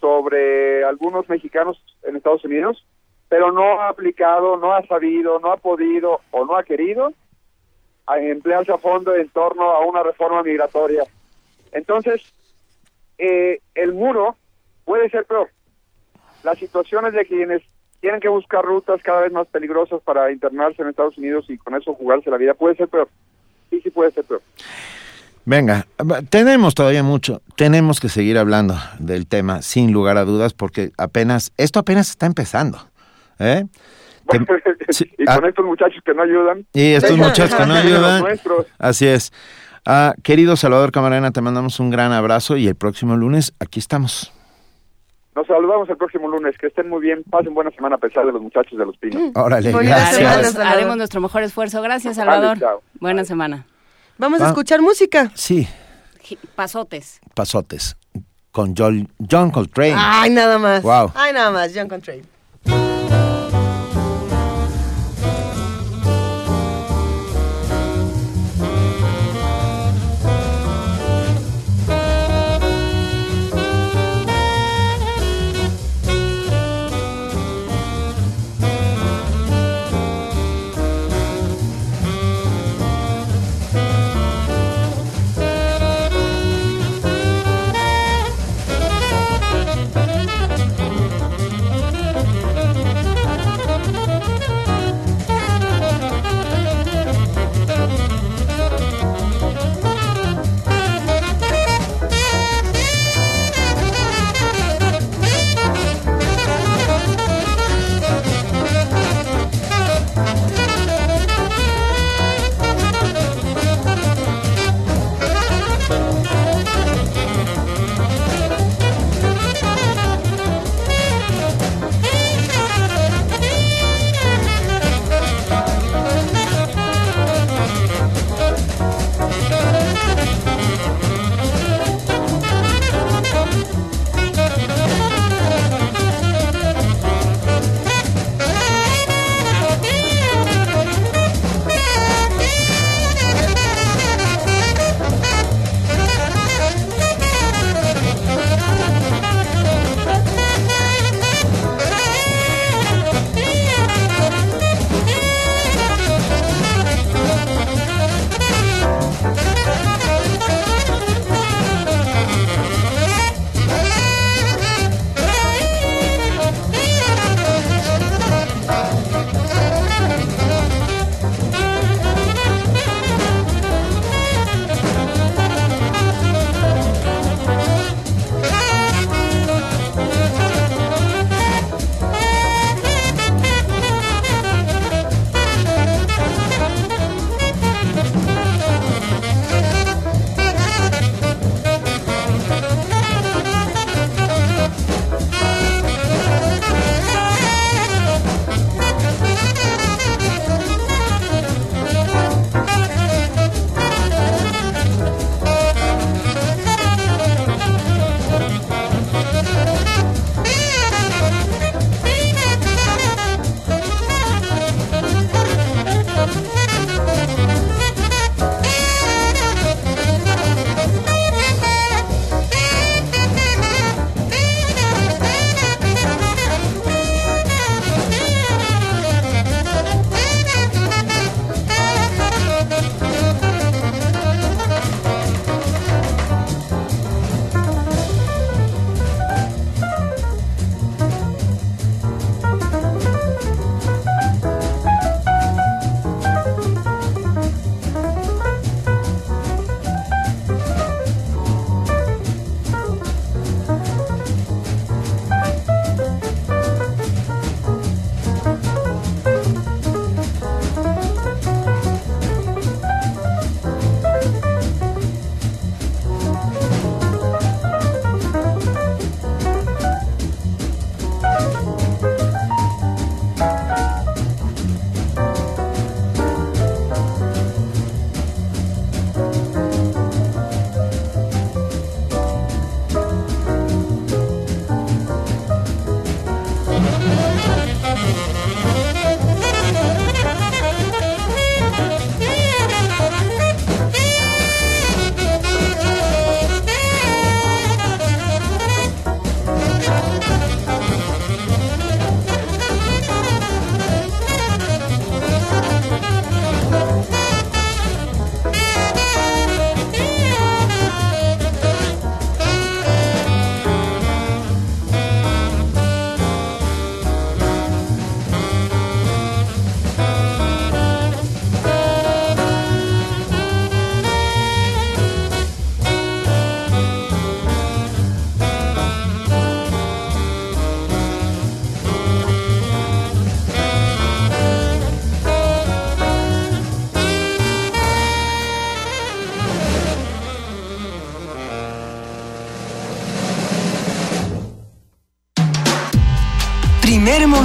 [0.00, 2.86] sobre algunos mexicanos en Estados Unidos,
[3.28, 7.12] pero no ha aplicado, no ha sabido, no ha podido o no ha querido
[8.06, 11.04] emplearse a fondo en torno a una reforma migratoria.
[11.72, 12.22] Entonces,
[13.18, 14.36] eh, el muro
[14.84, 15.48] puede ser peor.
[16.42, 17.62] Las situaciones de quienes
[18.00, 21.74] tienen que buscar rutas cada vez más peligrosas para internarse en Estados Unidos y con
[21.74, 23.08] eso jugarse la vida puede ser peor.
[23.70, 24.42] Sí, sí puede ser peor.
[25.46, 25.86] Venga,
[26.30, 31.52] tenemos todavía mucho, tenemos que seguir hablando del tema sin lugar a dudas porque apenas,
[31.58, 32.78] esto apenas está empezando.
[33.38, 33.64] ¿eh?
[35.18, 36.66] y con estos muchachos que no ayudan.
[36.72, 38.24] Y estos muchachos que no ayudan.
[38.78, 39.32] Así es.
[39.84, 44.32] Ah, querido Salvador Camarena, te mandamos un gran abrazo y el próximo lunes aquí estamos.
[45.34, 46.56] Nos saludamos el próximo lunes.
[46.56, 47.24] Que estén muy bien.
[47.28, 49.32] Pasen buena semana a pesar de los muchachos de los pinos.
[49.34, 50.56] Órale, gracias.
[50.56, 51.82] Haremos nuestro mejor esfuerzo.
[51.82, 52.56] Gracias, Salvador.
[53.00, 53.66] Buena semana.
[54.18, 55.30] Vamos a escuchar música.
[55.34, 55.68] Sí.
[56.54, 57.20] Pasotes.
[57.34, 57.96] Pasotes.
[58.52, 59.94] Con John, John Coltrane.
[59.96, 60.82] Ay, nada más.
[60.82, 61.10] Wow.
[61.14, 62.22] Ay, nada más, John Coltrane.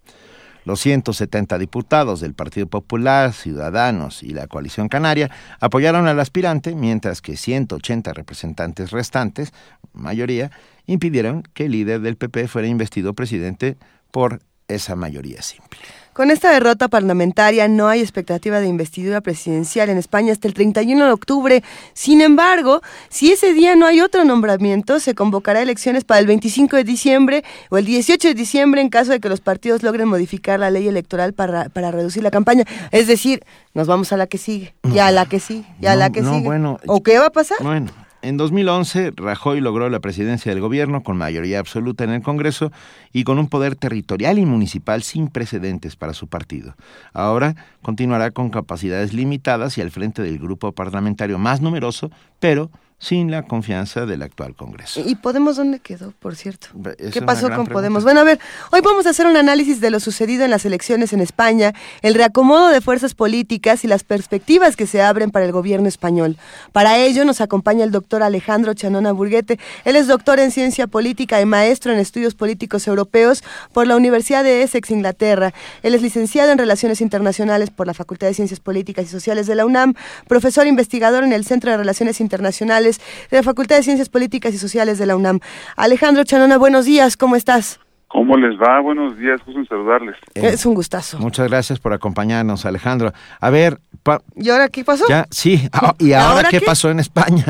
[0.68, 5.30] Los 170 diputados del Partido Popular, Ciudadanos y la Coalición Canaria
[5.60, 9.54] apoyaron al aspirante, mientras que 180 representantes restantes,
[9.94, 10.50] mayoría,
[10.84, 13.78] impidieron que el líder del PP fuera investido presidente
[14.10, 15.78] por esa mayoría simple.
[16.18, 21.04] Con esta derrota parlamentaria no hay expectativa de investidura presidencial en España hasta el 31
[21.04, 21.62] de octubre.
[21.92, 26.74] Sin embargo, si ese día no hay otro nombramiento, se convocará elecciones para el 25
[26.74, 30.58] de diciembre o el 18 de diciembre en caso de que los partidos logren modificar
[30.58, 32.64] la ley electoral para, para reducir la campaña.
[32.90, 35.94] Es decir, nos vamos a la que sigue, ya a la que sigue, ya a
[35.94, 36.46] la que no, sigue.
[36.46, 37.58] bueno, ¿O qué va a pasar?
[37.60, 37.92] Bueno,
[38.22, 42.72] en 2011 Rajoy logró la presidencia del gobierno con mayoría absoluta en el Congreso
[43.12, 46.74] y con un poder territorial y municipal sin precedentes para su partido.
[47.12, 53.30] Ahora continuará con capacidades limitadas y al frente del grupo parlamentario más numeroso, pero sin
[53.30, 55.00] la confianza del actual Congreso.
[55.04, 56.68] ¿Y Podemos dónde quedó, por cierto?
[56.98, 57.72] Es ¿Qué pasó con pregunta.
[57.72, 58.02] Podemos?
[58.02, 58.40] Bueno, a ver,
[58.72, 62.14] hoy vamos a hacer un análisis de lo sucedido en las elecciones en España, el
[62.14, 66.36] reacomodo de fuerzas políticas y las perspectivas que se abren para el gobierno español.
[66.72, 69.60] Para ello nos acompaña el doctor Alejandro Chanona Burguete.
[69.84, 74.42] Él es doctor en ciencia política y maestro en estudios políticos europeos por la Universidad
[74.42, 75.52] de Essex, Inglaterra.
[75.82, 79.54] Él es licenciado en Relaciones Internacionales por la Facultad de Ciencias Políticas y Sociales de
[79.54, 79.94] la UNAM,
[80.26, 82.87] profesor investigador en el Centro de Relaciones Internacionales
[83.30, 85.40] de la Facultad de Ciencias Políticas y Sociales de la UNAM.
[85.76, 87.78] Alejandro Chanona, buenos días, ¿cómo estás?
[88.08, 88.80] ¿Cómo les va?
[88.80, 90.16] Buenos días, gusto en saludarles.
[90.34, 91.18] Es un gustazo.
[91.18, 93.12] Muchas gracias por acompañarnos, Alejandro.
[93.38, 95.04] A ver, pa- ¿Y ahora qué pasó?
[95.10, 96.64] ya, sí, ah, ¿y ahora, ¿Ahora qué, qué?
[96.64, 97.44] pasó en España?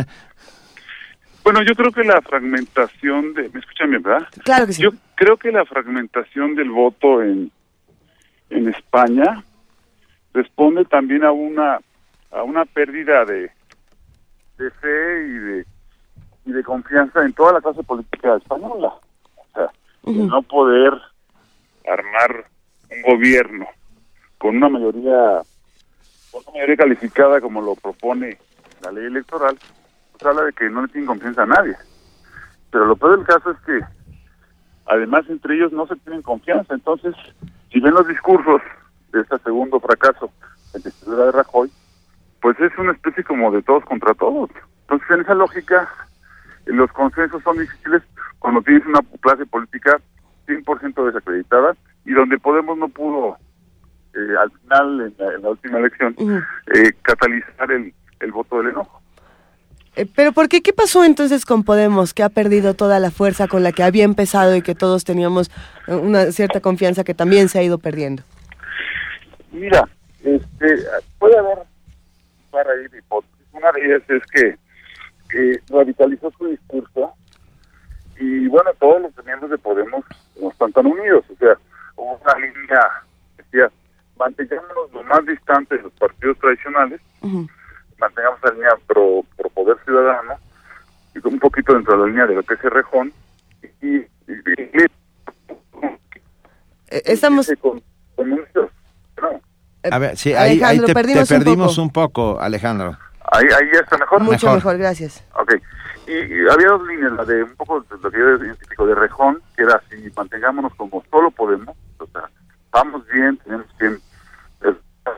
[1.44, 3.48] Bueno, yo creo que la fragmentación de...
[3.50, 4.26] ¿Me escuchan bien, verdad?
[4.44, 4.82] Claro que sí.
[4.82, 7.50] Yo creo que la fragmentación del voto en,
[8.50, 9.42] en España
[10.34, 11.78] responde también a una
[12.30, 13.50] a una pérdida de,
[14.58, 15.66] de fe y de
[16.48, 18.94] y de confianza en toda la clase política española.
[19.36, 19.70] O sea,
[20.04, 20.94] no poder
[21.86, 22.46] armar
[22.90, 23.66] un gobierno
[24.38, 25.42] con una mayoría
[26.30, 28.38] con una mayoría calificada como lo propone
[28.82, 29.58] la ley electoral,
[30.12, 31.76] pues habla de que no le tienen confianza a nadie.
[32.70, 33.80] Pero lo peor del caso es que
[34.86, 36.74] además entre ellos no se tienen confianza.
[36.74, 37.14] Entonces,
[37.70, 38.62] si ven los discursos
[39.12, 40.30] de este segundo fracaso
[40.72, 41.70] de investidura de Rajoy,
[42.40, 44.50] pues es una especie como de todos contra todos.
[44.82, 45.88] Entonces, en esa lógica,
[46.66, 48.02] los consensos son difíciles
[48.38, 50.00] cuando tienes una clase política
[50.46, 53.36] 100% desacreditada y donde Podemos no pudo,
[54.14, 56.14] eh, al final, en la, en la última elección,
[56.74, 59.00] eh, catalizar el, el voto del enojo.
[59.96, 60.62] Eh, Pero ¿por qué?
[60.62, 64.04] ¿Qué pasó entonces con Podemos, que ha perdido toda la fuerza con la que había
[64.04, 65.50] empezado y que todos teníamos
[65.86, 68.22] eh, una cierta confianza que también se ha ido perdiendo?
[69.50, 69.88] Mira,
[70.22, 70.84] este,
[71.18, 71.58] puede haber
[72.50, 73.46] para de hipótesis.
[73.52, 74.58] Una de ellas es que
[75.34, 77.12] eh, radicalizó su discurso
[78.18, 80.04] y bueno, todos los miembros de Podemos
[80.40, 81.24] no están tan unidos.
[81.30, 81.56] O sea,
[81.96, 82.80] hubo una línea
[83.36, 83.70] decía,
[84.18, 87.00] mantengámonos lo más distante de los partidos tradicionales,
[87.98, 90.34] mantengamos la línea pro, pro poder ciudadano
[91.14, 93.12] y un poquito dentro de la línea de lo que es Rejón
[93.82, 94.86] y, y, y-
[96.90, 97.52] Eh, Estamos...
[97.60, 97.82] con,
[98.16, 99.40] con no,
[99.84, 102.22] A ver, sí, ahí, te, te perdimos un poco.
[102.22, 102.96] un poco, Alejandro.
[103.30, 104.20] Ahí, ahí ya está mejor.
[104.22, 105.24] Mucho mejor, gracias.
[105.34, 105.54] Ok.
[106.06, 108.94] Y, y había dos líneas, la de un poco de lo que yo identifico de
[108.94, 112.22] Rejón, que era así, mantengámonos como solo podemos, o sea,
[112.70, 113.98] vamos bien, tenemos bien,
[114.62, 114.74] eh,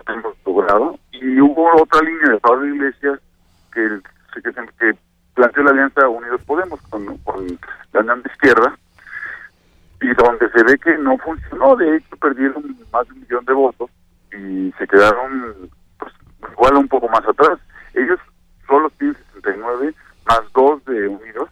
[0.09, 0.99] hemos logrado.
[1.13, 3.21] Y hubo otra línea de Pablo Iglesias
[3.73, 4.01] que,
[4.35, 4.99] que, que, que
[5.35, 7.47] planteó la alianza Unidos Podemos con, con
[7.93, 8.77] la de Izquierda,
[10.01, 13.53] y donde se ve que no funcionó, de hecho perdieron más de un millón de
[13.53, 13.91] votos
[14.33, 16.13] y se quedaron pues,
[16.53, 17.59] igual un poco más atrás.
[17.95, 18.19] Ellos
[18.67, 19.95] solo tienen 69
[20.27, 21.49] más dos de Unidos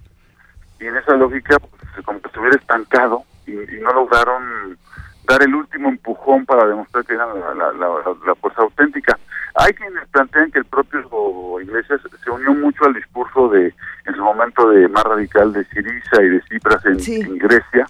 [0.80, 4.78] y en esa lógica pues, como que estuviera estancado y, y no lograron
[5.26, 9.18] dar el último empujón para demostrar que eran la, la, la- la fuerza auténtica.
[9.56, 13.74] Hay quienes plantean que el propio Iglesias se unió mucho al discurso de,
[14.06, 17.86] en su momento, de más radical de Siriza y de Cipras en, en Grecia,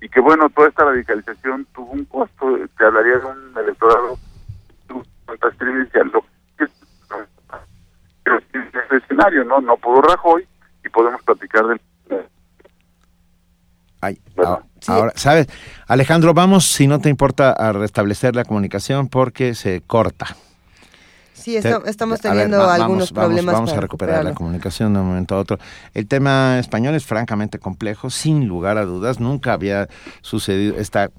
[0.00, 4.18] y que bueno, toda esta radicalización tuvo un costo, te hablaría de un electorado
[5.26, 6.24] contrastridencial, lo
[6.56, 6.70] que es
[8.84, 9.60] ese escenario, ¿no?
[9.60, 10.46] No pudo Rajoy
[10.84, 11.80] y podemos platicar del...
[14.00, 15.46] Ay, ah, Ahora, ¿sabes?
[15.86, 20.36] Alejandro, vamos, si no te importa, a restablecer la comunicación porque se corta.
[21.34, 23.54] Sí, estamos teniendo algunos problemas.
[23.54, 25.58] Vamos, a recuperar la comunicación de un momento a otro.
[25.94, 29.20] El tema español es francamente complejo, sin lugar a dudas.
[29.20, 29.88] Nunca había
[30.20, 31.10] sucedido esta,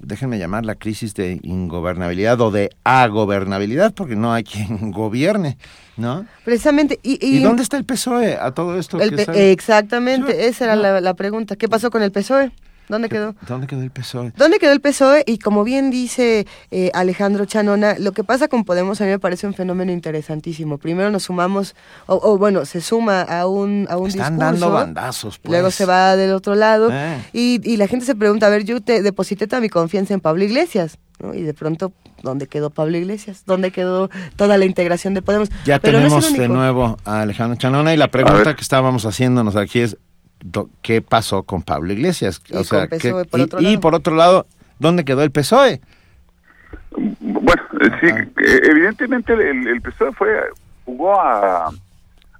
[0.00, 5.58] déjenme llamar la crisis de ingobernabilidad o de agobernabilidad, porque no hay quien gobierne,
[5.96, 6.26] ¿no?
[6.44, 6.98] Precisamente.
[7.02, 9.00] ¿Y, dónde está el PSOE a todo esto?
[9.00, 11.56] exactamente, esa era la, la pregunta.
[11.56, 12.52] ¿Qué pasó con el PSOE?
[12.88, 13.34] ¿Dónde quedó?
[13.46, 14.32] ¿Dónde quedó el PSOE?
[14.36, 15.22] ¿Dónde quedó el PSOE?
[15.26, 19.18] Y como bien dice eh, Alejandro Chanona, lo que pasa con Podemos a mí me
[19.18, 20.78] parece un fenómeno interesantísimo.
[20.78, 21.74] Primero nos sumamos,
[22.06, 25.50] o, bueno, se suma a un, a un Están dando bandazos, pues.
[25.50, 26.90] Luego se va del otro lado.
[26.92, 27.18] Eh.
[27.32, 30.20] Y, y, la gente se pregunta, a ver, yo te deposité toda mi confianza en
[30.20, 30.98] Pablo Iglesias.
[31.34, 31.92] Y de pronto,
[32.22, 33.42] ¿dónde quedó Pablo Iglesias?
[33.44, 35.48] ¿Dónde quedó toda la integración de Podemos?
[35.64, 39.96] Ya tenemos de nuevo a Alejandro Chanona y la pregunta que estábamos haciéndonos aquí es,
[40.82, 42.42] qué pasó con Pablo Iglesias.
[42.48, 42.88] Y, o sea,
[43.80, 44.46] por, otro lado,
[44.78, 45.80] ¿dónde quedó el PSOE?
[46.90, 50.28] Bueno, eh, sí, eh, evidentemente el, PSOE fue
[50.84, 51.70] jugó a,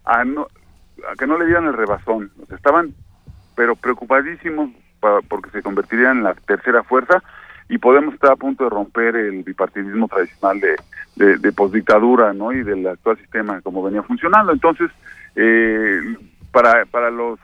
[0.05, 0.25] a,
[1.19, 2.31] que no le dieran el rebasón.
[2.55, 2.95] estaban,
[3.55, 4.70] pero preocupadísimos
[5.29, 7.23] porque se convertirían en la tercera fuerza
[7.69, 10.77] y Podemos estar a punto de romper el bipartidismo tradicional de,
[11.16, 12.51] de, de posdictadura ¿no?
[12.51, 14.53] y del actual sistema como venía funcionando.
[14.53, 14.91] Entonces,
[15.37, 16.01] eh,
[16.51, 17.39] para, para los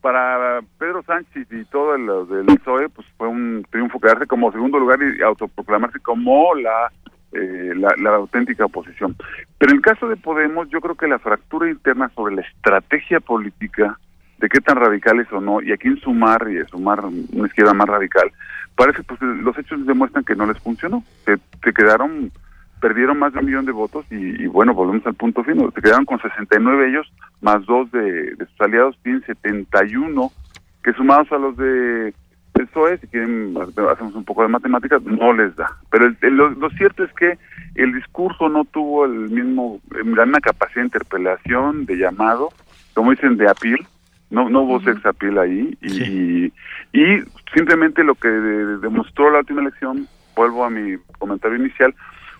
[0.00, 4.78] para Pedro Sánchez y todo el del PSOE, pues fue un triunfo quedarse como segundo
[4.78, 6.90] lugar y autoproclamarse como la,
[7.32, 9.16] eh, la, la, auténtica oposición.
[9.58, 13.20] Pero en el caso de Podemos, yo creo que la fractura interna sobre la estrategia
[13.20, 13.98] política,
[14.38, 17.88] de qué tan radicales o no, y a quién sumar y sumar una izquierda más
[17.88, 18.32] radical,
[18.74, 21.04] parece pues los hechos demuestran que no les funcionó.
[21.26, 22.32] Se, se quedaron
[22.80, 25.70] perdieron más de un millón de votos y, bueno, volvemos al punto final.
[25.74, 30.32] Se quedaron con 69 ellos, más dos de, sus aliados, tienen 71,
[30.82, 32.14] que sumados a los de
[32.54, 33.54] el PSOE, si quieren,
[33.90, 35.78] hacemos un poco de matemáticas, no les da.
[35.90, 37.38] Pero lo, cierto es que
[37.74, 42.50] el discurso no tuvo el mismo, la misma capacidad de interpelación, de llamado,
[42.92, 43.78] como dicen, de apil,
[44.28, 46.52] no, no hubo sex appeal ahí, y,
[46.92, 47.24] y
[47.54, 51.94] simplemente lo que demostró la última elección, vuelvo a mi comentario inicial,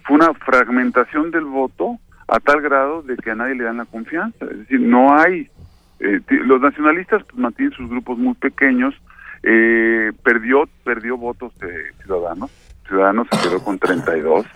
[0.05, 1.99] fue una fragmentación del voto
[2.29, 4.45] a tal grado de que a nadie le dan la confianza.
[4.45, 5.49] Es decir, no hay...
[6.01, 8.95] Eh, los nacionalistas pues, mantienen sus grupos muy pequeños,
[9.43, 12.51] eh, perdió perdió votos de Ciudadanos,
[12.89, 14.47] Ciudadanos se quedó con 32,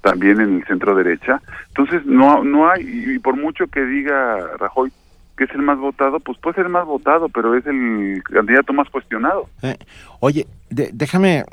[0.00, 1.40] también en el centro derecha.
[1.68, 2.82] Entonces, no, no hay,
[3.14, 4.92] y por mucho que diga Rajoy,
[5.36, 8.72] que es el más votado, pues puede ser el más votado, pero es el candidato
[8.72, 9.48] más cuestionado.
[9.62, 9.76] Eh,
[10.20, 11.44] oye, déjame,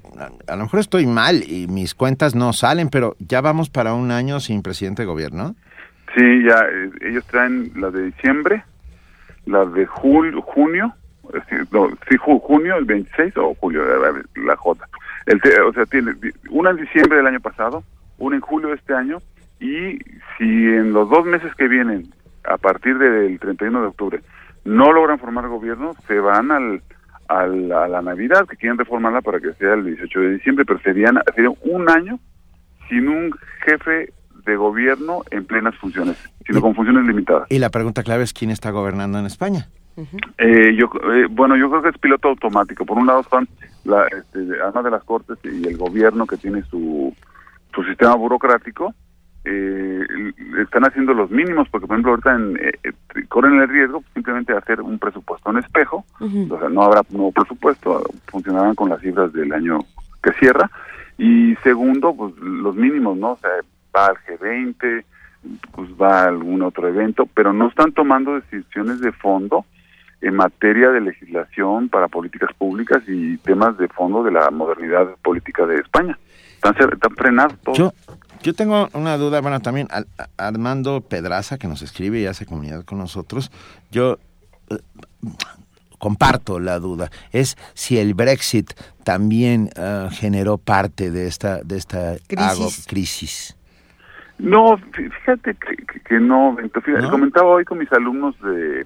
[0.47, 4.11] a, lo mejor estoy mal y mis cuentas no salen, pero ya vamos para un
[4.11, 5.55] año sin presidente de gobierno.
[6.15, 8.63] Sí, ya, eh, ellos traen la de diciembre,
[9.45, 10.93] la de julio, junio,
[11.71, 13.83] no, sí, junio, el 26 o julio,
[14.35, 14.87] la J.
[15.27, 16.13] El, o sea, tiene
[16.49, 17.83] una en diciembre del año pasado,
[18.17, 19.19] una en julio de este año,
[19.59, 19.99] y
[20.37, 22.11] si en los dos meses que vienen
[22.45, 24.21] a partir del 31 de octubre
[24.65, 26.81] no logran formar gobierno, se van al,
[27.29, 30.79] al, a la Navidad, que quieren reformarla para que sea el 18 de diciembre, pero
[30.79, 32.19] serían, sería un año
[32.89, 33.31] sin un
[33.65, 34.11] jefe
[34.45, 37.45] de gobierno en plenas funciones, sino con funciones limitadas.
[37.49, 39.69] Y la pregunta clave es quién está gobernando en España.
[40.37, 43.49] eh, yo eh, bueno yo creo que es piloto automático por un lado están
[43.83, 47.13] la, este, además de las cortes y el gobierno que tiene su
[47.75, 48.93] su sistema burocrático
[49.51, 50.05] eh,
[50.61, 52.91] están haciendo los mínimos, porque por ejemplo ahorita en, eh, eh,
[53.27, 57.31] corren el riesgo simplemente de hacer un presupuesto en espejo, o sea, no habrá nuevo
[57.31, 59.79] presupuesto, funcionarán con las cifras del año
[60.21, 60.69] que cierra,
[61.17, 63.31] y segundo, pues los mínimos, ¿no?
[63.31, 63.49] O sea,
[63.95, 65.03] va al G20,
[65.71, 69.65] pues va a algún otro evento, pero no están tomando decisiones de fondo
[70.21, 75.65] en materia de legislación para políticas públicas y temas de fondo de la modernidad política
[75.65, 76.19] de España.
[76.61, 77.93] Están, están frenados todos.
[78.41, 79.87] Yo tengo una duda, bueno, también
[80.37, 83.51] Armando Pedraza, que nos escribe y hace comunidad con nosotros,
[83.91, 84.17] yo
[84.69, 84.77] eh,
[85.97, 88.71] comparto la duda, es si el Brexit
[89.03, 92.15] también eh, generó parte de esta, de esta
[92.87, 93.57] crisis.
[94.37, 95.57] No, fíjate
[96.05, 96.57] que, no,
[97.09, 98.85] comentaba hoy con mis alumnos de,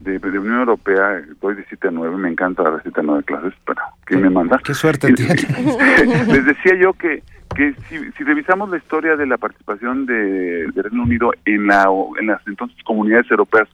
[0.00, 3.22] de, Unión Europea, doy de 7 a 9, me encanta dar de 7 a 9
[3.24, 4.60] clases, pero ¿quién me manda?
[4.64, 5.34] Qué suerte tiene.
[6.26, 7.22] Les decía yo que
[7.54, 11.86] que si, si, revisamos la historia de la participación de, Reino Unido en, la,
[12.20, 13.68] en las entonces comunidades europeas,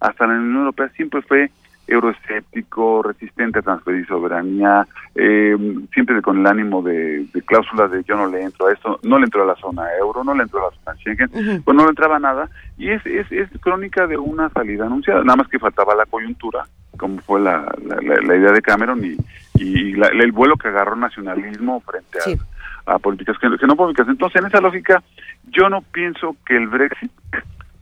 [0.00, 1.50] hasta la Unión Europea siempre fue
[1.90, 5.56] euroescéptico, resistente a transferir soberanía, eh,
[5.92, 9.18] siempre con el ánimo de, de cláusula de yo no le entro a esto, no
[9.18, 11.84] le entro a la zona euro, no le entro a la zona Schengen, pues no
[11.84, 12.48] le entraba nada,
[12.78, 16.64] y es, es, es crónica de una salida anunciada, nada más que faltaba la coyuntura,
[16.96, 19.16] como fue la, la, idea de Cameron, y,
[19.54, 22.18] y la- el vuelo que agarró nacionalismo frente
[22.86, 24.08] a, a políticas que, que no políticas.
[24.08, 25.02] Entonces, en esa lógica,
[25.50, 27.10] yo no pienso que el Brexit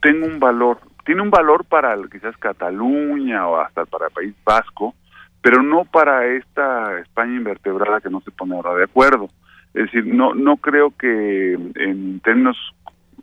[0.01, 0.79] tenga un valor.
[1.05, 4.95] Tiene un valor para quizás Cataluña o hasta para el País Vasco,
[5.41, 9.29] pero no para esta España invertebrada que no se pone ahora de acuerdo.
[9.73, 12.57] Es decir, no no creo que en términos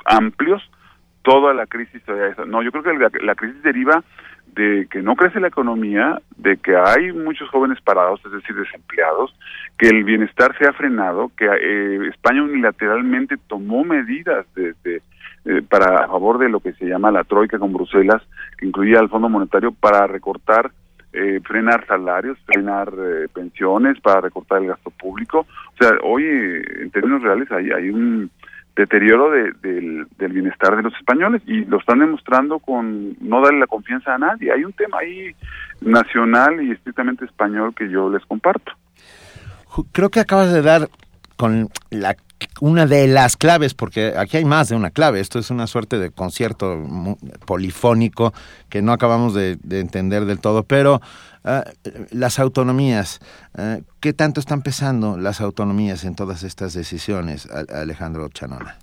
[0.05, 0.63] amplios
[1.23, 2.45] toda la crisis sea esa.
[2.45, 4.03] No, yo creo que la, la crisis deriva
[4.57, 9.35] de que no crece la economía, de que hay muchos jóvenes parados, es decir, desempleados,
[9.79, 15.03] que el bienestar se ha frenado, que eh, España unilateralmente tomó medidas de, de,
[15.47, 18.23] eh, para a favor de lo que se llama la troika con Bruselas,
[18.59, 20.71] que incluía al Fondo Monetario para recortar,
[21.13, 25.41] eh, frenar salarios, frenar eh, pensiones, para recortar el gasto público.
[25.41, 28.31] O sea, hoy eh, en términos reales hay, un
[28.75, 33.61] deterioro de- del, del bienestar de los españoles y lo están demostrando con no darle
[33.61, 34.53] la confianza a nadie.
[34.53, 35.35] Hay un tema ahí
[35.81, 38.73] nacional y estrictamente español que yo les comparto.
[39.93, 40.89] Creo que acabas de dar
[41.37, 42.17] con la
[42.61, 45.99] una de las claves, porque aquí hay más de una clave, esto es una suerte
[45.99, 46.85] de concierto
[47.47, 48.33] polifónico
[48.69, 51.01] que no acabamos de, de entender del todo, pero
[51.45, 51.65] ah,
[52.11, 53.21] las autonomías,
[53.57, 58.77] ah, ¿qué tanto están pesando las autonomías en todas estas decisiones, Alejandro Chanona?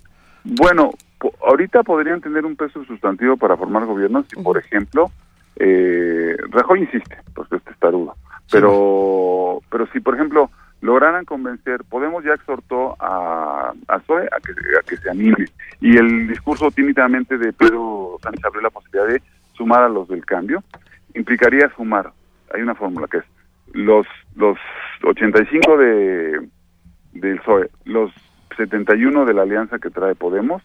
[0.44, 5.10] Bueno, po- ahorita podrían tener un peso sustantivo para formar gobiernos si, por ejemplo,
[5.56, 8.16] eh, Rajoy insiste, porque este está testarudo,
[8.50, 10.50] pero, pero si, por ejemplo,
[10.84, 15.46] lograran convencer, Podemos ya exhortó a, a Zoe a que, a que se anime,
[15.80, 19.22] y el discurso tímidamente de Pedro Sánchez abrió la posibilidad de
[19.54, 20.62] sumar a los del cambio,
[21.14, 22.12] implicaría sumar,
[22.52, 23.24] hay una fórmula que es
[23.72, 24.06] los,
[24.36, 24.58] los
[25.02, 26.48] 85 de,
[27.14, 28.12] del PSOE, los
[28.54, 30.62] 71 de la alianza que trae Podemos,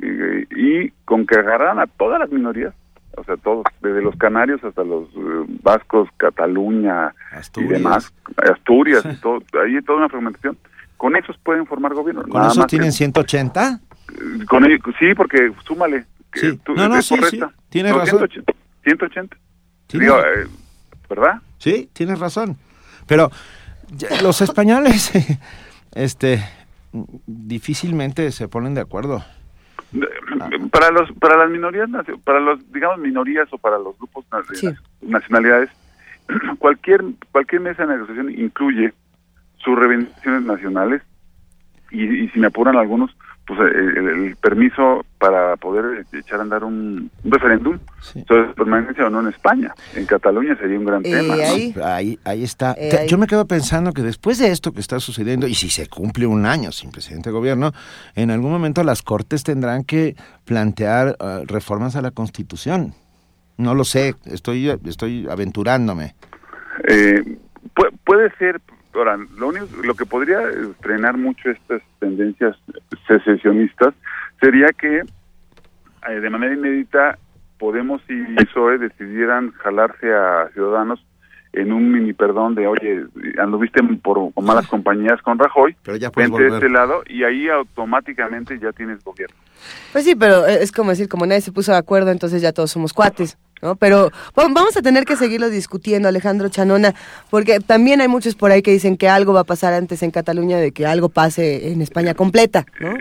[0.00, 2.74] eh, y con que agarraran a todas las minorías,
[3.18, 7.14] o sea, todos, desde los canarios hasta los eh, vascos, Cataluña
[7.56, 10.56] y demás, Asturias, y todo, ahí hay toda una fragmentación.
[10.96, 12.22] Con esos pueden formar gobierno.
[12.22, 13.80] ¿Con nada eso más que- tienen 180?
[14.48, 16.06] con ellos, sí, porque súmale.
[16.32, 17.48] que tú- No, no, sí, correcta.
[17.48, 18.18] sí, tienes No, razón.
[18.18, 18.52] 180.
[18.84, 19.36] 180.
[19.86, 20.46] Tienes- Digo, eh,
[21.08, 21.40] ¿verdad?
[21.58, 22.56] Sí, tienes razón.
[23.06, 23.30] Pero
[24.22, 25.10] los españoles,
[25.94, 26.42] este,
[27.26, 29.24] difícilmente se ponen de acuerdo.
[30.70, 31.88] Para los para las minorías,
[32.24, 34.26] para los digamos minorías o para los grupos
[34.60, 35.70] de nacionalidades,
[36.58, 37.02] cualquier
[37.32, 38.92] cualquier mesa de negociación incluye
[39.58, 41.02] sus reivindicaciones nacionales
[41.90, 43.16] y, y si me apuran algunos,
[43.48, 49.20] pues el, permiso para poder echar a andar un, un referéndum sobre permanencia o no
[49.20, 49.72] en España.
[49.96, 51.34] En Cataluña sería un gran tema.
[51.34, 51.84] ¿no?
[51.84, 52.74] ahí, ahí está.
[52.78, 53.08] Eh, ahí.
[53.08, 56.26] Yo me quedo pensando que después de esto que está sucediendo, y si se cumple
[56.26, 57.72] un año sin presidente de gobierno,
[58.14, 60.14] en algún momento las Cortes tendrán que
[60.44, 62.92] plantear eh, reformas a la Constitución.
[63.56, 66.14] No lo sé, estoy, estoy aventurándome.
[66.86, 67.22] Eh,
[67.74, 68.60] pu- puede ser,
[68.94, 72.56] ahora, lo único, lo que podría eh, frenar mucho estas tendencias
[73.06, 73.94] secesionistas
[74.40, 77.18] sería que eh, de manera inédita
[77.58, 81.04] Podemos y PSOE decidieran jalarse a Ciudadanos
[81.52, 83.04] en un mini perdón de, oye,
[83.38, 87.24] anduviste por, con malas compañías con Rajoy, Pero ya puedes vente de este lado y
[87.24, 89.34] ahí automáticamente ya tienes gobierno.
[89.92, 92.70] Pues sí, pero es como decir, como nadie se puso de acuerdo, entonces ya todos
[92.70, 93.76] somos cuates, ¿no?
[93.76, 96.94] Pero va- vamos a tener que seguirlo discutiendo, Alejandro Chanona,
[97.30, 100.10] porque también hay muchos por ahí que dicen que algo va a pasar antes en
[100.10, 102.94] Cataluña de que algo pase en España completa, ¿no?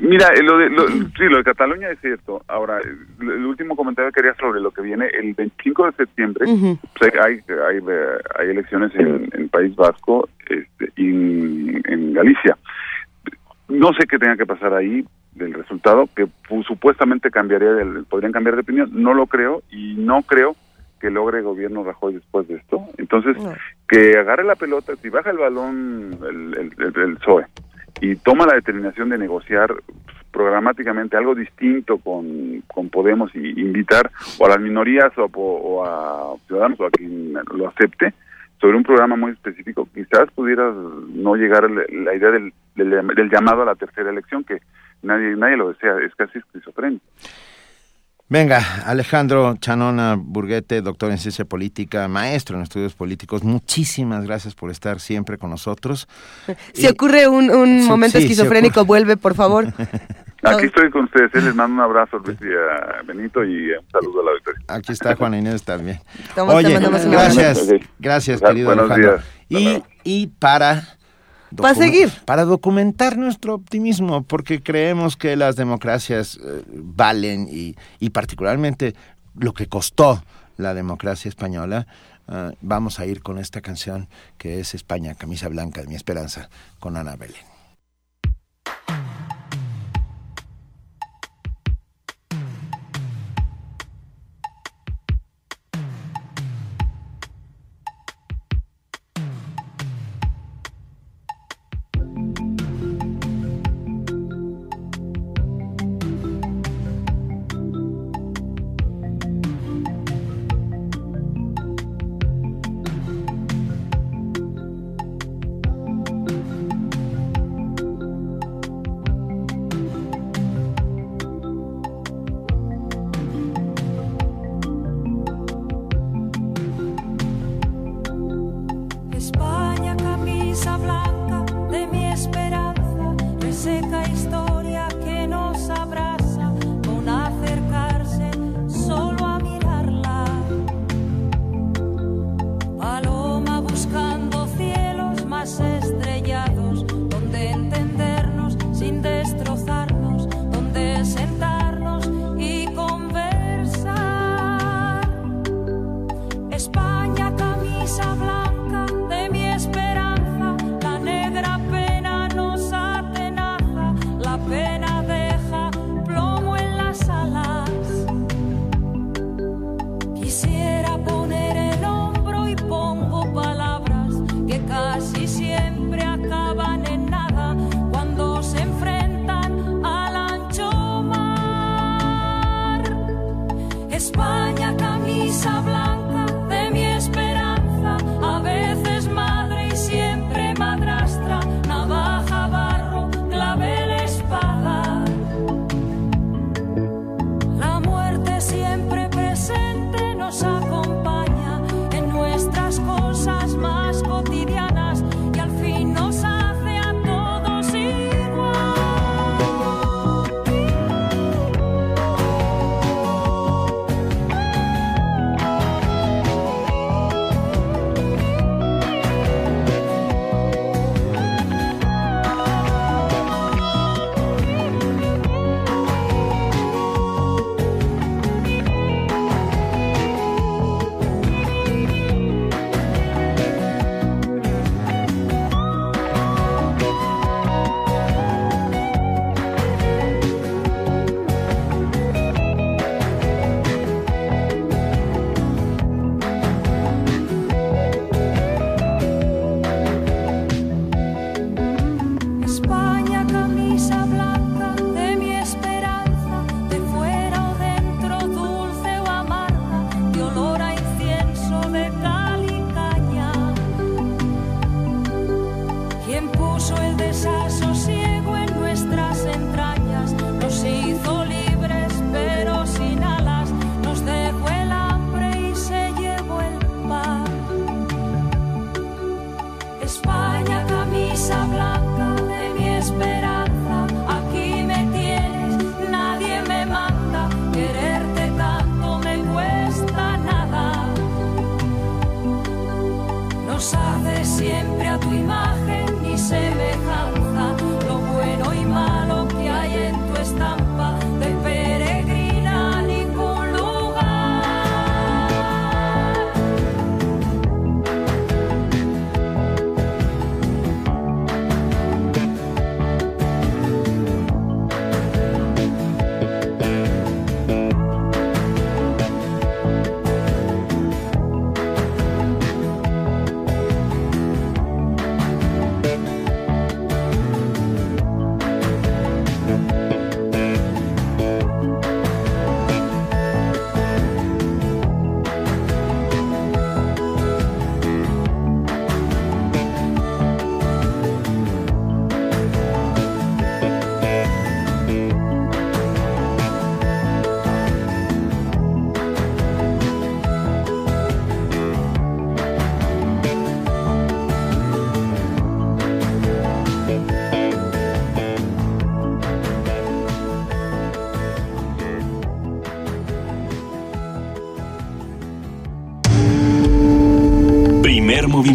[0.00, 2.40] Mira, eh, lo de, lo, sí, lo de Cataluña es cierto.
[2.46, 6.46] Ahora, eh, el último comentario que quería sobre lo que viene, el 25 de septiembre,
[6.96, 7.32] pues, hay,
[7.68, 12.56] hay, eh, hay elecciones en, en País Vasco este, y en, en Galicia.
[13.68, 18.32] No sé qué tenga que pasar ahí del resultado, que pues, supuestamente cambiaría, del, podrían
[18.32, 20.54] cambiar de opinión, no lo creo y no creo
[21.00, 22.84] que logre el gobierno Rajoy después de esto.
[22.98, 23.36] Entonces,
[23.88, 27.46] que agarre la pelota, si baja el balón el, el, el- el PSOE
[28.00, 29.72] y toma la determinación de negociar
[30.30, 36.36] programáticamente algo distinto con, con Podemos y invitar o a las minorías o, o a
[36.46, 38.14] ciudadanos o a quien lo acepte
[38.60, 43.30] sobre un programa muy específico, quizás pudiera no llegar la, la idea del, del, del
[43.30, 44.60] llamado a la tercera elección, que
[45.02, 47.04] nadie nadie lo desea, es casi esquizofrénico.
[48.28, 54.70] Venga, Alejandro Chanona Burguete, doctor en ciencia política, maestro en estudios políticos, muchísimas gracias por
[54.70, 56.08] estar siempre con nosotros.
[56.72, 59.66] Si ocurre un, un Sí, momento sí, si esquizofrénico, vuelve, por favor.
[60.44, 63.86] Aquí estoy con ustedes, eh, les mando un abrazo Luis y a Benito y un
[63.92, 64.64] saludo a la auditoría.
[64.68, 65.98] Aquí está Juana Inés también.
[66.36, 67.68] Oye, gracias,
[67.98, 69.22] gracias Buenos querido Alejandro.
[69.48, 69.84] días.
[70.04, 70.82] Y, y para...
[71.56, 72.10] Para seguir.
[72.24, 78.94] Para documentar nuestro optimismo, porque creemos que las democracias eh, valen y, y particularmente
[79.34, 80.22] lo que costó
[80.56, 81.86] la democracia española,
[82.28, 84.08] ah, vamos a ir con esta canción
[84.38, 86.48] que es España, Camisa Blanca de mi Esperanza,
[86.78, 87.52] con Ana Belén.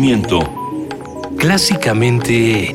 [0.07, 0.39] Movimiento.
[1.37, 2.73] Clásicamente...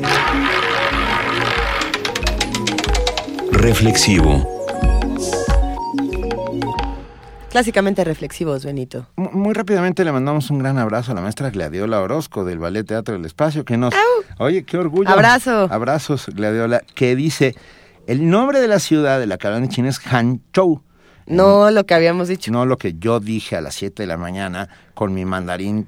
[3.51, 4.47] Reflexivo.
[7.49, 9.07] Clásicamente reflexivos, Benito.
[9.15, 12.85] Mu- Muy rápidamente le mandamos un gran abrazo a la maestra Gladiola Orozco del Ballet
[12.85, 13.93] Teatro del Espacio, que nos...
[14.37, 15.09] Oye, qué orgullo.
[15.09, 15.67] Abrazo.
[15.71, 17.55] Abrazos, Gladiola, que dice,
[18.05, 20.81] el nombre de la ciudad de la cabaña china es Hanzhou.
[21.25, 22.51] No lo que habíamos dicho.
[22.51, 25.87] No lo que yo dije a las 7 de la mañana con mi mandarín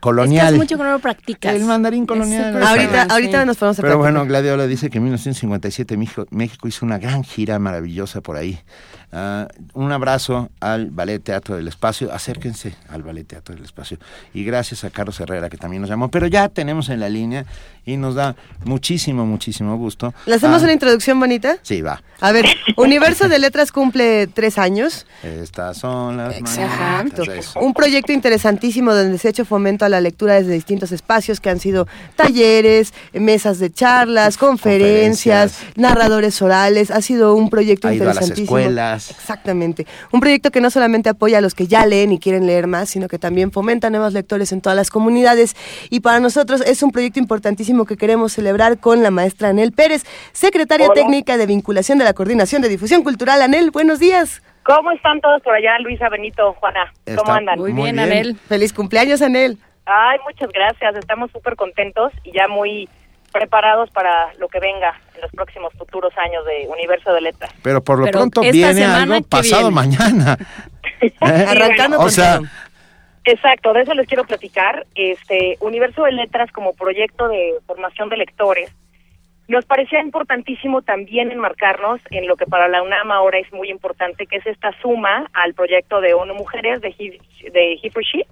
[0.00, 0.36] colonial.
[0.36, 1.54] Es que hace mucho que no lo practicas.
[1.54, 2.62] El mandarín colonial.
[2.62, 3.46] Ahorita, ahorita sí.
[3.46, 7.58] nos podemos Pero bueno, Gladiola dice que en 1957 México, México hizo una gran gira
[7.58, 8.58] maravillosa por ahí.
[9.10, 12.12] Ah, un abrazo al Ballet Teatro del Espacio.
[12.12, 13.96] Acérquense al Ballet Teatro del Espacio.
[14.34, 16.10] Y gracias a Carlos Herrera que también nos llamó.
[16.10, 17.46] Pero ya tenemos en la línea
[17.86, 20.12] y nos da muchísimo, muchísimo gusto.
[20.26, 21.56] ¿Le hacemos Ah, una introducción bonita?
[21.62, 22.02] Sí, va.
[22.20, 22.44] A ver,
[22.76, 25.06] Universo de Letras cumple tres años.
[25.22, 27.22] Estas son las Exacto.
[27.60, 31.48] Un proyecto interesantísimo donde se ha hecho fomento a la lectura desde distintos espacios que
[31.48, 31.86] han sido
[32.16, 36.90] talleres, mesas de charlas, conferencias, narradores orales.
[36.90, 38.56] Ha sido un proyecto Ha ido a las interesantísimo.
[39.10, 39.86] Exactamente.
[40.12, 42.90] Un proyecto que no solamente apoya a los que ya leen y quieren leer más,
[42.90, 45.54] sino que también fomenta nuevos lectores en todas las comunidades.
[45.90, 50.04] Y para nosotros es un proyecto importantísimo que queremos celebrar con la maestra Anel Pérez,
[50.32, 50.94] secretaria Hola.
[50.94, 53.42] técnica de vinculación de la Coordinación de Difusión Cultural.
[53.42, 54.42] Anel, buenos días.
[54.64, 56.92] ¿Cómo están todos por allá, Luisa, Benito, Juana?
[57.06, 57.58] ¿Cómo Está andan?
[57.58, 58.10] muy Muy bien, bien.
[58.10, 58.36] Anel.
[58.48, 59.56] Feliz cumpleaños, Anel.
[59.86, 60.94] Ay, muchas gracias.
[60.96, 62.86] Estamos súper contentos y ya muy
[63.32, 67.52] preparados para lo que venga en los próximos futuros años de Universo de Letras.
[67.62, 69.74] Pero por lo Pero pronto viene algo ¿qué pasado viene?
[69.74, 70.38] mañana.
[71.00, 71.12] ¿Eh?
[71.20, 72.40] Arrancando O sea.
[73.24, 74.86] Exacto, de eso les quiero platicar.
[74.94, 78.72] Este Universo de Letras como proyecto de formación de lectores.
[79.48, 84.26] Nos parecía importantísimo también enmarcarnos en lo que para la UNAM ahora es muy importante,
[84.26, 88.26] que es esta suma al proyecto de ONU Mujeres de He, de He for She,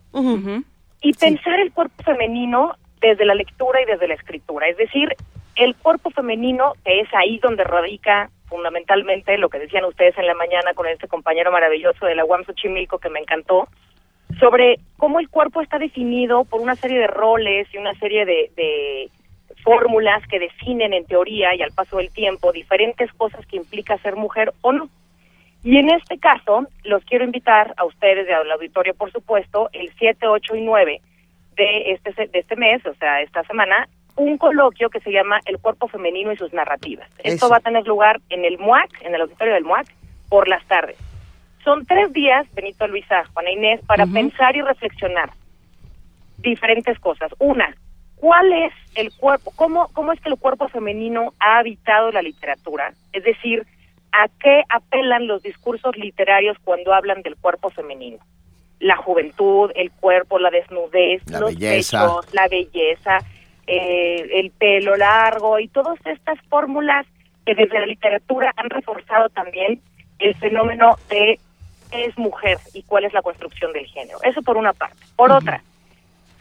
[1.01, 4.69] y pensar el cuerpo femenino desde la lectura y desde la escritura.
[4.69, 5.15] Es decir,
[5.57, 10.35] el cuerpo femenino, que es ahí donde radica fundamentalmente lo que decían ustedes en la
[10.35, 13.69] mañana con este compañero maravilloso de la UAM Xochimilco que me encantó,
[14.39, 18.51] sobre cómo el cuerpo está definido por una serie de roles y una serie de,
[18.57, 19.11] de
[19.65, 24.17] fórmulas que definen en teoría y al paso del tiempo diferentes cosas que implica ser
[24.17, 24.89] mujer o no.
[25.65, 29.91] Y en este caso, los quiero invitar a ustedes y al auditorio, por supuesto, el
[29.99, 31.01] 7, 8 y 9
[31.57, 35.59] de este, de este mes, o sea, esta semana, un coloquio que se llama El
[35.59, 37.09] cuerpo femenino y sus narrativas.
[37.19, 37.49] Esto Eso.
[37.49, 39.87] va a tener lugar en el MUAC, en el auditorio del MUAC,
[40.29, 40.97] por las tardes.
[41.65, 45.31] Son tres días, Benito, Luisa, Juana Inés, para pensar y reflexionar
[46.39, 47.33] diferentes cosas.
[47.39, 47.75] Una,
[48.17, 49.53] ¿cuál es el cuerpo?
[49.57, 52.93] ¿Cómo, ¿Cómo es que el cuerpo femenino ha habitado la literatura?
[53.13, 53.67] Es decir,
[54.13, 58.19] ¿a qué apelan los discursos literarios cuando hablan del cuerpo femenino?
[58.81, 62.03] La juventud, el cuerpo, la desnudez, La los belleza.
[62.03, 63.19] pechos, la belleza,
[63.67, 67.07] eh, el pelo largo y todas estas fórmulas
[67.45, 69.81] que desde la literatura han reforzado también
[70.19, 71.39] el fenómeno de
[71.91, 74.19] qué es mujer y cuál es la construcción del género.
[74.23, 74.97] Eso por una parte.
[75.17, 75.63] Por otra,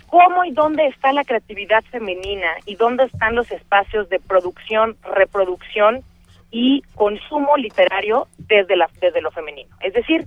[0.07, 6.03] ¿cómo y dónde está la creatividad femenina y dónde están los espacios de producción, reproducción
[6.51, 9.75] y consumo literario desde, la, desde lo femenino?
[9.81, 10.25] Es decir,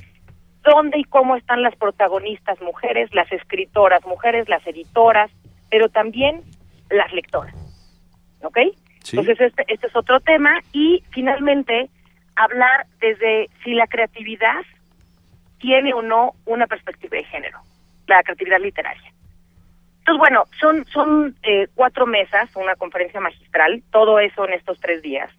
[0.63, 5.31] ¿dónde y cómo están las protagonistas mujeres, las escritoras mujeres, las editoras,
[5.71, 6.43] pero también
[6.91, 7.55] las lectoras?
[8.43, 8.59] ¿Ok?
[9.03, 9.19] Sí.
[9.19, 10.61] Entonces, este, este es otro tema.
[10.73, 11.89] Y finalmente,
[12.37, 14.63] hablar desde si la creatividad
[15.59, 17.61] tiene o no una perspectiva de género,
[18.07, 19.13] la creatividad literaria.
[19.99, 25.03] Entonces, bueno, son, son eh, cuatro mesas, una conferencia magistral, todo eso en estos tres
[25.03, 25.31] días.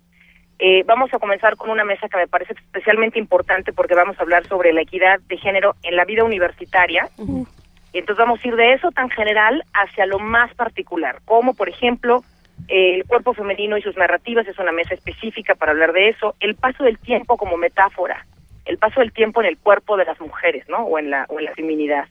[0.61, 4.23] Eh, vamos a comenzar con una mesa que me parece especialmente importante porque vamos a
[4.23, 7.07] hablar sobre la equidad de género en la vida universitaria.
[7.17, 11.69] Y entonces vamos a ir de eso tan general hacia lo más particular, como por
[11.69, 12.23] ejemplo
[12.67, 16.35] eh, el cuerpo femenino y sus narrativas, es una mesa específica para hablar de eso,
[16.41, 18.25] el paso del tiempo como metáfora,
[18.65, 20.79] el paso del tiempo en el cuerpo de las mujeres, ¿no?
[20.79, 22.05] O en la, o en la feminidad.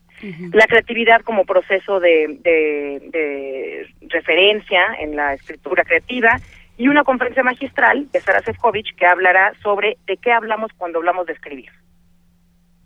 [0.53, 6.41] La creatividad como proceso de, de, de referencia en la escritura creativa
[6.79, 11.27] y una conferencia magistral de Sara Sefcovic que hablará sobre de qué hablamos cuando hablamos
[11.27, 11.69] de escribir.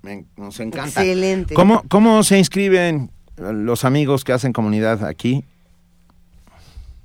[0.02, 1.00] Me- nos encanta.
[1.02, 1.54] Excelente.
[1.54, 5.44] ¿Cómo, ¿Cómo se inscriben los amigos que hacen comunidad aquí?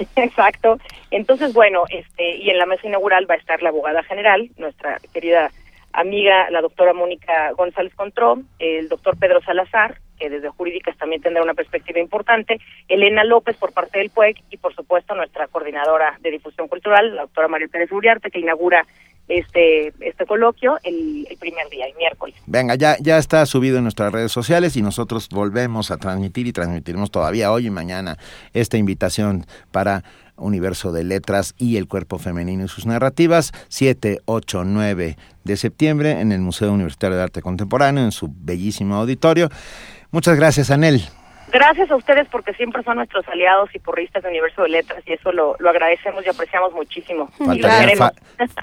[0.16, 0.78] Exacto.
[1.10, 4.98] Entonces, bueno, este y en la mesa inaugural va a estar la abogada general, nuestra
[5.12, 5.50] querida
[5.92, 11.42] amiga, la doctora Mónica González Contró, el doctor Pedro Salazar, que desde jurídicas también tendrá
[11.42, 16.30] una perspectiva importante, Elena López por parte del PUEC y por supuesto nuestra coordinadora de
[16.30, 18.86] difusión cultural, la doctora María Pérez Uriarte, que inaugura
[19.26, 22.34] este este coloquio el, el primer día, el miércoles.
[22.46, 26.52] Venga, ya, ya está subido en nuestras redes sociales y nosotros volvemos a transmitir y
[26.52, 28.18] transmitiremos todavía hoy y mañana
[28.52, 30.04] esta invitación para
[30.36, 36.20] Universo de Letras y el Cuerpo Femenino y sus narrativas, 7, 8, 9 de septiembre
[36.20, 39.48] en el Museo Universitario de Arte Contemporáneo, en su bellísimo auditorio.
[40.14, 41.02] Muchas gracias, Anel.
[41.52, 45.12] Gracias a ustedes porque siempre son nuestros aliados y porristas de Universo de Letras y
[45.12, 47.28] eso lo, lo agradecemos y apreciamos muchísimo.
[47.36, 47.98] Faltaría, queremos.
[47.98, 48.12] fa-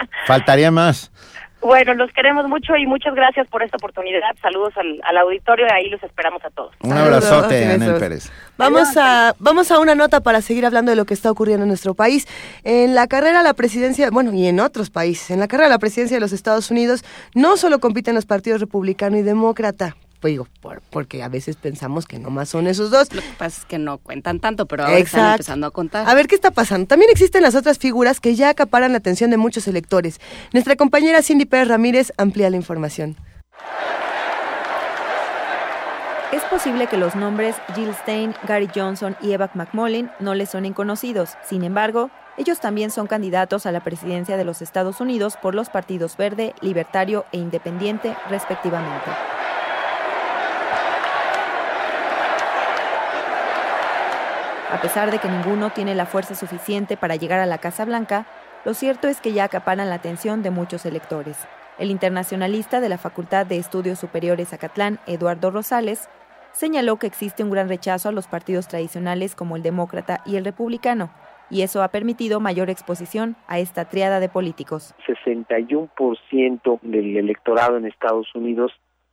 [0.27, 1.11] faltaría más.
[1.63, 4.19] Bueno, los queremos mucho y muchas gracias por esta oportunidad.
[4.41, 6.73] Saludos al, al auditorio y ahí los esperamos a todos.
[6.81, 7.99] Un abrazote, Anel.
[7.99, 8.31] Pérez.
[8.57, 11.67] Vamos a, vamos a una nota para seguir hablando de lo que está ocurriendo en
[11.67, 12.27] nuestro país.
[12.63, 15.69] En la carrera a la presidencia, bueno, y en otros países, en la carrera a
[15.69, 17.05] la presidencia de los Estados Unidos,
[17.35, 22.05] no solo compiten los partidos republicano y demócrata, pues digo, por- porque a veces pensamos
[22.05, 23.11] que nomás son esos dos.
[23.13, 25.33] Lo que pasa es que no cuentan tanto, pero ahora están Exacto.
[25.33, 26.07] empezando a contar.
[26.07, 26.87] A ver qué está pasando.
[26.87, 30.21] También existen las otras figuras que ya acaparan la atención de muchos electores.
[30.53, 33.17] Nuestra compañera Cindy Pérez Ramírez amplía la información.
[36.31, 40.73] Es posible que los nombres Jill Stein, Gary Johnson y Eva McMullin no les suenen
[40.73, 41.31] conocidos.
[41.43, 45.69] Sin embargo, ellos también son candidatos a la presidencia de los Estados Unidos por los
[45.69, 49.11] partidos Verde, Libertario e Independiente, respectivamente.
[54.71, 58.25] A pesar de que ninguno tiene la fuerza suficiente para llegar a la Casa Blanca,
[58.63, 61.45] lo cierto es que ya acaparan la atención de muchos electores.
[61.77, 66.07] El internacionalista de la Facultad de Estudios Superiores Acatlán, Eduardo Rosales,
[66.53, 70.45] señaló que existe un gran rechazo a los partidos tradicionales como el demócrata y el
[70.45, 71.11] republicano,
[71.49, 74.95] y eso ha permitido mayor exposición a esta triada de políticos.
[75.05, 78.71] 61% del electorado en Estados Unidos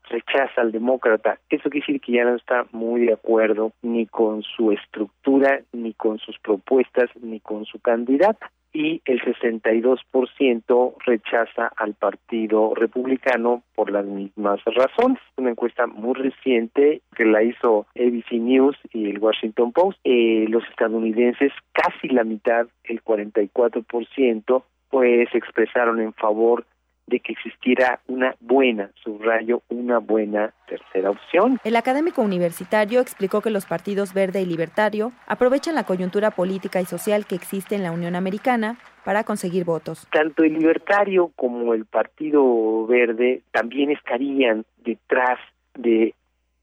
[0.09, 1.39] rechaza al demócrata.
[1.49, 5.93] Eso quiere decir que ya no está muy de acuerdo ni con su estructura, ni
[5.95, 8.51] con sus propuestas, ni con su candidata.
[8.73, 15.19] Y el 62% rechaza al Partido Republicano por las mismas razones.
[15.37, 19.99] Una encuesta muy reciente que la hizo ABC News y el Washington Post.
[20.05, 26.67] Eh, los estadounidenses, casi la mitad, el 44%, pues expresaron en favor
[27.09, 31.59] de que existiera una buena, subrayo, una buena tercera opción.
[31.65, 36.85] El académico universitario explicó que los partidos verde y libertario aprovechan la coyuntura política y
[36.85, 40.07] social que existe en la Unión Americana para conseguir votos.
[40.13, 45.39] Tanto el libertario como el Partido Verde también estarían detrás
[45.75, 46.15] de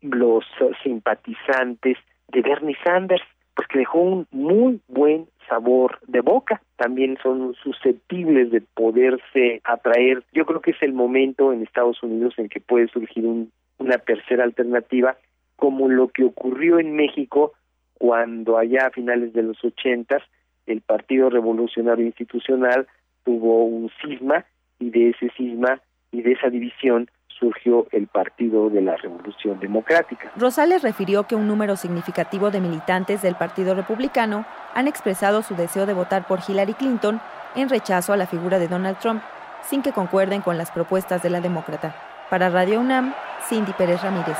[0.02, 0.46] los
[0.84, 1.98] simpatizantes
[2.28, 3.24] de Bernie Sanders,
[3.56, 6.62] pues que dejó un muy buen sabor de boca.
[6.76, 10.24] También son susceptibles de poderse atraer.
[10.34, 13.98] Yo creo que es el momento en Estados Unidos en que puede surgir un- una
[13.98, 15.18] tercera alternativa,
[15.56, 17.54] como lo que ocurrió en México
[17.98, 20.22] cuando allá a finales de los ochentas
[20.66, 22.88] el Partido Revolucionario Institucional
[23.24, 24.46] tuvo un cisma
[24.80, 27.10] y de ese cisma y de esa división
[27.40, 30.32] surgió el Partido de la Revolución Democrática.
[30.36, 35.86] Rosales refirió que un número significativo de militantes del Partido Republicano han expresado su deseo
[35.86, 37.20] de votar por Hillary Clinton
[37.56, 39.22] en rechazo a la figura de Donald Trump,
[39.64, 41.96] sin que concuerden con las propuestas de la demócrata.
[42.30, 43.14] Para Radio UNAM,
[43.48, 44.38] Cindy Pérez Ramírez.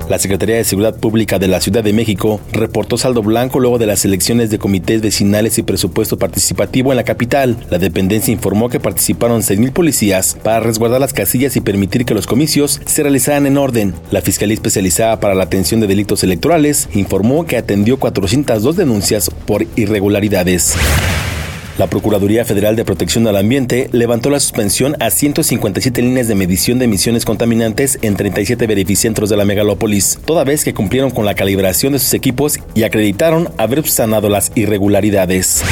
[0.09, 3.87] La Secretaría de Seguridad Pública de la Ciudad de México reportó saldo blanco luego de
[3.87, 7.57] las elecciones de comités vecinales y presupuesto participativo en la capital.
[7.71, 12.27] La dependencia informó que participaron 6.000 policías para resguardar las casillas y permitir que los
[12.27, 13.95] comicios se realizaran en orden.
[14.11, 19.67] La Fiscalía Especializada para la Atención de Delitos Electorales informó que atendió 402 denuncias por
[19.77, 20.75] irregularidades.
[21.79, 26.79] La Procuraduría Federal de Protección al Ambiente levantó la suspensión a 157 líneas de medición
[26.79, 31.35] de emisiones contaminantes en 37 verificentros de la megalópolis, toda vez que cumplieron con la
[31.35, 35.63] calibración de sus equipos y acreditaron haber sanado las irregularidades.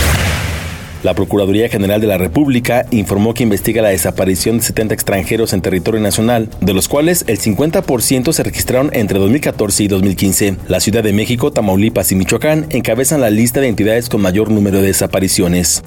[1.03, 5.63] La Procuraduría General de la República informó que investiga la desaparición de 70 extranjeros en
[5.63, 10.57] territorio nacional, de los cuales el 50% se registraron entre 2014 y 2015.
[10.69, 14.81] La Ciudad de México, Tamaulipas y Michoacán encabezan la lista de entidades con mayor número
[14.81, 15.83] de desapariciones.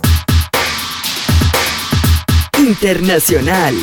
[2.58, 3.76] Internacional.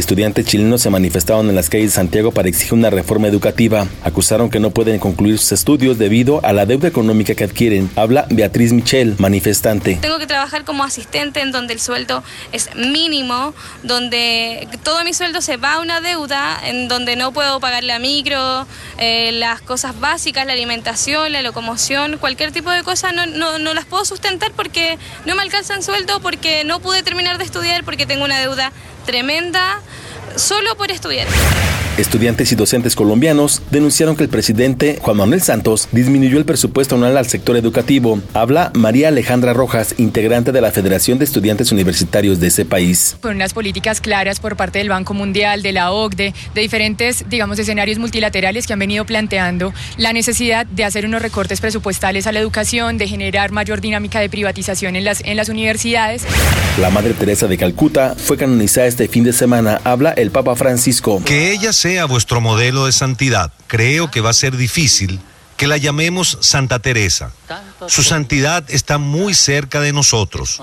[0.00, 3.86] Estudiantes chilenos se manifestaron en las calles de Santiago para exigir una reforma educativa.
[4.02, 7.90] Acusaron que no pueden concluir sus estudios debido a la deuda económica que adquieren.
[7.96, 9.98] Habla Beatriz Michel, manifestante.
[10.00, 13.52] Tengo que trabajar como asistente en donde el sueldo es mínimo,
[13.82, 17.98] donde todo mi sueldo se va a una deuda, en donde no puedo pagar la
[17.98, 18.66] micro,
[18.96, 23.74] eh, las cosas básicas, la alimentación, la locomoción, cualquier tipo de cosas no, no, no
[23.74, 28.06] las puedo sustentar porque no me alcanzan sueldo, porque no pude terminar de estudiar, porque
[28.06, 28.72] tengo una deuda
[29.04, 29.80] tremenda
[30.36, 31.26] solo por estudiar.
[31.98, 37.16] Estudiantes y docentes colombianos denunciaron que el presidente Juan Manuel Santos disminuyó el presupuesto anual
[37.16, 38.20] al sector educativo.
[38.32, 43.16] Habla María Alejandra Rojas, integrante de la Federación de Estudiantes Universitarios de ese país.
[43.20, 47.58] Con unas políticas claras por parte del Banco Mundial, de la OCDE, de diferentes, digamos,
[47.58, 52.40] escenarios multilaterales que han venido planteando la necesidad de hacer unos recortes presupuestales a la
[52.40, 56.24] educación, de generar mayor dinámica de privatización en las, en las universidades.
[56.80, 59.80] La Madre Teresa de Calcuta fue canonizada este fin de semana.
[59.84, 61.22] Habla el Papa Francisco.
[61.24, 63.52] Que ella sea vuestro modelo de santidad.
[63.66, 65.20] Creo que va a ser difícil
[65.56, 67.32] que la llamemos Santa Teresa.
[67.86, 70.62] Su santidad está muy cerca de nosotros.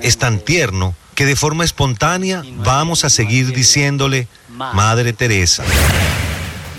[0.00, 5.62] Es tan tierno que de forma espontánea vamos a seguir diciéndole Madre Teresa.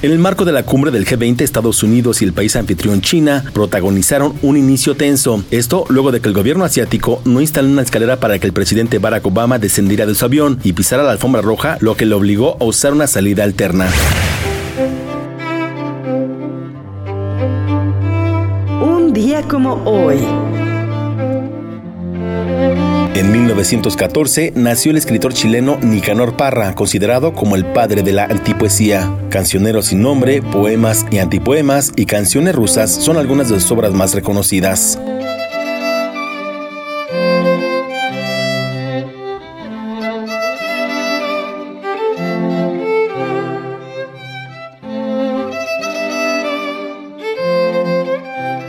[0.04, 3.46] En el marco de la cumbre del G20, Estados Unidos y el país anfitrión China
[3.54, 5.46] protagonizaron un inicio tenso.
[5.50, 9.00] Esto luego de que el gobierno asiático no instaló una escalera para que el presidente
[9.00, 12.58] Barack Obama descendiera de su avión y pisara la alfombra roja, lo que le obligó
[12.60, 13.88] a usar una salida alterna.
[18.82, 20.18] Un día como hoy.
[23.16, 29.16] En 1914 nació el escritor chileno Nicanor Parra, considerado como el padre de la antipoesía.
[29.30, 34.16] Cancionero sin nombre, poemas y antipoemas y canciones rusas son algunas de sus obras más
[34.16, 35.00] reconocidas.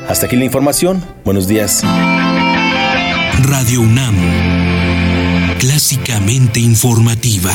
[0.06, 1.02] Hasta aquí la información.
[1.24, 1.82] Buenos días.
[3.42, 4.14] Radio UNAM,
[5.58, 7.52] clásicamente informativa.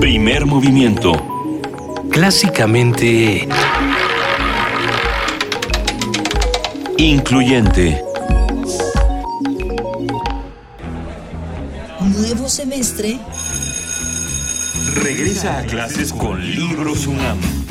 [0.00, 1.60] Primer movimiento.
[2.10, 3.48] Clásicamente...
[6.96, 8.02] Incluyente.
[12.00, 13.18] Nuevo semestre.
[14.94, 17.61] Regresa a clases con Libros UNAM.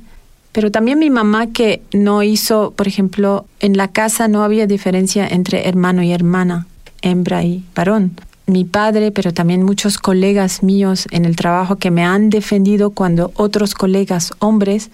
[0.52, 5.26] pero también mi mamá que no hizo, por ejemplo, en la casa no había diferencia
[5.26, 6.68] entre hermano y hermana,
[7.02, 8.12] hembra y varón.
[8.46, 13.32] Mi padre, pero también muchos colegas míos en el trabajo que me han defendido cuando
[13.36, 14.90] otros colegas hombres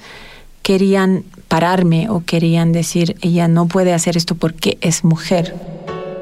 [0.62, 5.54] querían pararme o querían decir, ella no puede hacer esto porque es mujer.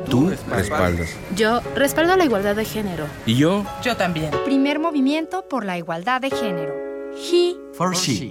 [0.09, 1.11] Tú respaldas.
[1.37, 3.05] Yo respaldo la igualdad de género.
[3.27, 3.65] ¿Y yo?
[3.83, 4.31] Yo también.
[4.47, 6.73] Primer movimiento por la igualdad de género.
[7.15, 8.31] He For she.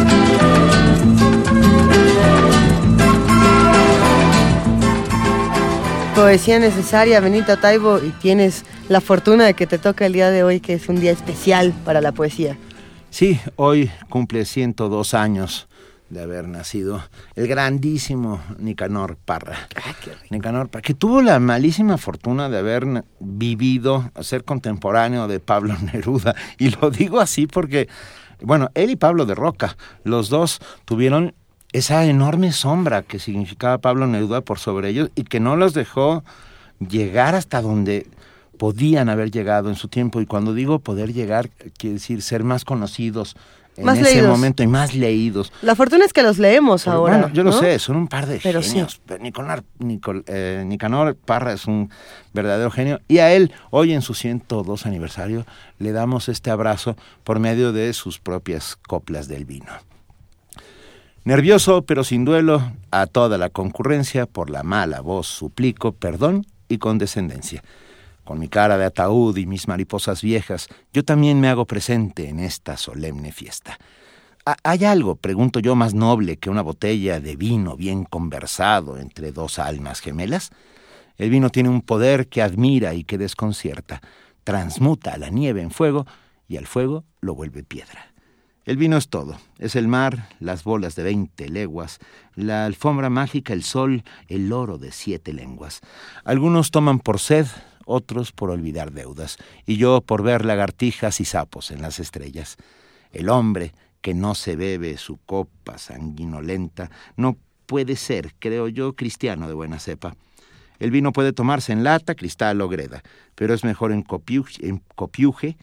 [6.21, 10.43] Poesía necesaria, Benito Taibo, y tienes la fortuna de que te toca el día de
[10.43, 12.59] hoy, que es un día especial para la poesía.
[13.09, 15.67] Sí, hoy cumple 102 años
[16.09, 17.01] de haber nacido
[17.33, 19.67] el grandísimo Nicanor Parra.
[20.29, 22.85] Nicanor Parra, que tuvo la malísima fortuna de haber
[23.19, 26.35] vivido, ser contemporáneo de Pablo Neruda.
[26.59, 27.89] Y lo digo así porque,
[28.43, 31.33] bueno, él y Pablo de Roca, los dos tuvieron
[31.73, 36.23] esa enorme sombra que significaba Pablo Neruda por sobre ellos y que no los dejó
[36.79, 38.07] llegar hasta donde
[38.57, 40.21] podían haber llegado en su tiempo.
[40.21, 43.35] Y cuando digo poder llegar, quiere decir ser más conocidos
[43.77, 44.29] en Más ese leídos.
[44.29, 45.53] momento y más leídos.
[45.61, 47.17] La fortuna es que los leemos Pero ahora.
[47.19, 47.59] bueno, yo lo ¿no?
[47.59, 48.71] sé, son un par de Pero sí.
[48.71, 49.01] genios.
[49.21, 51.89] Nicanor, Nicol- eh, Nicanor Parra es un
[52.33, 52.99] verdadero genio.
[53.07, 55.45] Y a él, hoy en su 102 aniversario,
[55.79, 59.71] le damos este abrazo por medio de sus propias coplas del vino.
[61.23, 66.79] Nervioso, pero sin duelo, a toda la concurrencia, por la mala voz suplico perdón y
[66.79, 67.63] condescendencia.
[68.23, 72.39] Con mi cara de ataúd y mis mariposas viejas, yo también me hago presente en
[72.39, 73.77] esta solemne fiesta.
[74.45, 79.31] ¿Ha- ¿Hay algo, pregunto yo, más noble que una botella de vino bien conversado entre
[79.31, 80.49] dos almas gemelas?
[81.17, 84.01] El vino tiene un poder que admira y que desconcierta.
[84.43, 86.07] Transmuta la nieve en fuego
[86.47, 88.10] y al fuego lo vuelve piedra.
[88.65, 89.37] El vino es todo.
[89.57, 91.99] Es el mar, las bolas de veinte leguas,
[92.35, 95.81] la alfombra mágica, el sol, el oro de siete lenguas.
[96.23, 97.47] Algunos toman por sed,
[97.85, 102.57] otros por olvidar deudas, y yo por ver lagartijas y sapos en las estrellas.
[103.11, 109.47] El hombre que no se bebe su copa sanguinolenta no puede ser, creo yo, cristiano
[109.47, 110.15] de buena cepa.
[110.77, 113.03] El vino puede tomarse en lata, cristal o greda,
[113.35, 115.57] pero es mejor en copiuje, en, copiuje,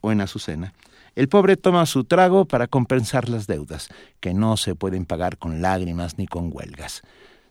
[0.00, 0.72] o en azucena.
[1.14, 3.88] El pobre toma su trago para compensar las deudas,
[4.20, 7.02] que no se pueden pagar con lágrimas ni con huelgas.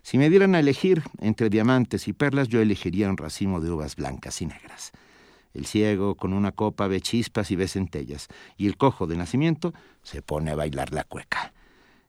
[0.01, 3.95] Si me dieran a elegir entre diamantes y perlas, yo elegiría un racimo de uvas
[3.95, 4.91] blancas y negras.
[5.53, 9.75] El ciego con una copa ve chispas y ve centellas, y el cojo de nacimiento
[10.01, 11.53] se pone a bailar la cueca.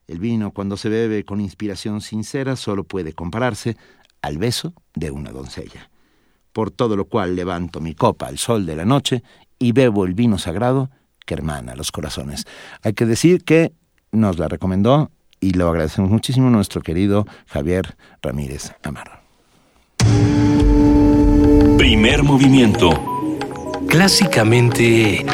[0.07, 3.77] El vino, cuando se bebe con inspiración sincera, solo puede compararse
[4.23, 5.91] al beso de una doncella.
[6.51, 9.21] Por todo lo cual levanto mi copa al sol de la noche
[9.59, 10.89] y bebo el vino sagrado
[11.25, 12.45] que hermana los corazones.
[12.81, 13.71] Hay que decir que
[14.11, 19.11] nos la recomendó y lo agradecemos muchísimo nuestro querido Javier Ramírez Amaro.
[21.77, 22.89] Primer movimiento.
[23.87, 25.25] Clásicamente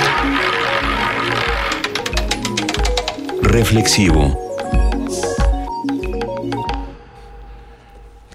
[3.42, 4.38] reflexivo.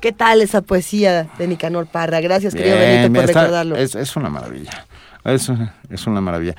[0.00, 2.20] ¿Qué tal esa poesía de Nicanor Parra?
[2.20, 3.76] Gracias, querido Bien, Benito, por está- recordarlo.
[3.76, 4.86] Es, es una maravilla.
[5.24, 5.50] Es,
[5.90, 6.54] es una maravilla.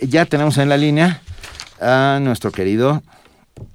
[0.00, 1.20] Ya tenemos en la línea
[1.80, 3.02] a nuestro querido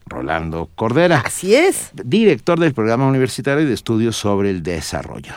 [0.06, 1.24] Rolando Cordera.
[1.26, 1.91] Así es.
[1.94, 5.34] Director del programa universitario de estudios sobre el desarrollo,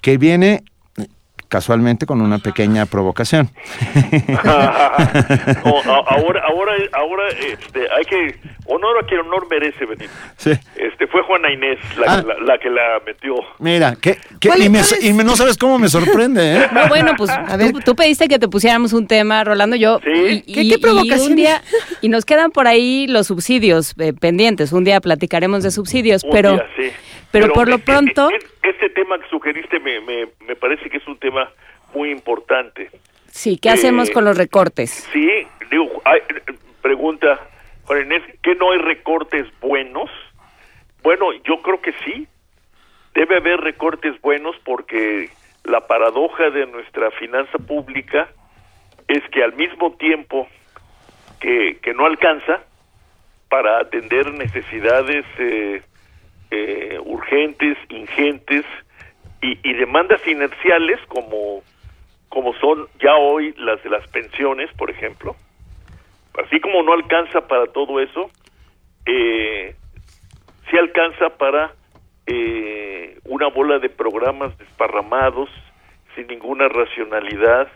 [0.00, 0.64] que viene
[1.52, 3.50] casualmente con una pequeña provocación.
[5.64, 10.08] ahora, ahora, ahora, este, hay que honor a quien honor merece, venir.
[10.38, 10.50] Sí.
[10.76, 12.22] Este, fue Juana Inés la, Ah.
[12.26, 13.34] la, la que la metió.
[13.58, 13.96] Mira,
[14.42, 16.66] ¿Cuál- y, me- y me- no sabes cómo me sorprende, ¿eh?
[16.72, 17.30] No, bueno, pues
[17.72, 20.00] tú, tú pediste que te pusiéramos un tema, Rolando, yo.
[20.06, 21.62] Y, ¿Qué- y- qué y un día,
[22.00, 24.72] y nos quedan por ahí los subsidios eh, pendientes.
[24.72, 26.90] Un día platicaremos de subsidios, Un pero, día, sí.
[27.32, 28.28] Pero, por lo pronto,
[28.62, 31.50] este tema que sugeriste me, me, me parece que es un tema
[31.94, 32.90] muy importante.
[33.26, 34.90] sí, ¿qué hacemos eh, con los recortes?
[35.12, 36.20] Sí, digo, hay-
[36.82, 37.40] pregunta
[37.84, 40.10] Juan Inés, ¿que no hay recortes buenos?
[41.02, 42.26] Bueno, yo creo que sí.
[43.14, 45.28] Debe haber recortes buenos porque
[45.64, 48.28] la paradoja de nuestra finanza pública
[49.08, 50.48] es que al mismo tiempo
[51.40, 52.62] que, que no alcanza
[53.50, 55.82] para atender necesidades eh,
[56.52, 58.66] eh, urgentes, ingentes
[59.40, 61.62] y, y demandas inerciales como,
[62.28, 65.34] como son ya hoy las de las pensiones, por ejemplo,
[66.44, 68.30] así como no alcanza para todo eso,
[69.06, 69.74] eh,
[70.70, 71.72] sí alcanza para
[72.26, 75.48] eh, una bola de programas desparramados,
[76.14, 77.68] sin ninguna racionalidad,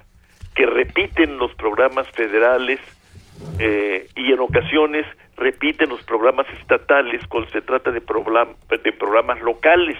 [0.54, 2.80] que repiten los programas federales
[3.58, 9.98] eh, y en ocasiones repiten los programas estatales cuando se trata de, de programas locales.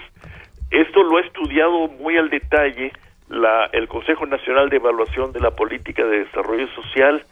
[0.71, 2.91] Esto lo ha estudiado muy al detalle
[3.29, 7.23] la, el Consejo Nacional de Evaluación de la Política de Desarrollo Social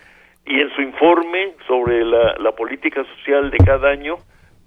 [0.46, 4.18] y en su informe sobre la, política social de cada año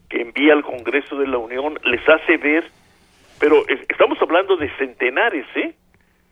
[0.09, 2.65] que envía al Congreso de la Unión les hace ver,
[3.39, 5.75] pero es- estamos hablando de centenares, ¿eh?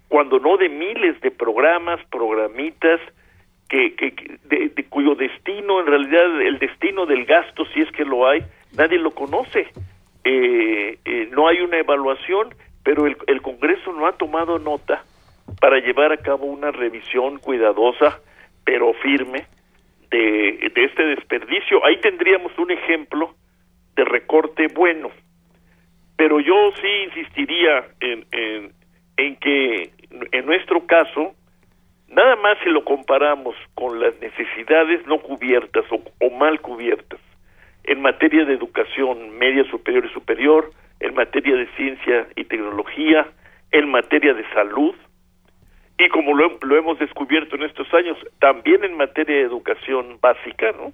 [0.09, 3.01] cuando no de miles de programas, programitas,
[3.69, 8.29] que, que, de, cuyo destino, en realidad el destino del gasto, si es que lo
[8.29, 8.43] hay,
[8.77, 9.69] nadie lo conoce.
[10.25, 15.05] Eh, eh, no hay una evaluación, pero el, el Congreso no ha tomado nota
[15.61, 18.21] para llevar a cabo una revisión cuidadosa,
[18.65, 19.47] pero firme,
[20.11, 21.85] de, de este desperdicio.
[21.85, 23.35] Ahí tendríamos un ejemplo
[23.95, 25.11] de recorte bueno.
[26.17, 28.73] Pero yo sí insistiría en,
[29.17, 29.91] en que
[30.33, 31.35] en nuestro caso,
[32.09, 37.21] nada más si lo comparamos con las necesidades no cubiertas o, o mal cubiertas
[37.87, 43.29] en materia de educación media, superior y superior, en materia de ciencia y tecnología,
[43.71, 44.95] en materia de salud,
[45.99, 50.73] y como lo, lo hemos descubierto en estos años, también en materia de educación básica,
[50.73, 50.93] ¿no?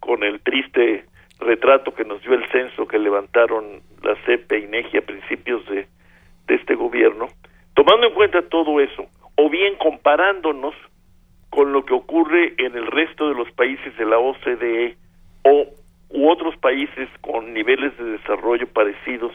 [0.00, 1.04] Con el triste
[1.38, 5.86] retrato que nos dio el censo que levantaron la CEPE y INEGI a principios de,
[6.46, 7.28] de este gobierno,
[7.74, 9.06] tomando en cuenta todo eso,
[9.36, 10.74] o bien comparándonos
[11.50, 14.96] con lo que ocurre en el resto de los países de la OCDE
[15.42, 15.66] o
[16.10, 19.32] u otros países con niveles de desarrollo parecidos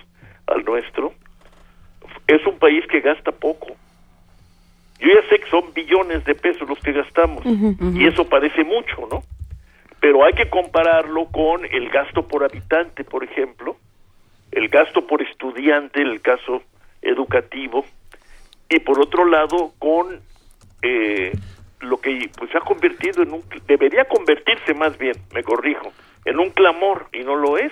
[0.47, 1.13] al nuestro,
[2.27, 3.67] es un país que gasta poco.
[4.99, 9.07] Yo ya sé que son billones de pesos los que gastamos y eso parece mucho,
[9.09, 9.23] ¿no?
[9.99, 13.77] Pero hay que compararlo con el gasto por habitante, por ejemplo,
[14.51, 16.61] el gasto por estudiante, en el caso
[17.01, 17.85] educativo,
[18.71, 20.19] y por otro lado con
[20.81, 21.31] eh,
[21.81, 25.91] lo que pues ha convertido en un debería convertirse más bien me corrijo
[26.25, 27.71] en un clamor y no lo es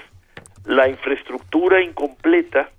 [0.65, 2.69] la infraestructura incompleta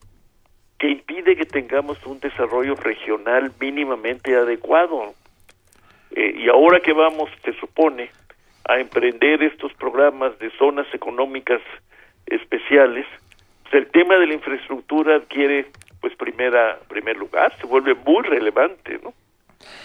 [0.78, 5.14] que impide que tengamos un desarrollo regional mínimamente adecuado.
[6.12, 8.10] Eh, y ahora que vamos se supone
[8.66, 11.60] a emprender estos programas de zonas económicas
[12.26, 13.06] especiales
[13.70, 15.66] pues el tema de la infraestructura adquiere
[16.00, 19.12] pues primera primer lugar se vuelve muy relevante no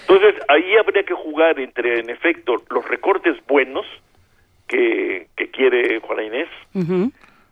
[0.01, 3.85] entonces ahí habría que jugar entre en efecto los recortes buenos
[4.67, 6.49] que, que quiere Juana Inés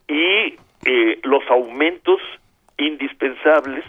[0.08, 2.20] y eh, los aumentos
[2.76, 3.84] indispensables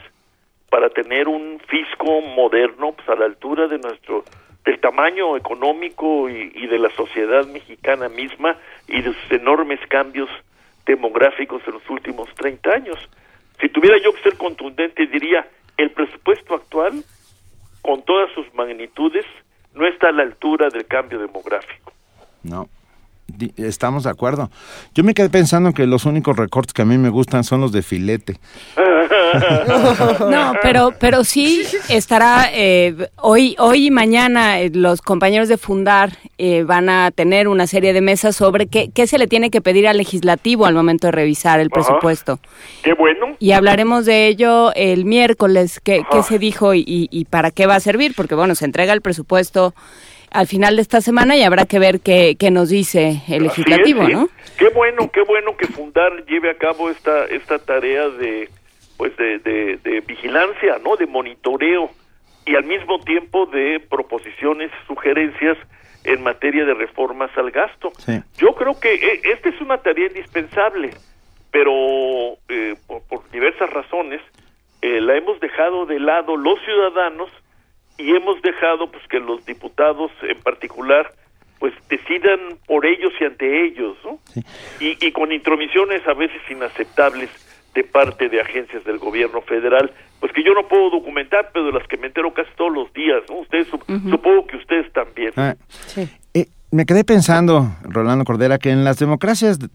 [0.69, 4.23] para tener un fisco moderno pues, a la altura de nuestro
[4.65, 8.57] del tamaño económico y, y de la sociedad mexicana misma
[8.87, 10.29] y de sus enormes cambios
[10.85, 12.97] demográficos en los últimos 30 años.
[13.59, 17.03] Si tuviera yo que ser contundente, diría, el presupuesto actual,
[17.81, 19.25] con todas sus magnitudes,
[19.73, 21.93] no está a la altura del cambio demográfico.
[22.43, 22.69] No.
[23.57, 24.49] Estamos de acuerdo.
[24.93, 27.71] Yo me quedé pensando que los únicos recortes que a mí me gustan son los
[27.71, 28.37] de filete.
[30.29, 36.11] No, pero, pero sí estará eh, hoy, hoy y mañana eh, los compañeros de Fundar
[36.37, 39.61] eh, van a tener una serie de mesas sobre qué, qué se le tiene que
[39.61, 41.73] pedir al legislativo al momento de revisar el Ajá.
[41.73, 42.39] presupuesto.
[42.83, 43.35] Qué bueno.
[43.39, 47.65] Y hablaremos de ello el miércoles, qué, qué se dijo y, y- y para qué
[47.67, 49.73] va a servir, porque bueno, se entrega el presupuesto
[50.31, 54.01] al final de esta semana y habrá que ver qué, qué nos dice el legislativo,
[54.01, 54.23] Así es, sí.
[54.23, 54.29] ¿no?
[54.57, 58.49] Qué bueno, qué bueno que Fundar lleve a cabo esta esta tarea de
[58.97, 60.95] pues de, de, de vigilancia, ¿no?
[60.95, 61.89] De monitoreo
[62.45, 65.57] y al mismo tiempo de proposiciones, sugerencias
[66.03, 67.91] en materia de reformas al gasto.
[68.37, 70.91] Yo creo que eh, esta es una tarea indispensable,
[71.51, 71.71] pero
[72.47, 74.21] eh, por, por diversas razones
[74.81, 77.29] eh, la hemos dejado de lado los ciudadanos
[77.97, 81.11] y hemos dejado pues que los diputados en particular
[81.59, 84.19] pues decidan por ellos y ante ellos, ¿no?
[84.79, 87.29] Y, y con intromisiones a veces inaceptables
[87.75, 91.73] de parte de agencias del gobierno federal, pues que yo no puedo documentar, pero de
[91.73, 93.39] las que me entero casi todos los días, ¿no?
[93.39, 95.31] Ustedes, sup- supongo que ustedes también.
[95.35, 95.55] Ah,
[96.33, 99.67] eh, me quedé pensando, Rolando Cordera, que en las democracias de-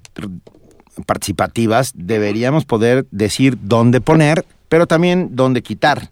[1.06, 6.10] participativas deberíamos poder decir dónde poner, pero también dónde quitar.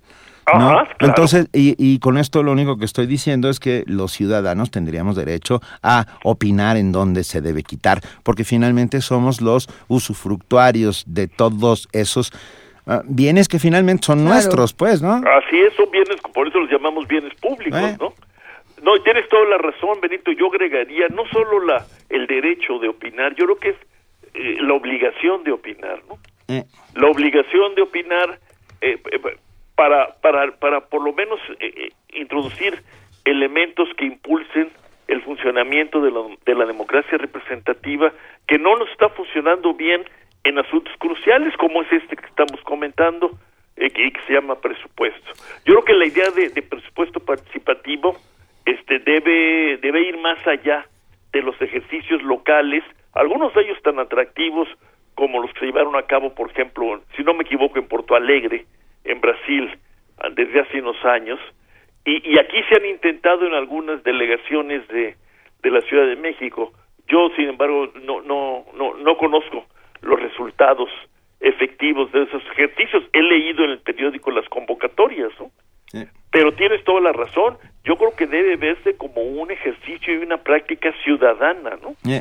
[0.54, 0.70] ¿No?
[0.70, 0.96] Ajá, claro.
[1.00, 5.16] Entonces, y, y con esto lo único que estoy diciendo es que los ciudadanos tendríamos
[5.16, 11.88] derecho a opinar en dónde se debe quitar, porque finalmente somos los usufructuarios de todos
[11.92, 12.32] esos
[12.86, 14.34] ah, bienes que finalmente son Claro.
[14.34, 15.14] nuestros, pues, ¿no?
[15.14, 17.96] Así es, son bienes, por eso los llamamos bienes públicos, Eh.
[18.00, 18.12] ¿no?
[18.82, 20.30] No, y tienes toda la razón, Benito.
[20.30, 23.76] Yo agregaría no solo la el derecho de opinar, yo creo que es
[24.34, 26.16] eh, la obligación de opinar, ¿no?
[26.46, 26.64] Eh.
[26.94, 28.38] La obligación de opinar
[28.80, 29.36] eh, eh,
[29.78, 32.82] para, para, para por lo menos eh, eh, introducir
[33.24, 34.70] elementos que impulsen
[35.06, 38.12] el funcionamiento de la, de la democracia representativa
[38.48, 40.02] que no nos está funcionando bien
[40.42, 43.38] en asuntos cruciales como es este que estamos comentando
[43.76, 45.30] eh, que, se llama presupuesto.
[45.64, 48.16] Yo creo que la idea de, de presupuesto participativo
[48.64, 50.86] este debe debe ir más allá
[51.32, 52.82] de los ejercicios locales,
[53.12, 54.66] algunos de ellos tan atractivos
[55.14, 58.16] como los que se llevaron a cabo, por ejemplo, si no me equivoco, en Porto
[58.16, 58.66] Alegre,
[59.04, 59.70] en Brasil,
[60.34, 61.38] desde hace unos años,
[62.04, 65.16] y, y aquí se han intentado en algunas delegaciones de,
[65.62, 66.72] de la Ciudad de México.
[67.06, 69.66] Yo, sin embargo, no, no, no, no conozco
[70.02, 70.90] los resultados
[71.40, 73.04] efectivos de esos ejercicios.
[73.12, 75.50] He leído en el periódico las convocatorias, ¿no?
[76.30, 77.56] Pero tienes toda la razón.
[77.84, 81.94] Yo creo que debe verse como un ejercicio y una práctica ciudadana, ¿no?
[82.10, 82.20] Eh,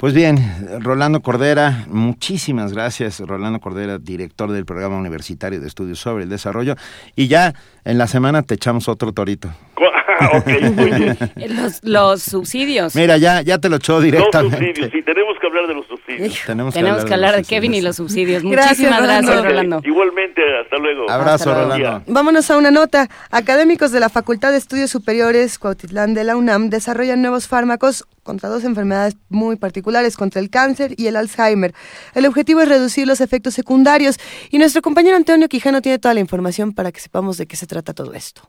[0.00, 0.38] Pues bien,
[0.80, 6.74] Rolando Cordera, muchísimas gracias, Rolando Cordera, director del programa universitario de estudios sobre el desarrollo.
[7.16, 7.52] Y ya
[7.84, 9.50] en la semana te echamos otro torito.
[11.48, 12.96] Los, los subsidios.
[12.96, 14.56] Mira, ya, ya te lo echó Los directamente.
[14.56, 16.40] subsidios, sí, tenemos hablar de los subsidios.
[16.46, 18.42] Tenemos Tenemos que hablar de Kevin y los subsidios.
[18.44, 19.48] Gracias, Muchísimas gracias, Rolando.
[19.48, 19.80] Rolando.
[19.84, 21.10] Igualmente, hasta luego.
[21.10, 21.72] Abrazo, Hasta luego.
[21.76, 22.12] Rolando.
[22.12, 23.08] Vámonos a una nota.
[23.30, 28.48] Académicos de la Facultad de Estudios Superiores Cuautitlán de la UNAM desarrollan nuevos fármacos contra
[28.48, 31.74] dos enfermedades muy particulares, contra el cáncer y el Alzheimer.
[32.14, 34.18] El objetivo es reducir los efectos secundarios
[34.50, 37.66] y nuestro compañero Antonio Quijano tiene toda la información para que sepamos de qué se
[37.66, 38.42] trata todo esto.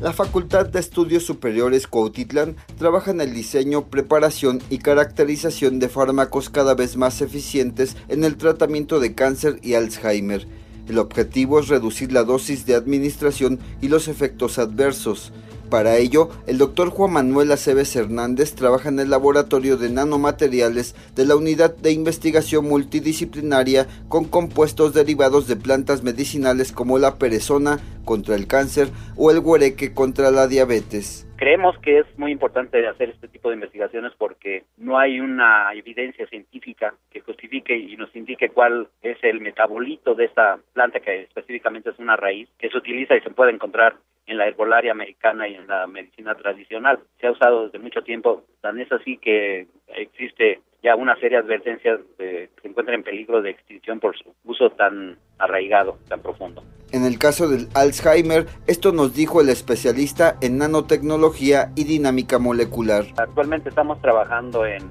[0.00, 6.48] La Facultad de Estudios Superiores Cuautitlán trabaja en el diseño, preparación y caracterización de fármacos
[6.48, 10.46] cada vez más eficientes en el tratamiento de cáncer y Alzheimer.
[10.88, 15.32] El objetivo es reducir la dosis de administración y los efectos adversos.
[15.70, 21.24] Para ello, el doctor Juan Manuel Aceves Hernández trabaja en el Laboratorio de Nanomateriales de
[21.24, 28.34] la Unidad de Investigación Multidisciplinaria con compuestos derivados de plantas medicinales como la perezona contra
[28.34, 31.28] el cáncer o el huereque contra la diabetes.
[31.36, 36.26] Creemos que es muy importante hacer este tipo de investigaciones porque no hay una evidencia
[36.26, 41.90] científica que justifique y nos indique cuál es el metabolito de esta planta que específicamente
[41.90, 43.94] es una raíz que se utiliza y se puede encontrar
[44.26, 47.00] en la herbolaria americana y en la medicina tradicional.
[47.20, 51.44] Se ha usado desde mucho tiempo, tan es así que existe ya una serie de
[51.44, 56.20] advertencias de que se encuentra en peligro de extinción por su uso tan arraigado, tan
[56.20, 56.62] profundo.
[56.92, 63.04] En el caso del Alzheimer, esto nos dijo el especialista en nanotecnología y dinámica molecular.
[63.16, 64.82] Actualmente estamos trabajando en,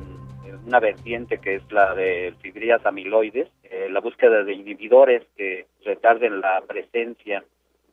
[0.45, 5.67] en una vertiente que es la de fibrillas amiloides, eh, la búsqueda de inhibidores que
[5.83, 7.43] retarden la presencia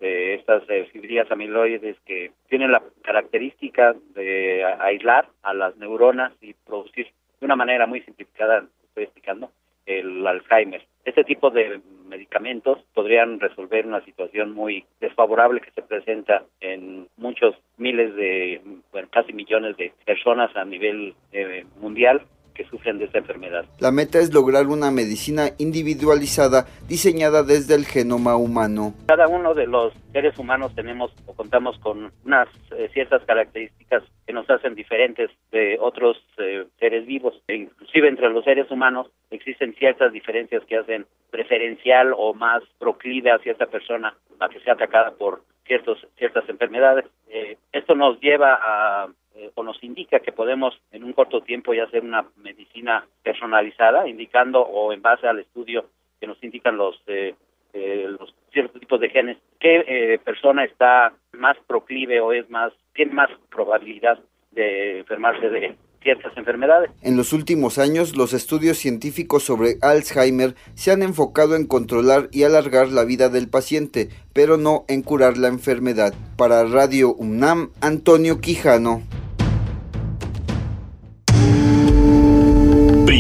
[0.01, 6.55] de estas eh, fibrillas amiloides que tienen la característica de aislar a las neuronas y
[6.55, 7.06] producir
[7.40, 9.51] de una manera muy simplificada, estoy explicando,
[9.86, 10.82] el Alzheimer.
[11.05, 17.55] Este tipo de medicamentos podrían resolver una situación muy desfavorable que se presenta en muchos
[17.77, 18.60] miles de,
[18.90, 22.23] bueno, casi millones de personas a nivel eh, mundial
[22.56, 23.64] que sufren de esta enfermedad.
[23.78, 28.94] La meta es lograr una medicina individualizada diseñada desde el genoma humano.
[29.06, 34.32] Cada uno de los seres humanos tenemos o contamos con unas eh, ciertas características que
[34.32, 37.34] nos hacen diferentes de otros eh, seres vivos.
[37.48, 43.30] E inclusive entre los seres humanos existen ciertas diferencias que hacen preferencial o más proclive
[43.30, 47.04] a cierta persona a que sea atacada por ciertos, ciertas enfermedades.
[47.28, 51.74] Eh, esto nos lleva a eh, o nos indica que podemos en un corto tiempo
[51.74, 55.86] ya hacer una medicina personalizada, indicando o en base al estudio
[56.20, 57.34] que nos indican los, eh,
[57.72, 62.72] eh, los ciertos tipos de genes, qué eh, persona está más proclive o es más
[62.94, 64.18] tiene más probabilidad
[64.52, 66.90] de enfermarse de ciertas enfermedades.
[67.02, 72.44] En los últimos años, los estudios científicos sobre Alzheimer se han enfocado en controlar y
[72.44, 76.14] alargar la vida del paciente, pero no en curar la enfermedad.
[76.38, 79.02] Para Radio UNAM, Antonio Quijano.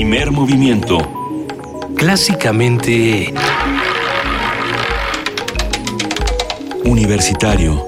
[0.08, 0.98] Primer movimiento.
[1.96, 3.34] Clásicamente...
[6.84, 7.85] Universitario.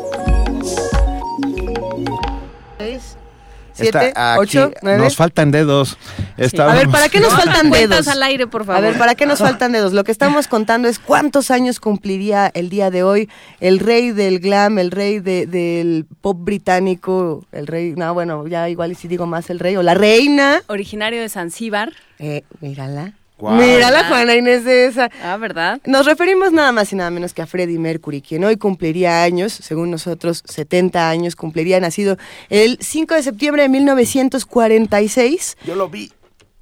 [3.82, 4.98] Siete, aquí, ocho, nueve.
[5.02, 5.96] Nos faltan dedos.
[5.96, 8.08] A ver, Estábamos- ¿para qué nos faltan dedos?
[8.08, 8.78] al aire, por favor.
[8.78, 9.92] A ver, ¿para qué nos faltan dedos?
[9.92, 13.28] Lo que estamos contando es cuántos años cumpliría el día de hoy
[13.60, 18.68] el rey del glam, el rey de- del pop británico, el rey, no, bueno, ya
[18.68, 20.62] igual y si digo más el rey, o la reina.
[20.68, 21.92] Originario de Zanzíbar.
[22.18, 23.14] Eh, mírala.
[23.38, 23.54] Guau.
[23.54, 25.10] Mírala, Juana Inés de esa.
[25.22, 25.80] Ah, ¿verdad?
[25.86, 29.52] Nos referimos nada más y nada menos que a Freddie Mercury, quien hoy cumpliría años,
[29.52, 32.16] según nosotros, 70 años, cumpliría nacido
[32.48, 35.56] el 5 de septiembre de 1946.
[35.64, 36.12] Yo lo vi.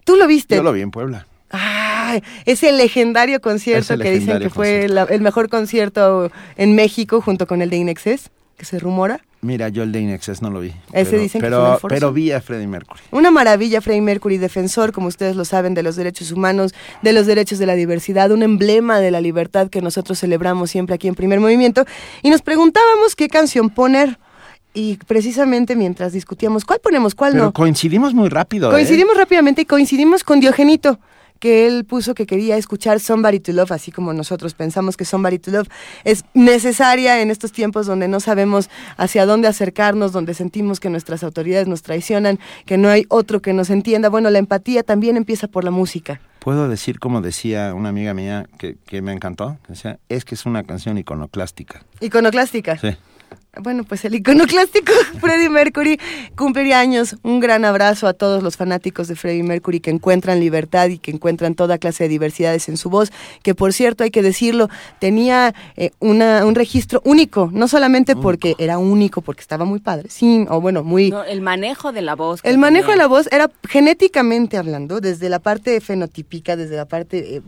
[0.04, 0.56] ¿Tú lo viste?
[0.56, 1.26] Yo lo vi en Puebla.
[1.50, 7.20] Ay, ese legendario concierto Ese que dicen que fue la- el mejor concierto en México
[7.20, 9.20] junto con el de Inexes, que se rumora.
[9.42, 10.72] Mira, yo el de Inexes no lo vi.
[10.92, 13.00] Ese pero, dicen que pero, fue una pero vi a Freddie Mercury.
[13.12, 17.26] Una maravilla, Freddie Mercury, defensor, como ustedes lo saben, de los derechos humanos, de los
[17.26, 21.14] derechos de la diversidad, un emblema de la libertad que nosotros celebramos siempre aquí en
[21.14, 21.84] Primer Movimiento.
[22.22, 24.18] Y nos preguntábamos qué canción poner.
[24.74, 27.52] Y precisamente mientras discutíamos cuál ponemos, cuál Pero no.
[27.52, 28.68] coincidimos muy rápido.
[28.68, 28.72] ¿eh?
[28.72, 30.98] Coincidimos rápidamente y coincidimos con Diogenito,
[31.46, 35.38] que él puso que quería escuchar Somebody to Love, así como nosotros pensamos que Somebody
[35.38, 35.68] to Love
[36.02, 41.22] es necesaria en estos tiempos donde no sabemos hacia dónde acercarnos, donde sentimos que nuestras
[41.22, 44.08] autoridades nos traicionan, que no hay otro que nos entienda.
[44.08, 46.20] Bueno, la empatía también empieza por la música.
[46.40, 50.46] Puedo decir, como decía una amiga mía que, que me encantó, decía, es que es
[50.46, 51.84] una canción iconoclástica.
[52.00, 52.76] Iconoclástica.
[52.76, 52.88] Sí.
[53.60, 55.98] Bueno, pues el iconoclástico Freddie Mercury
[56.36, 57.16] cumpliría años.
[57.22, 61.10] Un gran abrazo a todos los fanáticos de Freddie Mercury que encuentran libertad y que
[61.10, 63.12] encuentran toda clase de diversidades en su voz,
[63.42, 64.68] que por cierto, hay que decirlo,
[64.98, 70.08] tenía eh, una, un registro único, no solamente porque era único, porque estaba muy padre,
[70.10, 71.10] sí, o bueno, muy...
[71.10, 72.40] No, el manejo de la voz.
[72.42, 77.36] El manejo de la voz era genéticamente hablando, desde la parte fenotípica, desde la parte...
[77.36, 77.42] eh,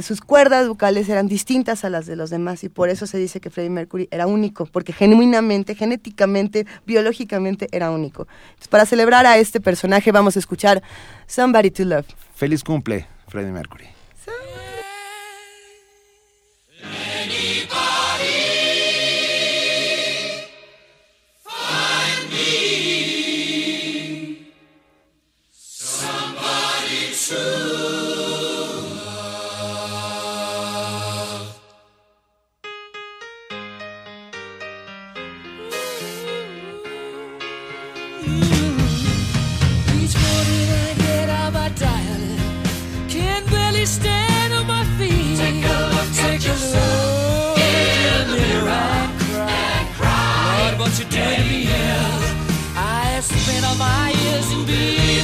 [0.00, 3.40] sus cuerdas vocales eran distintas a las de los demás y por eso se dice
[3.40, 8.26] que Freddie Mercury era único, porque genuinamente, genéticamente, biológicamente era único.
[8.48, 10.82] Entonces, para celebrar a este personaje vamos a escuchar
[11.26, 12.06] Somebody to Love.
[12.34, 13.93] Feliz cumple, Freddie Mercury.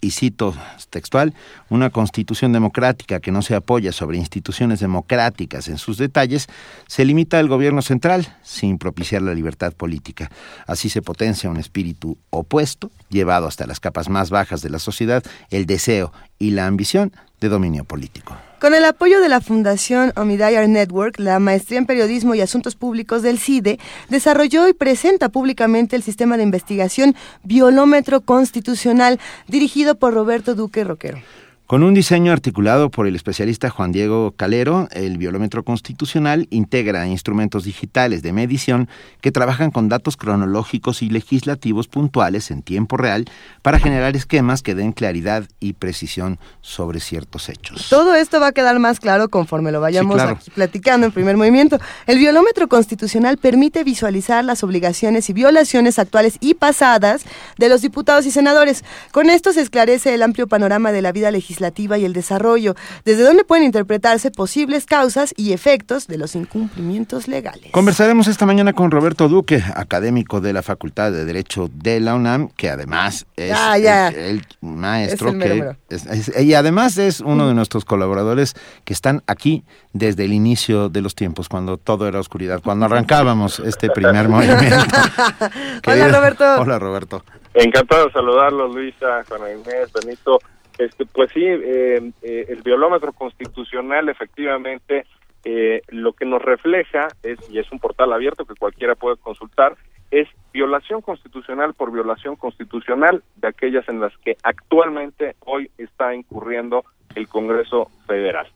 [0.00, 0.54] y cito
[0.90, 1.34] textual,
[1.68, 6.46] una constitución democrática que no se apoya sobre instituciones democráticas en sus detalles,
[6.86, 10.30] se limita al gobierno central sin propiciar la libertad política.
[10.66, 15.24] Así se potencia un espíritu opuesto, llevado hasta las capas más bajas de la sociedad,
[15.50, 18.36] el deseo y la ambición de dominio político.
[18.60, 23.22] Con el apoyo de la Fundación Omidyar Network, la Maestría en Periodismo y Asuntos Públicos
[23.22, 30.54] del CIDE desarrolló y presenta públicamente el sistema de investigación Biolómetro Constitucional, dirigido por Roberto
[30.54, 31.18] Duque Roquero.
[31.66, 37.64] Con un diseño articulado por el especialista Juan Diego Calero, el biolómetro constitucional integra instrumentos
[37.64, 38.88] digitales de medición
[39.20, 43.24] que trabajan con datos cronológicos y legislativos puntuales en tiempo real
[43.62, 47.88] para generar esquemas que den claridad y precisión sobre ciertos hechos.
[47.90, 50.38] Todo esto va a quedar más claro conforme lo vayamos Sí, claro.
[50.40, 51.80] aquí platicando en primer movimiento.
[52.06, 57.24] El biolómetro constitucional permite visualizar las obligaciones y violaciones actuales y pasadas
[57.58, 58.84] de los diputados y senadores.
[59.10, 63.22] Con esto se esclarece el amplio panorama de la vida legislativa y el desarrollo, desde
[63.22, 67.70] donde pueden interpretarse posibles causas y efectos de los incumplimientos legales.
[67.72, 72.48] Conversaremos esta mañana con Roberto Duque, académico de la Facultad de Derecho de la UNAM,
[72.56, 74.08] que además es ya.
[74.08, 75.76] El, el maestro Es el mero, que mero.
[75.88, 78.54] es- es- y además es uno de nuestros colaboradores
[78.84, 83.58] que están aquí desde el inicio de los tiempos, cuando todo era oscuridad, cuando arrancábamos
[83.60, 84.76] este primer movimiento.
[85.86, 86.44] Hola Roberto.
[86.60, 87.24] Hola Roberto.
[87.54, 90.38] Encantado de saludarlos, Luisa, Juana Inés, Benito.
[90.78, 95.06] Este, pues sí, eh, eh, el biolómetro constitucional efectivamente
[95.44, 99.76] eh, lo que nos refleja es, y es un portal abierto que cualquiera puede consultar,
[100.10, 106.84] es violación constitucional por violación constitucional de aquellas en las que actualmente hoy está incurriendo
[107.14, 108.48] el Congreso Federal.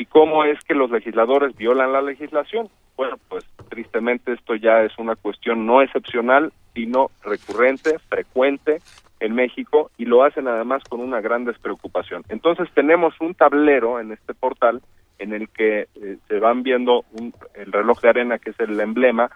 [0.00, 2.70] ¿Y cómo es que los legisladores violan la legislación?
[2.96, 8.78] Bueno, pues tristemente esto ya es una cuestión no excepcional, sino recurrente, frecuente
[9.20, 12.22] en México y lo hacen además con una gran despreocupación.
[12.30, 14.80] Entonces tenemos un tablero en este portal
[15.18, 18.80] en el que eh, se van viendo un- el reloj de arena, que es el
[18.80, 19.30] emblema,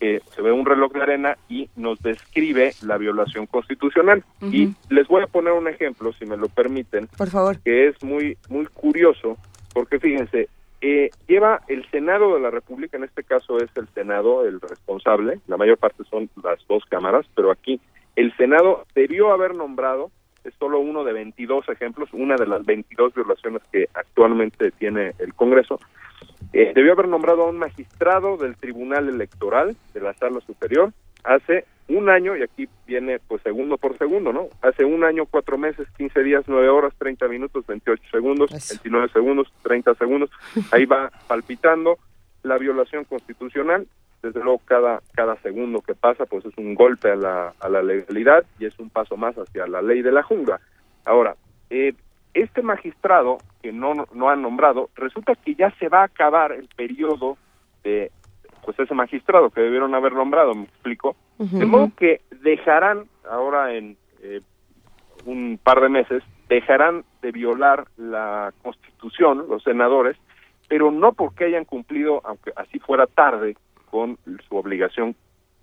[0.00, 4.24] eh, se ve un reloj de arena y nos describe la violación constitucional.
[4.42, 7.60] Y les voy a poner un ejemplo, si me lo permiten, Por favor.
[7.62, 9.36] que es muy muy curioso
[9.78, 10.48] porque fíjense
[10.80, 15.40] eh, lleva el Senado de la República en este caso es el Senado el responsable
[15.46, 17.80] la mayor parte son las dos cámaras pero aquí
[18.18, 20.10] El Senado debió haber nombrado,
[20.42, 25.34] es solo uno de 22 ejemplos, una de las 22 violaciones que actualmente tiene el
[25.34, 25.78] Congreso,
[26.52, 30.92] eh, debió haber nombrado a un magistrado del Tribunal Electoral de la Sala Superior
[31.24, 34.48] hace un año, y aquí viene pues segundo por segundo, ¿no?
[34.60, 39.52] Hace un año, cuatro meses, 15 días, 9 horas, 30 minutos, 28 segundos, 29 segundos,
[39.62, 40.30] 30 segundos,
[40.70, 41.98] ahí va palpitando
[42.42, 43.86] la violación constitucional,
[44.22, 47.82] desde luego cada, cada segundo que pasa pues es un golpe a la, a la
[47.82, 50.60] legalidad y es un paso más hacia la ley de la jungla.
[51.04, 51.36] Ahora,
[51.70, 51.94] eh,
[52.34, 56.68] este magistrado que no, no han nombrado, resulta que ya se va a acabar el
[56.76, 57.38] periodo
[57.82, 58.10] de
[58.68, 63.96] pues ese magistrado que debieron haber nombrado, me explico, de modo que dejarán ahora en
[64.20, 64.42] eh,
[65.24, 70.18] un par de meses, dejarán de violar la constitución, los senadores,
[70.68, 73.56] pero no porque hayan cumplido, aunque así fuera tarde,
[73.90, 75.16] con su obligación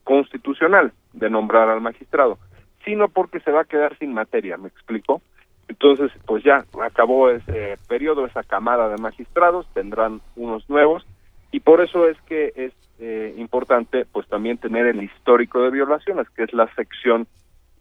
[0.04, 2.40] constitucional de nombrar al magistrado,
[2.86, 5.22] sino porque se va a quedar sin materia, ¿me explico?
[5.68, 11.06] Entonces, pues ya acabó ese periodo, esa camada de magistrados, tendrán unos nuevos,
[11.52, 16.30] y por eso es que es eh, importante, pues también tener el histórico de violaciones,
[16.30, 17.28] que es la sección,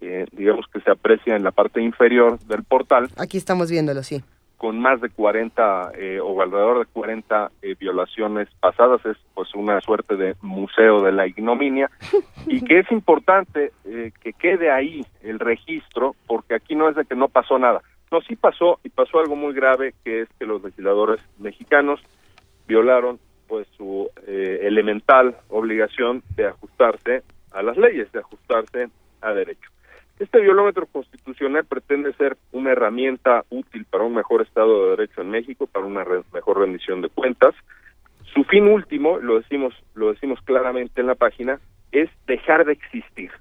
[0.01, 4.23] eh, digamos, que se aprecia en la parte inferior del portal, Aquí estamos viéndolo, sí.
[4.57, 9.05] con más de 40 eh, o alrededor de 40 eh, violaciones pasadas.
[9.07, 11.91] Es pues una suerte de museo de la ignominia.
[12.47, 17.07] Y que es importante eh, que quede ahí el registro porque aquí no es de
[17.07, 17.81] que no pasó nada.
[18.13, 22.01] No sí pasó y pasó algo muy grave que es que los legisladores mexicanos
[22.67, 28.89] violaron pues su eh, elemental obligación de ajustarse a las leyes de ajustarse
[29.21, 29.71] a derecho
[30.19, 35.31] este violómetro constitucional pretende ser una herramienta útil para un mejor Estado de Derecho en
[35.31, 37.53] México, para una re- mejor rendición de cuentas.
[38.33, 41.59] Su fin último, lo decimos, lo decimos claramente en la página,
[41.91, 43.33] es dejar de existir.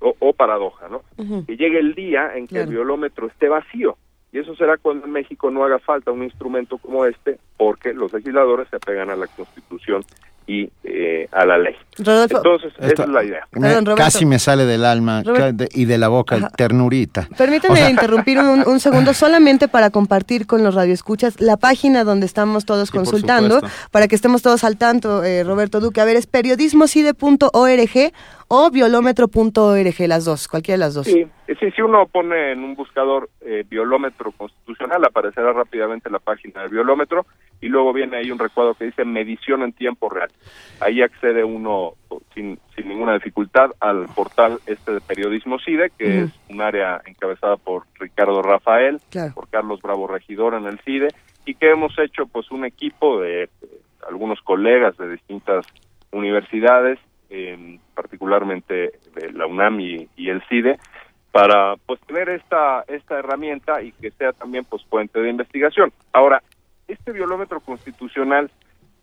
[0.00, 1.02] O, o paradoja, ¿no?
[1.44, 3.96] Que llegue el día en que el violómetro esté vacío.
[4.32, 8.12] Y eso será cuando en México no haga falta un instrumento como este, porque los
[8.14, 10.02] legisladores se apegan a la Constitución
[10.46, 11.74] y eh, a la ley.
[11.98, 12.38] Rodolfo.
[12.38, 13.46] Entonces, esa es la idea.
[13.52, 14.02] me- Perdón, Roberto.
[14.02, 16.50] casi me sale del alma de- y de la boca Ajá.
[16.50, 17.28] ternurita.
[17.70, 22.26] O sea, interrumpir un, un segundo solamente para compartir con los radioescuchas la página donde
[22.26, 26.00] estamos todos consultando, para que estemos todos al tanto, eh, Roberto Duque.
[26.00, 28.12] A ver, es periodismocide.org
[28.48, 31.06] o violómetro.org, las dos, cualquiera de las dos.
[31.06, 31.26] Sí,
[31.58, 36.70] sí, si uno pone en un buscador eh, violómetro constitucional, aparecerá rápidamente la página del
[36.70, 37.26] violómetro
[37.62, 40.28] y luego viene ahí un recuadro que dice medición en tiempo real.
[40.80, 41.94] Ahí accede uno
[42.34, 47.56] sin, sin ninguna dificultad al portal este de Periodismo CIDE, que es un área encabezada
[47.56, 49.32] por Ricardo Rafael, Claro.
[49.34, 51.08] por Carlos Bravo Regidor en el CIDE,
[51.46, 53.48] y que hemos hecho pues un equipo de
[54.08, 55.64] algunos colegas de distintas
[56.10, 56.98] universidades,
[57.30, 60.78] eh, particularmente de la UNAM y, y el CIDE,
[61.30, 65.90] para pues tener esta esta herramienta y que sea también pues puente de investigación.
[66.12, 66.42] Ahora,
[66.92, 68.50] este violómetro constitucional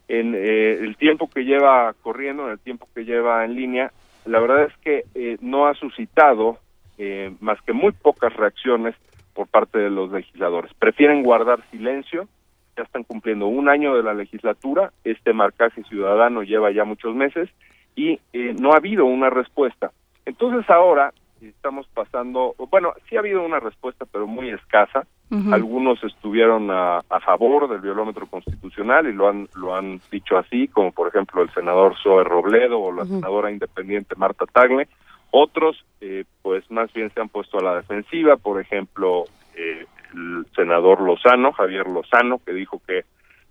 [0.07, 3.91] en eh, el tiempo que lleva corriendo, en el tiempo que lleva en línea,
[4.25, 6.57] la verdad es que eh, no ha suscitado
[6.97, 8.95] eh, más que muy pocas reacciones
[9.33, 10.73] por parte de los legisladores.
[10.73, 12.27] Prefieren guardar silencio,
[12.75, 17.49] ya están cumpliendo un año de la legislatura, este marcaje ciudadano lleva ya muchos meses
[17.95, 19.91] y eh, no ha habido una respuesta.
[20.25, 21.13] Entonces ahora
[21.47, 25.05] estamos pasando, bueno, sí ha habido una respuesta, pero muy escasa.
[25.51, 30.67] Algunos estuvieron a, a favor del violómetro constitucional y lo han lo han dicho así,
[30.67, 34.87] como por ejemplo el senador Zoe Robledo o la senadora independiente Marta Tagle.
[35.29, 39.85] Otros, eh, pues más bien se han puesto a la defensiva, por ejemplo, eh,
[40.15, 43.05] el senador Lozano, Javier Lozano, que dijo que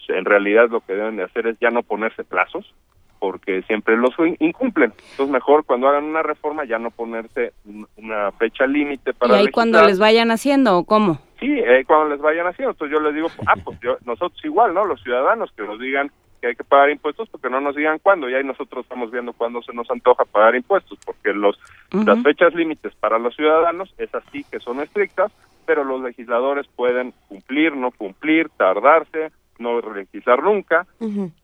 [0.08, 2.74] en realidad lo que deben de hacer es ya no ponerse plazos,
[3.18, 4.92] porque siempre los in- incumplen.
[5.10, 9.36] Entonces mejor cuando hagan una reforma ya no ponerse un- una fecha límite ¿Y para
[9.36, 11.18] ahí cuando les vayan haciendo o cómo?
[11.40, 12.72] Sí, eh, cuando les vayan haciendo.
[12.72, 14.84] Entonces yo les digo, ah, pues yo- nosotros igual, ¿no?
[14.84, 18.28] Los ciudadanos que nos digan que hay que pagar impuestos porque no nos digan cuándo.
[18.30, 21.58] Y ahí nosotros estamos viendo cuándo se nos antoja pagar impuestos, porque los
[22.06, 25.32] las fechas límites para los ciudadanos es así que son estrictas,
[25.66, 30.86] pero los legisladores pueden cumplir, no cumplir, tardarse, no legislar nunca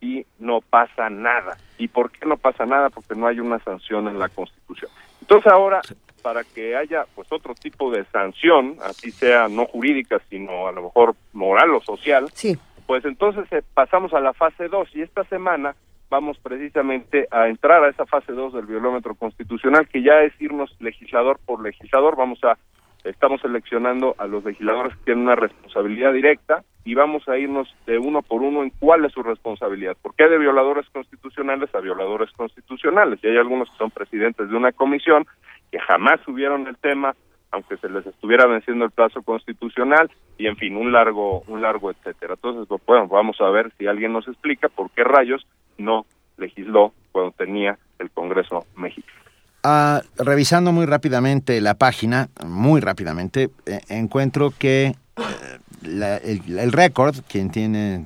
[0.01, 1.57] y no pasa nada.
[1.77, 2.89] ¿Y por qué no pasa nada?
[2.89, 4.91] Porque no hay una sanción en la Constitución.
[5.21, 5.81] Entonces ahora,
[6.21, 10.83] para que haya pues otro tipo de sanción, así sea no jurídica, sino a lo
[10.83, 12.57] mejor moral o social, Sí.
[12.87, 15.75] pues entonces eh, pasamos a la fase 2 y esta semana
[16.09, 20.75] vamos precisamente a entrar a esa fase 2 del violómetro constitucional, que ya es irnos
[20.79, 22.57] legislador por legislador, vamos a
[23.05, 27.97] estamos seleccionando a los legisladores que tienen una responsabilidad directa y vamos a irnos de
[27.97, 29.95] uno por uno en cuál es su responsabilidad.
[30.01, 34.55] Porque hay de violadores constitucionales a violadores constitucionales y hay algunos que son presidentes de
[34.55, 35.25] una comisión
[35.71, 37.15] que jamás subieron el tema,
[37.51, 41.91] aunque se les estuviera venciendo el plazo constitucional y en fin, un largo, un largo
[41.91, 42.33] etcétera.
[42.33, 46.05] Entonces, pues, bueno, vamos a ver si alguien nos explica por qué rayos no
[46.37, 49.24] legisló cuando tenía el Congreso mexicano.
[49.67, 54.95] Ah, revisando muy rápidamente la página, muy rápidamente, eh, encuentro que eh,
[55.81, 58.05] la- el, el récord, quien tiene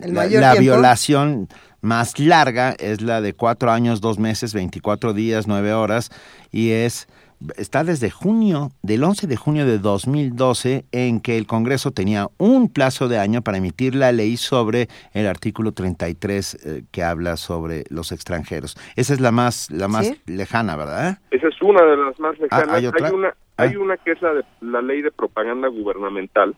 [0.00, 0.62] El la, mayor la tiempo.
[0.72, 1.48] violación
[1.82, 6.10] más larga es la de cuatro años, dos meses, 24 días, nueve horas,
[6.50, 7.08] y es
[7.56, 12.72] está desde junio, del 11 de junio de 2012, en que el Congreso tenía un
[12.72, 17.84] plazo de año para emitir la ley sobre el artículo 33 eh, que habla sobre
[17.90, 18.76] los extranjeros.
[18.96, 20.20] Esa es la más, la más ¿Sí?
[20.26, 21.18] lejana, ¿verdad?
[21.30, 22.68] Esa es una de las más lejanas.
[22.70, 23.12] Ah, ¿hay otra?
[23.12, 26.54] una, hay una que es la de la ley de propaganda gubernamental,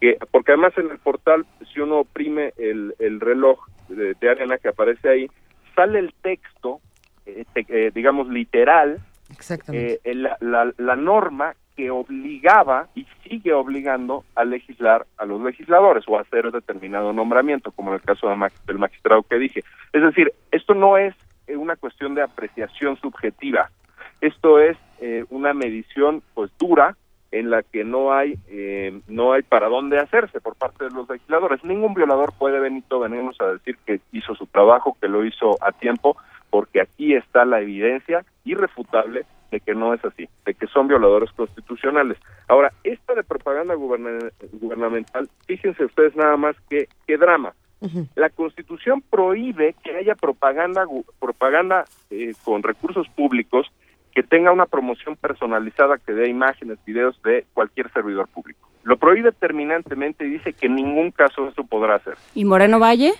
[0.00, 3.58] que porque además en el portal, si uno oprime el, el reloj
[3.88, 5.30] de, de arena que aparece ahí,
[5.74, 6.80] sale el texto,
[7.26, 9.00] eh, te- eh, digamos, literal,
[9.32, 10.00] Exactamente.
[10.04, 16.04] eh, la, la- la norma que obligaba y sigue obligando a legislar a los legisladores
[16.06, 19.64] o a hacer determinado nombramiento, como en el caso del magistrado que dije.
[19.92, 21.14] Es decir, esto no es
[21.46, 23.70] eh, una cuestión de apreciación subjetiva,
[24.20, 26.96] esto es eh, una medición pues dura
[27.30, 31.08] en la que no hay eh, no hay para dónde hacerse por parte de los
[31.08, 31.64] legisladores.
[31.64, 35.72] Ningún violador puede Benito venirnos a decir que hizo su trabajo, que lo hizo a
[35.72, 36.18] tiempo,
[36.52, 41.30] porque aquí está la evidencia irrefutable de que no es así, de que son violadores
[41.32, 42.18] constitucionales.
[42.46, 47.54] Ahora, esta de propaganda guberna- gubernamental, fíjense ustedes nada más que qué drama.
[48.14, 50.84] La Constitución prohíbe que haya propaganda
[51.18, 53.66] propaganda eh, con recursos públicos
[54.14, 58.68] que tenga una promoción personalizada que dé imágenes, videos de cualquier servidor público.
[58.84, 62.14] Lo prohíbe terminantemente y dice que en ningún caso eso podrá hacer.
[62.34, 63.14] ¿Y Moreno Valle?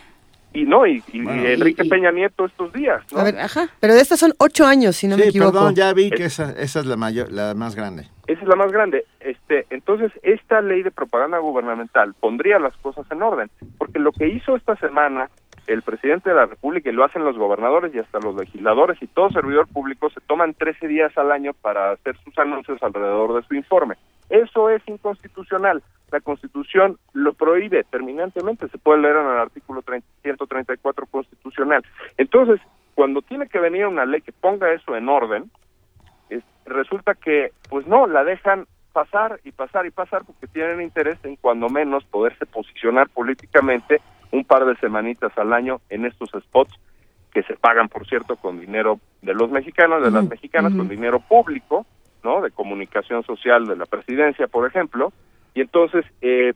[0.54, 3.20] Y no, y, y Bueno, Enrique y- Peña Nieto estos días, ¿no?
[3.20, 3.36] A ver,
[3.80, 5.52] pero de estas son ocho años, si no me sí, equivoco.
[5.52, 8.08] perdón, ya vi que esa, esa es la mayor, la más grande.
[8.26, 9.04] Esa es la más grande.
[9.20, 14.28] Este, entonces, esta ley de propaganda gubernamental pondría las cosas en orden, porque lo que
[14.28, 15.30] hizo esta semana
[15.68, 19.06] el presidente de la República y lo hacen los gobernadores y hasta los legisladores y
[19.06, 23.46] todo servidor público se toman 13 días al año para hacer sus anuncios alrededor de
[23.46, 23.94] su informe.
[24.32, 25.82] Eso es inconstitucional.
[26.10, 31.84] La Constitución lo prohíbe terminantemente, se puede leer en el artículo 30 134 constitucional.
[32.16, 32.58] Entonces,
[32.94, 35.50] cuando tiene que venir una ley que ponga eso en orden,
[36.30, 41.18] es- resulta que, pues no, la dejan pasar y pasar y pasar porque tienen interés
[41.24, 46.74] en cuando menos poderse posicionar políticamente un par de semanitas al año en estos spots
[47.32, 51.20] que se pagan, por cierto, con dinero de los mexicanos, de las mexicanas, con dinero
[51.20, 51.84] público,
[52.24, 52.40] ¿no?
[52.40, 55.12] De comunicación social de la presidencia, por ejemplo.
[55.54, 56.52] Y entonces, eh,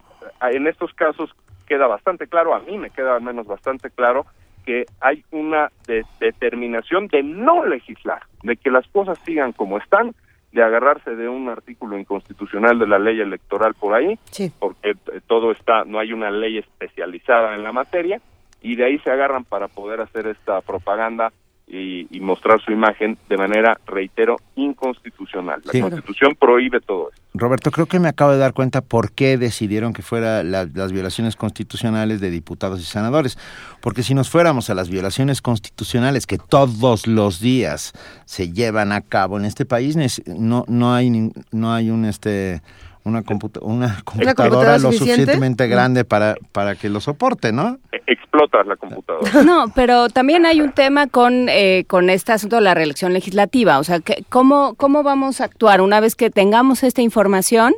[0.51, 1.35] en estos casos
[1.67, 4.25] queda bastante claro, a mí me queda al menos bastante claro,
[4.65, 10.15] que hay una de- determinación de no legislar, de que las cosas sigan como están,
[10.53, 14.19] de agarrarse de un artículo inconstitucional de la ley electoral por ahí,
[14.59, 18.21] porque eh, todo está, no hay una ley especializada en la materia,
[18.63, 21.33] y de ahí se agarran para poder hacer esta propaganda
[21.69, 25.61] y, y mostrar su imagen de manera, reitero, inconstitucional.
[25.65, 25.81] La Sí.
[25.81, 27.23] Constitución prohíbe todo esto.
[27.35, 30.93] Roberto, creo que me acabo de dar cuenta por qué decidieron que fuera la- las
[30.93, 33.37] violaciones constitucionales de diputados y senadores.
[33.81, 37.93] Porque si nos fuéramos a las violaciones constitucionales que todos los días
[38.25, 39.97] se llevan a cabo en este país,
[40.27, 42.63] no, no hay no hay un este
[43.07, 45.13] una, computa- una computadora computadora lo suficiente?
[45.15, 47.79] suficientemente grande para, para que lo soporte, ¿no?
[47.93, 49.31] E- Explotas la computadora.
[49.45, 53.79] No, pero también hay un tema con, eh, con este asunto de la reelección legislativa.
[53.79, 57.75] O sea, que, ¿cómo, ¿cómo vamos a actuar una vez que tengamos esta información?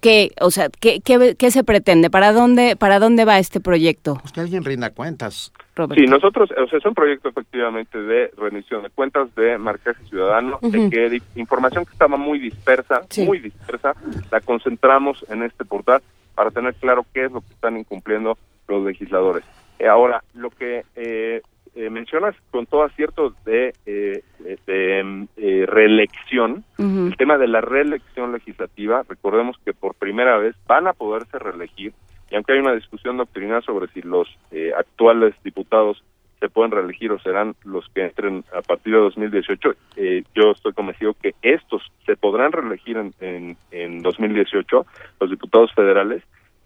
[0.00, 2.08] ¿Qué, o sea, ¿qué, qué, qué se pretende?
[2.08, 4.16] ¿Para dónde, ¿Para dónde va este proyecto?
[4.20, 5.52] Pues que alguien rinda cuentas.
[5.76, 6.02] Roberto.
[6.02, 10.58] Sí, nosotros, o sea, es un proyecto efectivamente de rendición de cuentas, de marcaje ciudadano,
[10.62, 10.90] de Ujú.
[10.90, 13.94] que di- información que estaba muy dispersa, muy dispersa,
[14.30, 16.02] la concentramos en este portal
[16.34, 18.38] para tener claro qué es lo que están incumpliendo
[18.68, 19.44] los legisladores.
[19.78, 21.42] Eh, ahora, lo que eh,
[21.74, 24.22] eh, mencionas con todo acierto de, eh,
[24.66, 26.64] de- eh, reelección,
[27.08, 31.92] el tema de la reelección legislativa, recordemos que por primera vez van a poderse reelegir,
[32.30, 36.02] y aunque hay una discusión doctrinal sobre si los eh, actuales diputados
[36.38, 40.72] se pueden reelegir o serán los que entren a partir de 2018, eh, yo estoy
[40.72, 44.86] convencido que estos se podrán reelegir en, en, en 2018,
[45.20, 46.22] los diputados federales.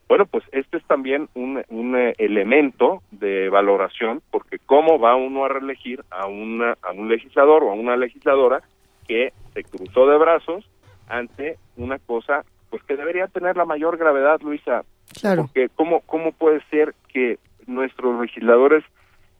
[0.08, 5.44] Bueno, pues este es también un, un eh, elemento de valoración, porque cómo va uno
[5.44, 8.62] a reelegir a, una, a un legislador o a una legisladora
[9.08, 10.64] que se cruzó de brazos
[11.08, 14.84] ante una cosa pues que debería tener la mayor gravedad, Luisa,
[15.20, 15.42] Claro.
[15.42, 18.82] porque cómo cómo puede ser que nuestros legisladores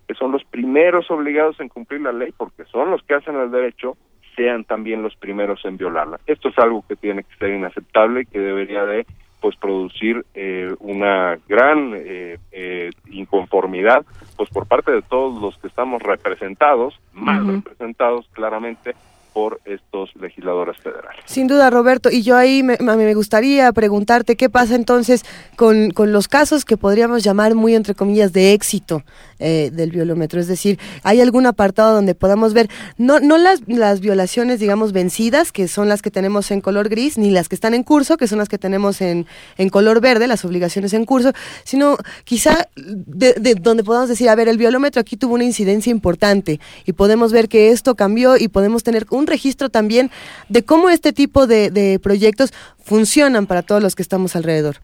[0.06, 3.50] que son los primeros obligados en cumplir la ley porque son los que hacen el
[3.50, 3.96] derecho
[4.36, 6.20] sean también los primeros en violarla.
[6.26, 9.06] Esto es algo que tiene que ser inaceptable y que debería de
[9.44, 14.02] pues producir eh, una gran eh, eh, inconformidad
[14.39, 18.94] pues por parte de todos los que estamos representados, mal representados claramente
[19.34, 21.20] por estos legisladores federales.
[21.26, 22.08] Sin duda, Roberto.
[22.10, 26.64] Y yo ahí me, me me gustaría preguntarte qué pasa entonces con, con los casos
[26.64, 29.02] que podríamos llamar muy, entre comillas, de éxito
[29.38, 30.40] eh, del violómetro.
[30.40, 35.52] Es decir, ¿hay algún apartado donde podamos ver no, no las, las violaciones, digamos, vencidas,
[35.52, 38.28] que son las que tenemos en color gris, ni las que están en curso, que
[38.28, 41.32] son las que tenemos en, en color verde, las obligaciones en curso,
[41.64, 45.90] sino quizá de, de donde podamos decir, a ver, el violómetro aquí tuvo una incidencia
[45.90, 50.10] importante y podemos ver que esto cambió y podemos tener un registro también
[50.48, 54.76] de cómo este tipo de, de proyectos funcionan para todos los que estamos alrededor.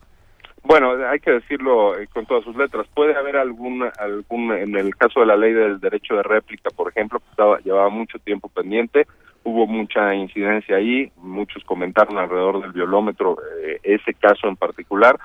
[0.62, 2.86] Bueno, hay que decirlo eh, con todas sus letras.
[2.94, 6.90] Puede haber algún, algún, en el caso de la ley del derecho de réplica, por
[6.90, 9.06] ejemplo, que estaba, llevaba mucho tiempo pendiente,
[9.42, 15.18] hubo mucha incidencia ahí, muchos comentaron alrededor del violómetro eh, ese caso en particular.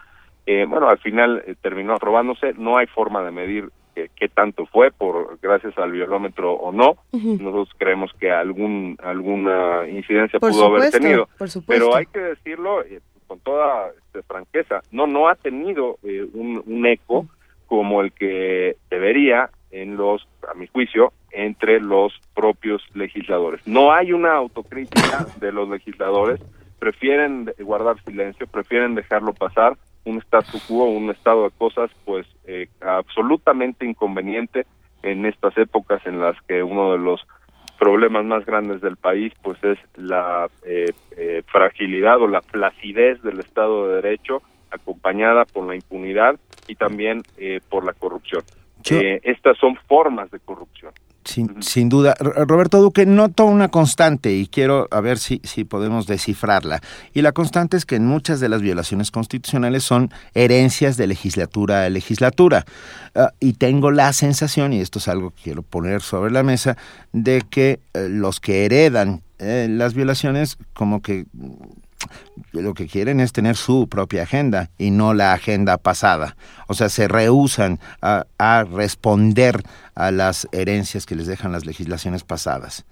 [0.46, 4.66] Eh, bueno, al final eh, terminó aprobándose, no hay forma de medir qué, qué tanto
[4.68, 6.98] fue por gracias al violómetro o no.
[7.12, 11.86] Nosotros creemos que algún alguna incidencia Por pudo haber tenido, por supuesto.
[11.86, 13.02] pero hay que decirlo eh,
[13.36, 17.28] con toda este, franqueza, no no ha tenido eh, un, eco
[17.68, 23.66] como el que debería en los, a mi juicio, entre los propios legisladores.
[23.68, 26.40] No hay una autocrítica de los legisladores,
[26.80, 32.70] prefieren guardar silencio, prefieren dejarlo pasar, un statu quo, un estado de cosas, pues eh,
[32.80, 34.66] absolutamente inconveniente
[35.04, 37.22] en estas épocas en las que uno de los
[37.78, 43.40] problemas más grandes del país pues es la eh, eh, fragilidad o la placidez del
[43.40, 48.44] Estado de Derecho acompañada por la impunidad y también eh, por la corrupción.
[48.90, 50.94] Eh, estas son formas de corrupción.
[51.26, 52.14] Sin, sin duda.
[52.20, 56.82] Roberto Duque, noto una constante y quiero a ver si, si podemos descifrarla.
[57.14, 61.86] Y la constante es que en muchas de las violaciones constitucionales son herencias de legislatura
[61.86, 62.66] a legislatura.
[63.16, 66.78] Ah, y tengo la sensación, y esto es algo que quiero poner sobre la mesa,
[67.12, 71.26] de que eh, los que heredan eh, las violaciones como que
[72.51, 76.35] lo que quieren es tener su propia agenda y no la agenda pasada.
[76.67, 79.61] O sea, se rehusan a, a responder
[79.95, 82.85] a las herencias que les dejan las legislaciones pasadas.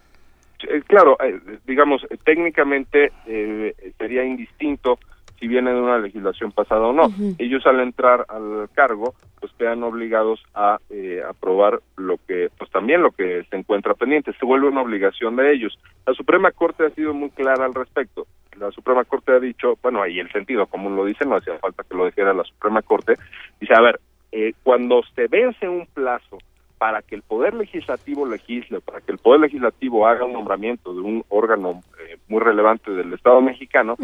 [0.67, 4.97] Eh, claro, eh, digamos, eh, técnicamente eh, sería indistinto
[5.39, 7.11] si viene de una legislación pasada o no.
[7.37, 13.01] Ellos al entrar al cargo, pues quedan obligados a eh, aprobar lo que, pues también
[13.01, 14.31] lo que se encuentra pendiente.
[14.39, 15.77] Se vuelve una obligación de ellos.
[16.07, 18.25] La Suprema Corte ha sido muy clara al respecto.
[18.57, 21.83] La Suprema Corte ha dicho, bueno, ahí el sentido común lo dice, no hacía falta
[21.83, 23.13] que lo dijera la Suprema Corte.
[23.59, 23.99] Dice, a ver,
[24.31, 26.37] eh, cuando se vence un plazo
[26.77, 30.99] para que el Poder Legislativo legisle, para que el Poder Legislativo haga un nombramiento de
[30.99, 33.95] un órgano eh, muy relevante del Estado mexicano,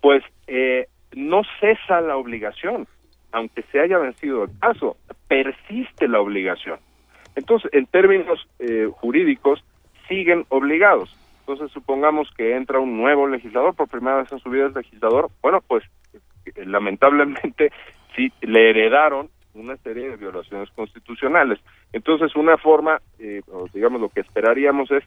[0.00, 2.86] pues eh, no cesa la obligación,
[3.32, 4.96] aunque se haya vencido el caso,
[5.26, 6.78] persiste la obligación.
[7.34, 9.64] Entonces, en términos eh, jurídicos,
[10.08, 11.16] siguen obligados.
[11.42, 15.28] Entonces, supongamos que entra un nuevo legislador, por primera vez en su vida es legislador,
[15.42, 15.82] bueno, pues
[16.44, 17.72] eh, lamentablemente
[18.16, 21.58] sí le heredaron una serie de violaciones constitucionales.
[21.92, 23.42] Entonces, una forma, eh,
[23.74, 25.02] digamos, lo que esperaríamos es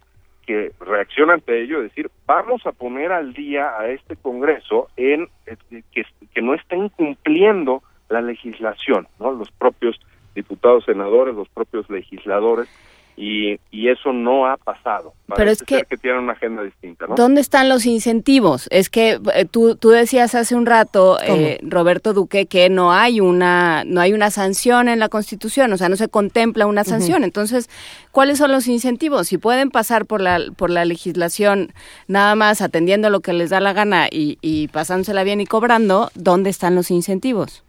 [0.45, 5.83] que reaccione ante ello, decir, vamos a poner al día a este Congreso en eh,
[5.91, 9.31] que, que no está incumpliendo la legislación, ¿no?
[9.31, 9.99] Los propios
[10.35, 12.69] diputados, senadores, los propios legisladores,
[13.17, 15.13] y, y eso no ha pasado.
[15.27, 17.15] Pero es Parece que- ser que tienen una agenda distinta, ¿no?
[17.15, 18.67] ¿Dónde están los incentivos?
[18.71, 23.19] Es que eh, tú, tú decías hace un rato, eh, Roberto Duque, que no hay
[23.21, 27.23] una no hay una sanción en la Constitución, o sea, no se contempla una sanción.
[27.23, 27.69] Entonces,
[28.11, 29.27] ¿cuáles son los incentivos?
[29.27, 31.73] Si pueden pasar por la por la legislación
[32.07, 36.11] nada más atendiendo lo que les da la gana y, y pasándosela bien y cobrando,
[36.15, 37.63] ¿dónde están los incentivos?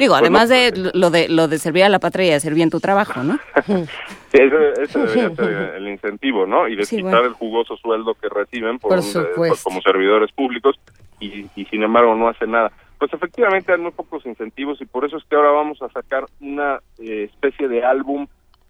[0.00, 2.54] Digo, Pues además no, de lo de lo de servir a la patria y hacer
[2.54, 3.38] bien tu trabajo, ¿no?
[4.32, 6.68] Sí, ese, ese debería ser el incentivo, ¿no?
[6.68, 7.26] Y de Sí, quitar bueno.
[7.28, 10.76] el jugoso sueldo que reciben por Por un- eh, como servidores públicos
[11.18, 12.70] y, y sin embargo no hacen nada.
[12.98, 16.24] Pues efectivamente hay muy pocos incentivos y por eso es que ahora vamos a sacar
[16.40, 18.26] una eh, especie de álbum,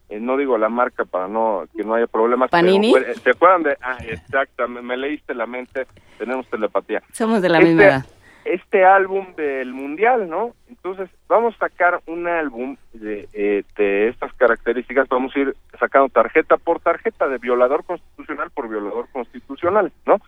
[0.09, 2.49] eh, no digo la marca para no que no haya problemas.
[2.51, 2.91] pero, ¿Panini?
[2.91, 3.77] bueno, ¿Se acuerdan de?
[3.83, 5.87] Ah, exactamente, me leíste la mente,
[6.19, 7.03] tenemos telepatía.
[7.13, 8.07] Somos de la Este- misma edad.
[8.45, 10.55] Este álbum del mundial, ¿no?
[10.69, 16.09] Entonces vamos a sacar un álbum de, eh, de estas características, vamos a ir sacando
[16.09, 20.21] tarjeta por tarjeta de violador constitucional por violador constitucional, ¿no?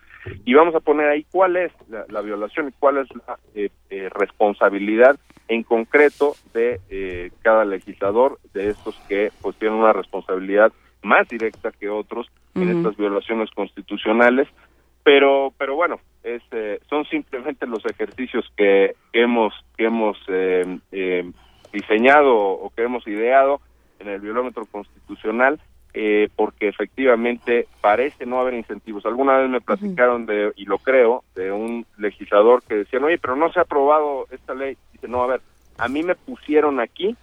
[0.44, 3.70] Y vamos a poner ahí cuál es la, la violación y cuál es la eh,
[3.90, 5.16] eh, responsabilidad
[5.48, 11.72] en concreto de eh, cada legislador, de estos que pues tienen una responsabilidad más directa
[11.72, 14.46] que otros en estas violaciones constitucionales,
[15.02, 20.78] pero pero bueno, es, eh, son simplemente los ejercicios que, que hemos que hemos eh,
[20.92, 21.30] eh,
[21.72, 23.60] diseñado o que hemos ideado
[23.98, 25.60] en el violómetro constitucional
[25.94, 29.04] eh, porque efectivamente parece no haber incentivos.
[29.04, 33.36] Alguna vez me platicaron de, y lo creo, de un legislador que decía, oye, pero
[33.36, 34.78] no se ha aprobado esta ley.
[34.92, 35.42] Dice, no, a ver,
[35.76, 37.14] a mí me pusieron aquí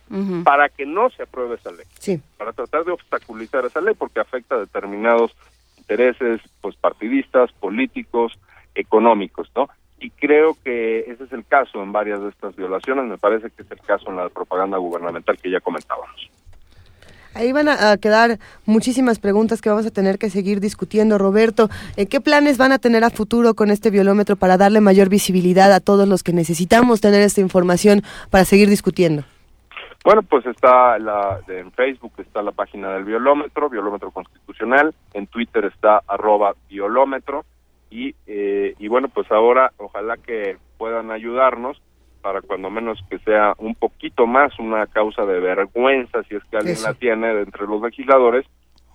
[0.44, 2.22] para que no se apruebe esa ley, Sí.
[2.38, 5.36] para tratar de obstaculizar esa ley porque afecta a determinados
[5.78, 8.38] intereses pues partidistas, políticos,
[8.76, 9.70] económicos, ¿no?
[10.00, 13.64] Y creo que ese es el caso en varias de estas violaciones, me parece que
[13.64, 16.30] es el caso en la propaganda gubernamental que ya comentábamos.
[17.36, 21.18] Ahí van a, quedar muchísimas preguntas que vamos a tener que seguir discutiendo.
[21.18, 25.10] Roberto, eh, ¿qué planes van a tener a futuro con este biolómetro para darle mayor
[25.10, 29.24] visibilidad a todos los que necesitamos tener esta información para seguir discutiendo?
[30.04, 35.66] Bueno, pues está la, en Facebook está la página del violómetro, violómetro constitucional, en Twitter
[35.66, 37.46] está arroba violómetro
[37.90, 41.82] y, eh, y bueno, pues ahora ojalá que puedan ayudarnos
[42.22, 46.58] para cuando menos que sea un poquito más una causa de vergüenza, si es que
[46.58, 46.88] alguien Eso.
[46.88, 48.46] la tiene de entre los legisladores,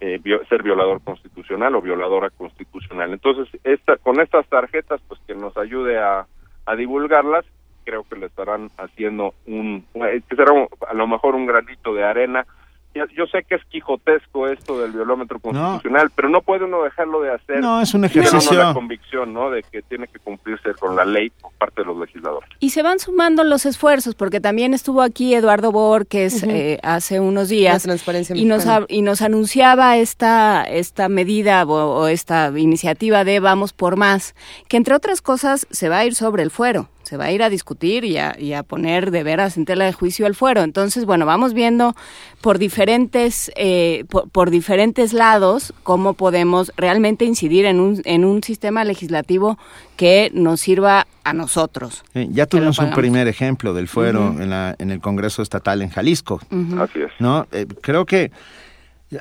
[0.00, 3.12] eh, ser violador constitucional o violadora constitucional.
[3.12, 6.26] Entonces, esta, con estas tarjetas, pues que nos ayude a,
[6.66, 7.44] a divulgarlas,
[7.84, 11.94] creo que le estarán haciendo un, eh, que será un- a lo mejor un granito
[11.94, 12.47] de arena.
[12.94, 17.20] Ya- Yo sé que es quijotesco esto del violómetro constitucional, pero no puede uno dejarlo
[17.23, 17.60] de hacer.
[17.60, 19.50] No, es un tiene uno ejercicio- la convicción, ¿no?
[19.50, 22.48] De que tiene que cumplirse con la ley por parte de los legisladores.
[22.60, 27.48] Y se van sumando los esfuerzos, porque también estuvo aquí Eduardo Borges eh, hace unos
[27.48, 33.24] días La transparencia y nos, y nos anunciaba esta, esta medida o, o esta iniciativa
[33.24, 34.34] de Vamos por Más,
[34.68, 37.42] que entre otras cosas se va a ir sobre el fuero, se va a ir
[37.42, 40.62] a discutir y a, y a poner de veras en tela de juicio el fuero.
[40.62, 41.94] Entonces, bueno, vamos viendo
[42.41, 48.42] por diferentes, eh, por, por diferentes lados cómo podemos realmente incidir en un, en un
[48.42, 49.58] sistema legislativo
[49.97, 52.05] que nos sirva a nosotros.
[52.15, 55.91] Eh, ya tuvimos un primer ejemplo del fuero en, la, en el Congreso Estatal en
[55.91, 56.41] Jalisco.
[56.78, 57.12] Así es.
[57.18, 57.47] ¿no?
[57.52, 58.31] Eh, creo que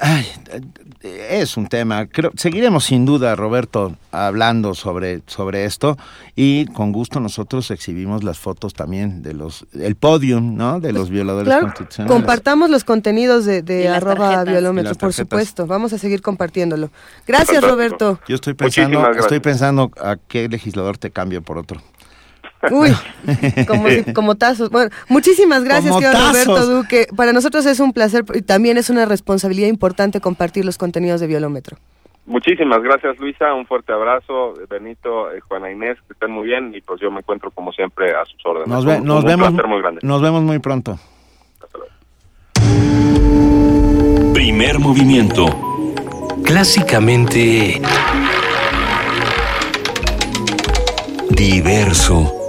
[0.02, 0.26] ay,
[1.02, 2.08] es un tema.
[2.08, 5.98] Creo, seguiremos sin duda, Roberto, hablando sobre, sobre esto
[6.36, 10.80] y con gusto nosotros exhibimos las fotos también de los, el podium, ¿no?
[10.80, 12.16] De los violadores Claro, constitucionales.
[12.16, 15.68] compartamos los contenidos de, de arroba violómetro, por supuesto.
[15.68, 16.90] Vamos a seguir compartiéndolo.
[17.28, 17.76] Gracias, Fantástico.
[17.76, 18.20] Roberto.
[18.28, 21.82] Yo estoy pensando, estoy pensando a qué legislador te cambio por otro.
[22.72, 22.90] Uy,
[23.68, 24.70] como, si- como tazos.
[24.70, 26.66] Bueno, muchísimas gracias, querido Roberto.
[26.68, 27.08] Duque.
[27.16, 31.28] Para nosotros es un placer y también es una responsabilidad importante compartir los contenidos de
[31.28, 31.78] Violómetro.
[32.26, 33.54] Muchísimas gracias, Luisa.
[33.54, 37.20] Un fuerte abrazo, Benito, eh, Juana Inés, que estén muy bien y pues yo me
[37.20, 38.70] encuentro como siempre a sus órdenes.
[38.70, 40.00] Nos, ve- Un- nos un vemos, placer muy grande.
[40.04, 40.98] nos vemos muy pronto.
[44.34, 45.46] Primer movimiento.
[46.46, 47.82] Clásicamente...
[51.30, 52.43] Diverso.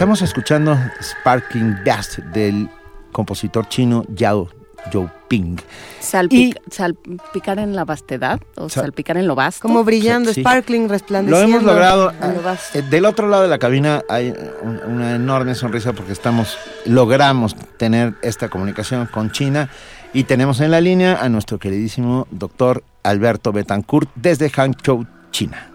[0.00, 2.70] Estamos escuchando Sparkling Dust del
[3.12, 4.48] compositor chino Yao
[4.90, 5.60] Youping.
[6.00, 9.60] Salpic- ¿Salpicar en la vastedad o Sal- salpicar en lo vasto?
[9.60, 10.40] Como brillando, Sí.
[10.40, 11.58] sparkling, Lo resplandeciendo.
[11.58, 12.12] hemos logrado.
[12.18, 12.78] lo.
[12.78, 16.56] Eh, Del otro lado de la cabina hay un- una enorme sonrisa porque estamos,
[16.86, 19.68] logramos tener esta comunicación con China
[20.14, 25.66] y tenemos en la línea a nuestro queridísimo doctor Alberto Betancourt desde Hangzhou, China.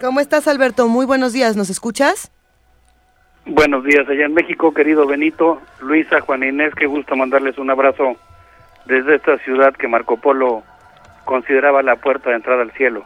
[0.00, 0.86] ¿Cómo estás, Alberto?
[0.86, 1.56] Muy buenos días.
[1.56, 2.30] ¿Nos escuchas?
[3.46, 8.16] Buenos días allá en México, querido Benito, Luisa, Juan Inés, qué gusto mandarles un abrazo
[8.86, 10.64] desde esta ciudad que Marco Polo
[11.24, 13.04] consideraba la puerta de entrada al cielo.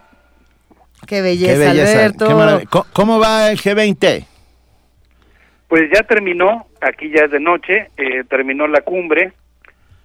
[1.07, 2.27] Qué belleza, Qué belleza, Alberto.
[2.27, 2.71] qué maravilla.
[2.71, 4.27] ¿Cómo, cómo va el G20?
[5.69, 9.33] Pues ya terminó, aquí ya es de noche, eh, terminó la cumbre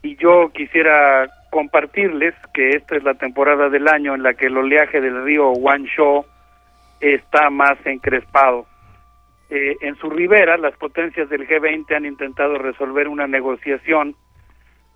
[0.02, 4.58] y yo quisiera compartirles que esta es la temporada del año en la que el
[4.58, 6.26] oleaje del río Guangzhou
[7.00, 8.66] está más encrespado.
[9.50, 14.16] Eh, en su ribera, las potencias del G20 han intentado resolver una negociación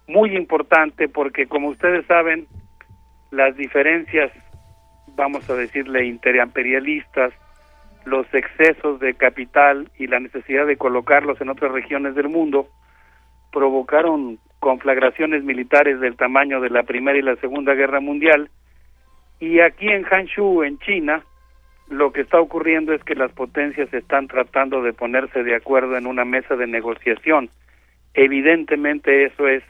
[0.08, 2.48] muy importante porque, como ustedes saben,
[3.32, 4.32] las diferencias,
[5.16, 7.34] vamos a decirle, interimperialistas,
[8.06, 12.68] los excesos de capital y la necesidad de colocarlos en otras regiones del mundo
[13.52, 18.50] provocaron conflagraciones militares del tamaño de la Primera y la Segunda Guerra Mundial.
[19.40, 21.24] Y aquí en Hanshu, en China,
[21.90, 26.06] lo que está ocurriendo es que las potencias están tratando de ponerse de acuerdo en
[26.06, 27.50] una mesa de negociación.
[28.14, 29.64] Evidentemente eso es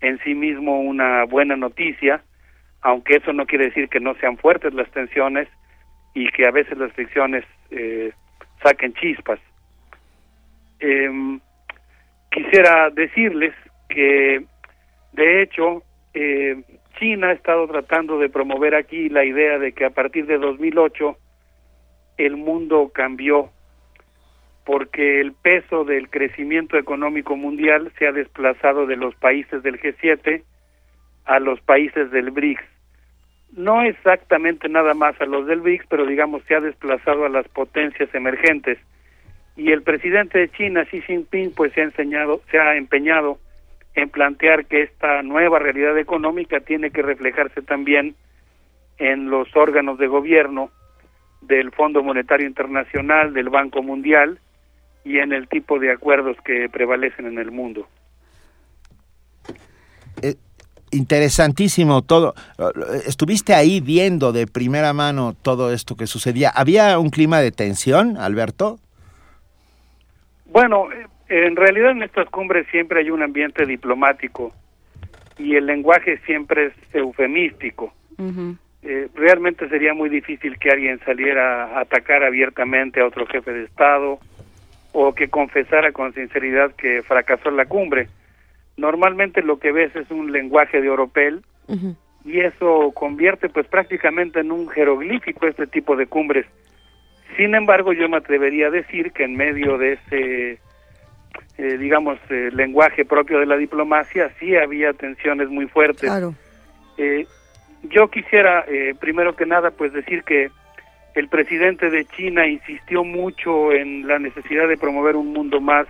[0.00, 2.22] en sí mismo una buena noticia,
[2.80, 5.48] aunque eso no quiere decir que no sean fuertes las tensiones
[6.14, 8.12] y que a veces las fricciones eh,
[8.62, 9.38] saquen chispas.
[10.80, 11.38] Em,
[12.30, 13.54] quisiera decirles
[13.88, 14.44] que,
[15.12, 15.82] de hecho,
[16.14, 16.62] eh,
[16.98, 21.16] China ha estado tratando de promover aquí la idea de que a partir de 2008
[22.16, 23.50] el mundo cambió
[24.64, 30.42] porque el peso del crecimiento económico mundial se ha desplazado de los países del G7
[31.24, 32.62] a los países del BRICS.
[33.56, 37.46] No exactamente nada más a los del BRICS, pero digamos se ha desplazado a las
[37.48, 38.78] potencias emergentes.
[39.56, 43.38] Y el presidente de China, Xi Jinping, pues se ha enseñado, se ha empeñado
[43.94, 48.14] en plantear que esta nueva realidad económica tiene que reflejarse también
[48.96, 50.70] en los órganos de gobierno
[51.42, 54.38] del Fondo Monetario Internacional, del Banco Mundial
[55.04, 57.88] y en el tipo de acuerdos que prevalecen en el mundo.
[60.22, 60.34] Eh,
[60.92, 62.34] interesantísimo todo.
[63.06, 66.50] Estuviste ahí viendo de primera mano todo esto que sucedía.
[66.50, 68.78] ¿Había un clima de tensión, Alberto?
[70.46, 74.52] Bueno, eh, en realidad en estas cumbres siempre hay un ambiente diplomático
[75.38, 77.92] y el lenguaje siempre es eufemístico.
[78.82, 83.64] Eh, realmente sería muy difícil que alguien saliera a atacar abiertamente a otro jefe de
[83.64, 84.18] Estado
[84.92, 88.08] o que confesara con sinceridad que fracasó en la cumbre.
[88.76, 91.42] Normalmente lo que ves es un lenguaje de oropel
[92.24, 96.46] y eso convierte pues prácticamente en un jeroglífico este tipo de cumbres.
[97.36, 100.58] Sin embargo, yo me atrevería a decir que en medio de ese,
[101.56, 106.10] eh, digamos, eh, lenguaje propio de la diplomacia, sí había tensiones muy fuertes.
[106.10, 106.34] Claro.
[106.98, 107.26] Eh,
[107.82, 110.50] yo quisiera, eh, primero que nada, pues decir que
[111.14, 115.86] el presidente de China insistió mucho en la necesidad de promover un mundo más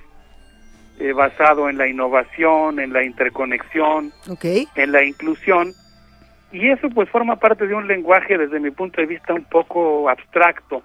[0.99, 4.13] eh, basado en la innovación, en la interconexión,
[4.43, 5.73] en la inclusión,
[6.51, 10.09] y eso pues forma parte de un lenguaje desde mi punto de vista un poco
[10.09, 10.83] abstracto.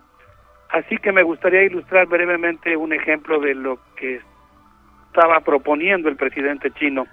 [0.69, 4.21] Así que me gustaría ilustrar brevemente un ejemplo de lo que
[5.07, 7.05] estaba proponiendo el presidente chino.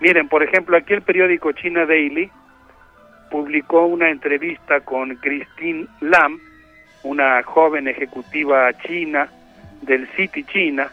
[0.00, 2.30] Miren, por ejemplo, aquí el periódico China Daily
[3.32, 6.38] publicó una entrevista con Christine Lam,
[7.02, 9.26] una joven ejecutiva china
[9.80, 10.92] del City China,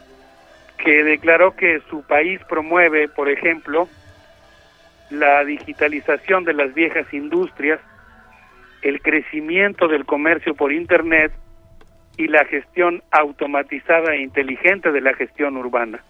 [0.77, 3.89] que declaró que su país promueve, por ejemplo,
[5.09, 7.81] la digitalización de las viejas industrias,
[8.83, 11.33] el crecimiento del comercio por Internet
[12.15, 16.01] y la gestión automatizada e inteligente de la gestión urbana.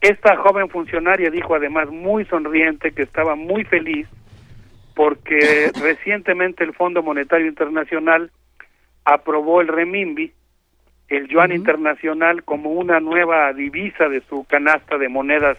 [0.00, 4.06] Esta joven funcionaria dijo además muy sonriente que estaba muy feliz
[4.94, 8.30] porque recientemente el Fondo Monetario Internacional
[9.04, 10.32] aprobó el renminbi,
[11.08, 15.58] el yuan internacional, como una nueva divisa de su canasta de monedas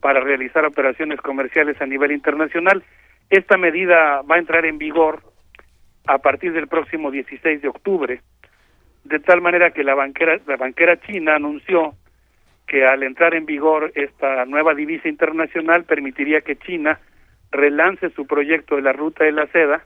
[0.00, 2.84] para realizar operaciones comerciales a nivel internacional.
[3.30, 5.22] Esta medida va a entrar en vigor
[6.06, 8.20] a partir del próximo 16 de octubre,
[9.04, 11.94] de tal manera que la banquera, la banquera china anunció
[12.66, 16.98] que al entrar en vigor esta nueva divisa internacional permitiría que China
[17.56, 19.84] relance su proyecto de la ruta de la seda.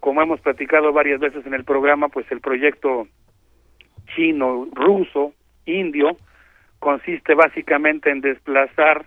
[0.00, 3.06] Como hemos platicado varias veces en el programa, pues el proyecto
[4.14, 5.32] chino, ruso,
[5.66, 6.16] indio,
[6.78, 9.06] consiste básicamente en desplazar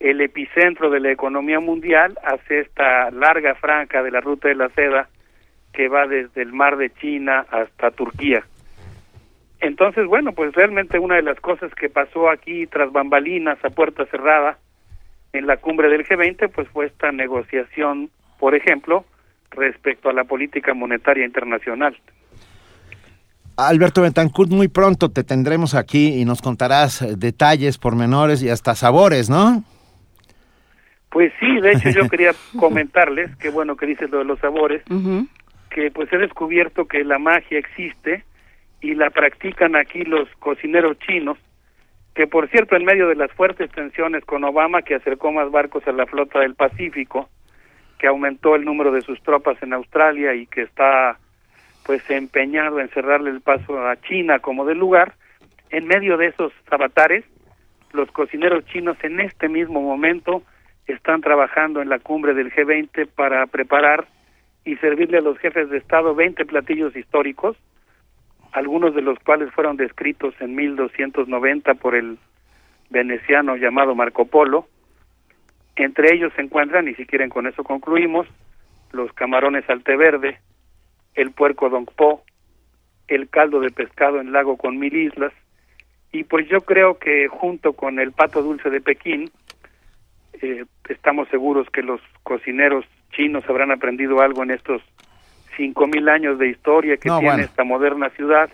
[0.00, 4.68] el epicentro de la economía mundial hacia esta larga franja de la ruta de la
[4.70, 5.08] seda
[5.72, 8.44] que va desde el mar de China hasta Turquía.
[9.60, 14.04] Entonces, bueno, pues realmente una de las cosas que pasó aquí tras bambalinas a puerta
[14.06, 14.58] cerrada
[15.36, 19.04] en la cumbre del G20 pues fue esta negociación, por ejemplo,
[19.50, 21.96] respecto a la política monetaria internacional.
[23.56, 29.30] Alberto Betancourt, muy pronto te tendremos aquí y nos contarás detalles, pormenores y hasta sabores,
[29.30, 29.64] ¿no?
[31.08, 34.82] Pues sí, de hecho yo quería comentarles, qué bueno que dices lo de los sabores,
[35.70, 38.24] que pues he descubierto que la magia existe
[38.82, 41.38] y la practican aquí los cocineros chinos
[42.16, 45.86] que por cierto en medio de las fuertes tensiones con Obama que acercó más barcos
[45.86, 47.28] a la flota del Pacífico,
[47.98, 51.18] que aumentó el número de sus tropas en Australia y que está
[51.84, 55.12] pues empeñado en cerrarle el paso a China como del lugar.
[55.68, 57.22] En medio de esos avatares,
[57.92, 60.42] los cocineros chinos en este mismo momento
[60.86, 64.06] están trabajando en la cumbre del G20 para preparar
[64.64, 67.58] y servirle a los jefes de Estado 20 platillos históricos,
[68.56, 72.16] algunos de los cuales fueron descritos en 1290 por el
[72.88, 74.66] veneciano llamado Marco Polo.
[75.76, 78.26] Entre ellos se encuentran, y si quieren con eso concluimos,
[78.92, 80.40] los camarones alteverde,
[81.14, 82.22] el puerco Don Po,
[83.08, 85.34] el caldo de pescado en lago con mil islas,
[86.10, 89.30] y pues yo creo que junto con el pato dulce de Pekín,
[90.40, 94.80] eh, estamos seguros que los cocineros chinos habrán aprendido algo en estos
[95.56, 97.44] cinco mil años de historia que No, tiene bueno.
[97.44, 98.48] esta moderna ciudad,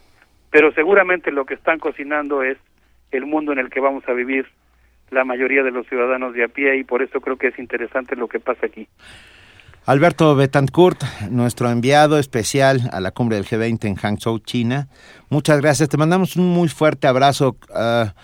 [0.51, 2.59] pero seguramente lo que están cocinando es
[3.11, 4.47] el mundo en el que vamos a vivir
[5.11, 8.17] la mayoría de los ciudadanos de a pie y por eso creo que es interesante
[8.17, 8.89] lo que pasa aquí.
[9.85, 14.87] Alberto Betancourt, nuestro enviado especial a la cumbre del G20 en Hangzhou, China.
[15.29, 15.89] Muchas gracias.
[15.89, 17.57] Te mandamos un muy fuerte abrazo.
[17.75, 18.15] ah,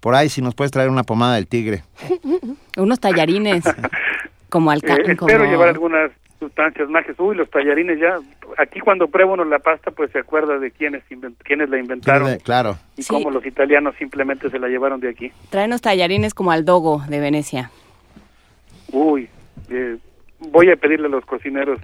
[0.00, 1.82] por ahí, si nos puedes traer una pomada del tigre.
[2.76, 3.64] Unos tallarines,
[4.48, 7.16] como al Eh, espero llevar algunas sustancias mágicas.
[7.18, 8.16] Uy, los tallarines ya.
[8.58, 12.38] Aquí cuando prueba uno la pasta, pues se acuerda de quiénes, invent- quiénes la inventaron
[12.44, 12.78] Claro.
[12.96, 15.32] y cómo los italianos simplemente se la llevaron de aquí.
[15.50, 17.70] Tráenos tallarines como al dogo de Venecia.
[18.92, 19.28] Uy,
[19.68, 19.96] eh,
[20.38, 21.78] voy a pedirle a los cocineros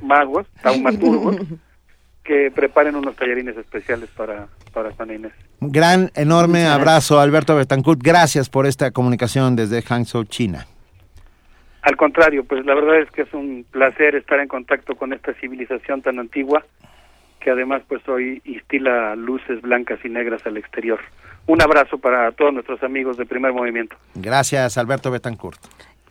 [0.00, 1.36] magos, taumaturgos,
[2.24, 5.32] que preparen unos tallarines especiales para, para Juana Inés.
[5.60, 8.00] Un gran, enorme abrazo, Alberto Betancourt.
[8.02, 10.66] Gracias por esta comunicación desde Hangzhou, China.
[11.82, 15.34] Al contrario, pues la verdad es que es un placer estar en contacto con esta
[15.34, 16.64] civilización tan antigua
[17.40, 21.00] que además pues hoy instila luces blancas y negras al exterior.
[21.46, 23.96] Un abrazo para todos nuestros amigos de Primer Movimiento.
[24.14, 25.58] Gracias, Alberto Betancourt.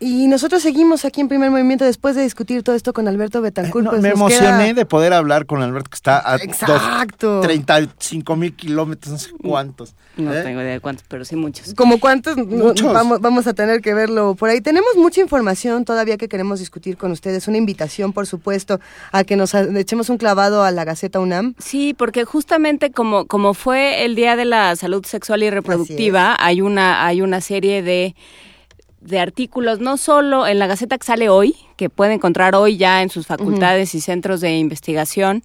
[0.04, 3.88] Y nosotros seguimos aquí en Primer Movimiento después de discutir todo esto con Alberto Betancourt.
[3.88, 7.36] pues Me emocioné queda- de poder hablar con Alberto, que está a Exacto.
[7.36, 9.94] dos- 35 mil kilómetros, no sé cuántos.
[10.18, 10.42] No ¿Eh?
[10.42, 11.76] tengo idea de cuántos, pero sí muchos.
[11.76, 12.92] Como cuántos, no- Muchos.
[12.92, 14.60] Vamos, vamos a tener que verlo por ahí.
[14.60, 17.48] Tenemos mucha información todavía que queremos discutir con ustedes.
[17.48, 18.80] Una invitación, por supuesto,
[19.12, 21.54] a que nos echemos un clavado a la Gaceta UNAM.
[21.60, 26.62] Sí, porque justamente como, como fue el Día de la Salud Sexual y Reproductiva, hay
[26.62, 28.16] una, hay una serie de,
[29.02, 33.02] de artículos, no solo en la Gaceta que sale hoy, que puede encontrar hoy ya
[33.02, 35.44] en sus facultades y centros de investigación,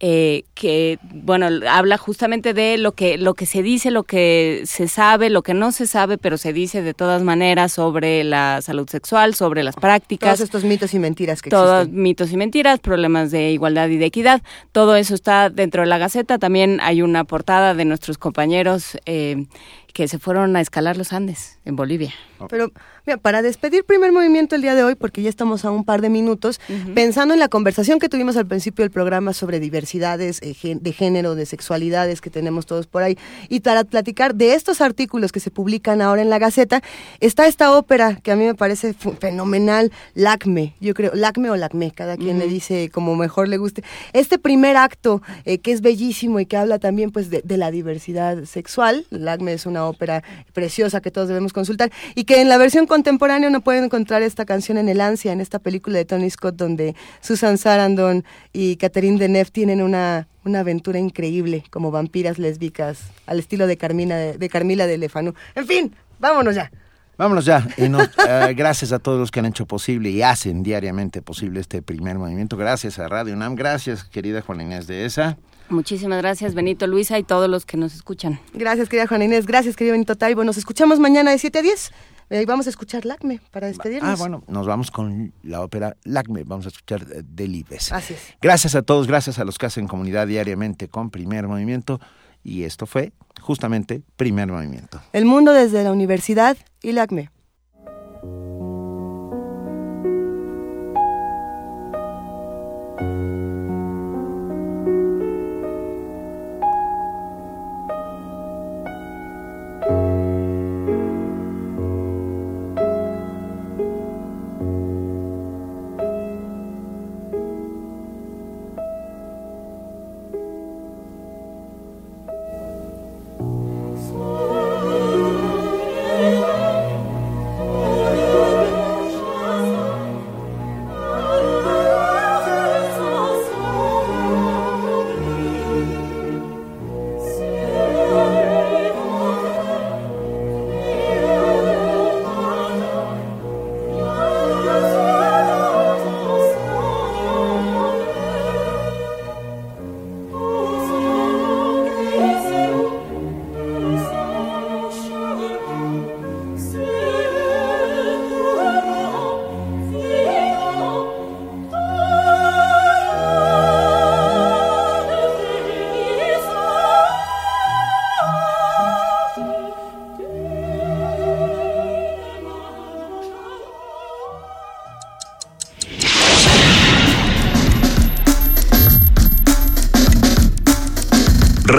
[0.00, 4.88] eh, que bueno habla justamente de lo que lo que se dice lo que se
[4.88, 8.88] sabe lo que no se sabe pero se dice de todas maneras sobre la salud
[8.90, 12.02] sexual sobre las prácticas Todos estos mitos y mentiras que todos existen.
[12.02, 14.42] mitos y mentiras, problemas de igualdad y de equidad.
[14.72, 16.38] Todo eso está dentro de la Gaceta.
[16.38, 19.46] También hay una portada de nuestros compañeros eh,
[19.94, 22.12] que se fueron a escalar los Andes en Bolivia.
[22.48, 22.70] Pero
[23.06, 26.00] mira, para despedir primer movimiento el día de hoy, porque ya estamos a un par
[26.00, 26.60] de minutos,
[26.94, 31.34] pensando en la conversación que tuvimos al principio del programa sobre diversidades eh, de género,
[31.34, 35.50] de sexualidades que tenemos todos por ahí, y para platicar de estos artículos que se
[35.50, 36.82] publican ahora en la Gaceta,
[37.20, 41.90] está esta ópera que a mí me parece fenomenal, Lacme, yo creo, Lacme o Lacme,
[41.90, 43.82] cada quien le dice como mejor le guste.
[44.12, 47.70] Este primer acto eh, que es bellísimo y que habla también pues de, de la
[47.70, 52.56] diversidad sexual, Lacme es una ópera preciosa que todos debemos consultar y que en la
[52.58, 56.28] versión contemporánea uno puede encontrar esta canción en El Ansia, en esta película de Tony
[56.30, 62.98] Scott donde Susan Sarandon y Catherine Deneuve tienen una una aventura increíble como vampiras lésbicas
[63.26, 65.32] al estilo de Carmina de, de Carmila de Lefanu.
[65.54, 66.70] En fin, vámonos ya.
[67.16, 67.66] Vámonos ya.
[67.78, 71.60] Y no- eh, gracias a todos los que han hecho posible y hacen diariamente posible
[71.60, 72.58] este primer movimiento.
[72.58, 73.54] Gracias a Radio UNAM.
[73.54, 75.38] Gracias, querida Juana Inés de esa.
[75.70, 78.38] Muchísimas gracias, Benito, Luisa y todos los que nos escuchan.
[78.52, 79.46] Gracias, querida Juana Inés.
[79.46, 80.44] Gracias, querido Benito Taibo.
[80.44, 81.90] Nos escuchamos mañana de 7 a 10.
[82.30, 84.10] Eh, vamos a escuchar Lacme para despedirnos.
[84.10, 86.44] Ah, bueno, nos vamos con la ópera Lacme.
[86.44, 87.92] Vamos a escuchar eh, Delibes.
[87.92, 88.20] Así es.
[88.40, 92.00] Gracias a todos, gracias a los que hacen comunidad diariamente con Primer Movimiento.
[92.42, 95.00] Y esto fue justamente Primer Movimiento.
[95.12, 97.30] El mundo desde la universidad y Lacme.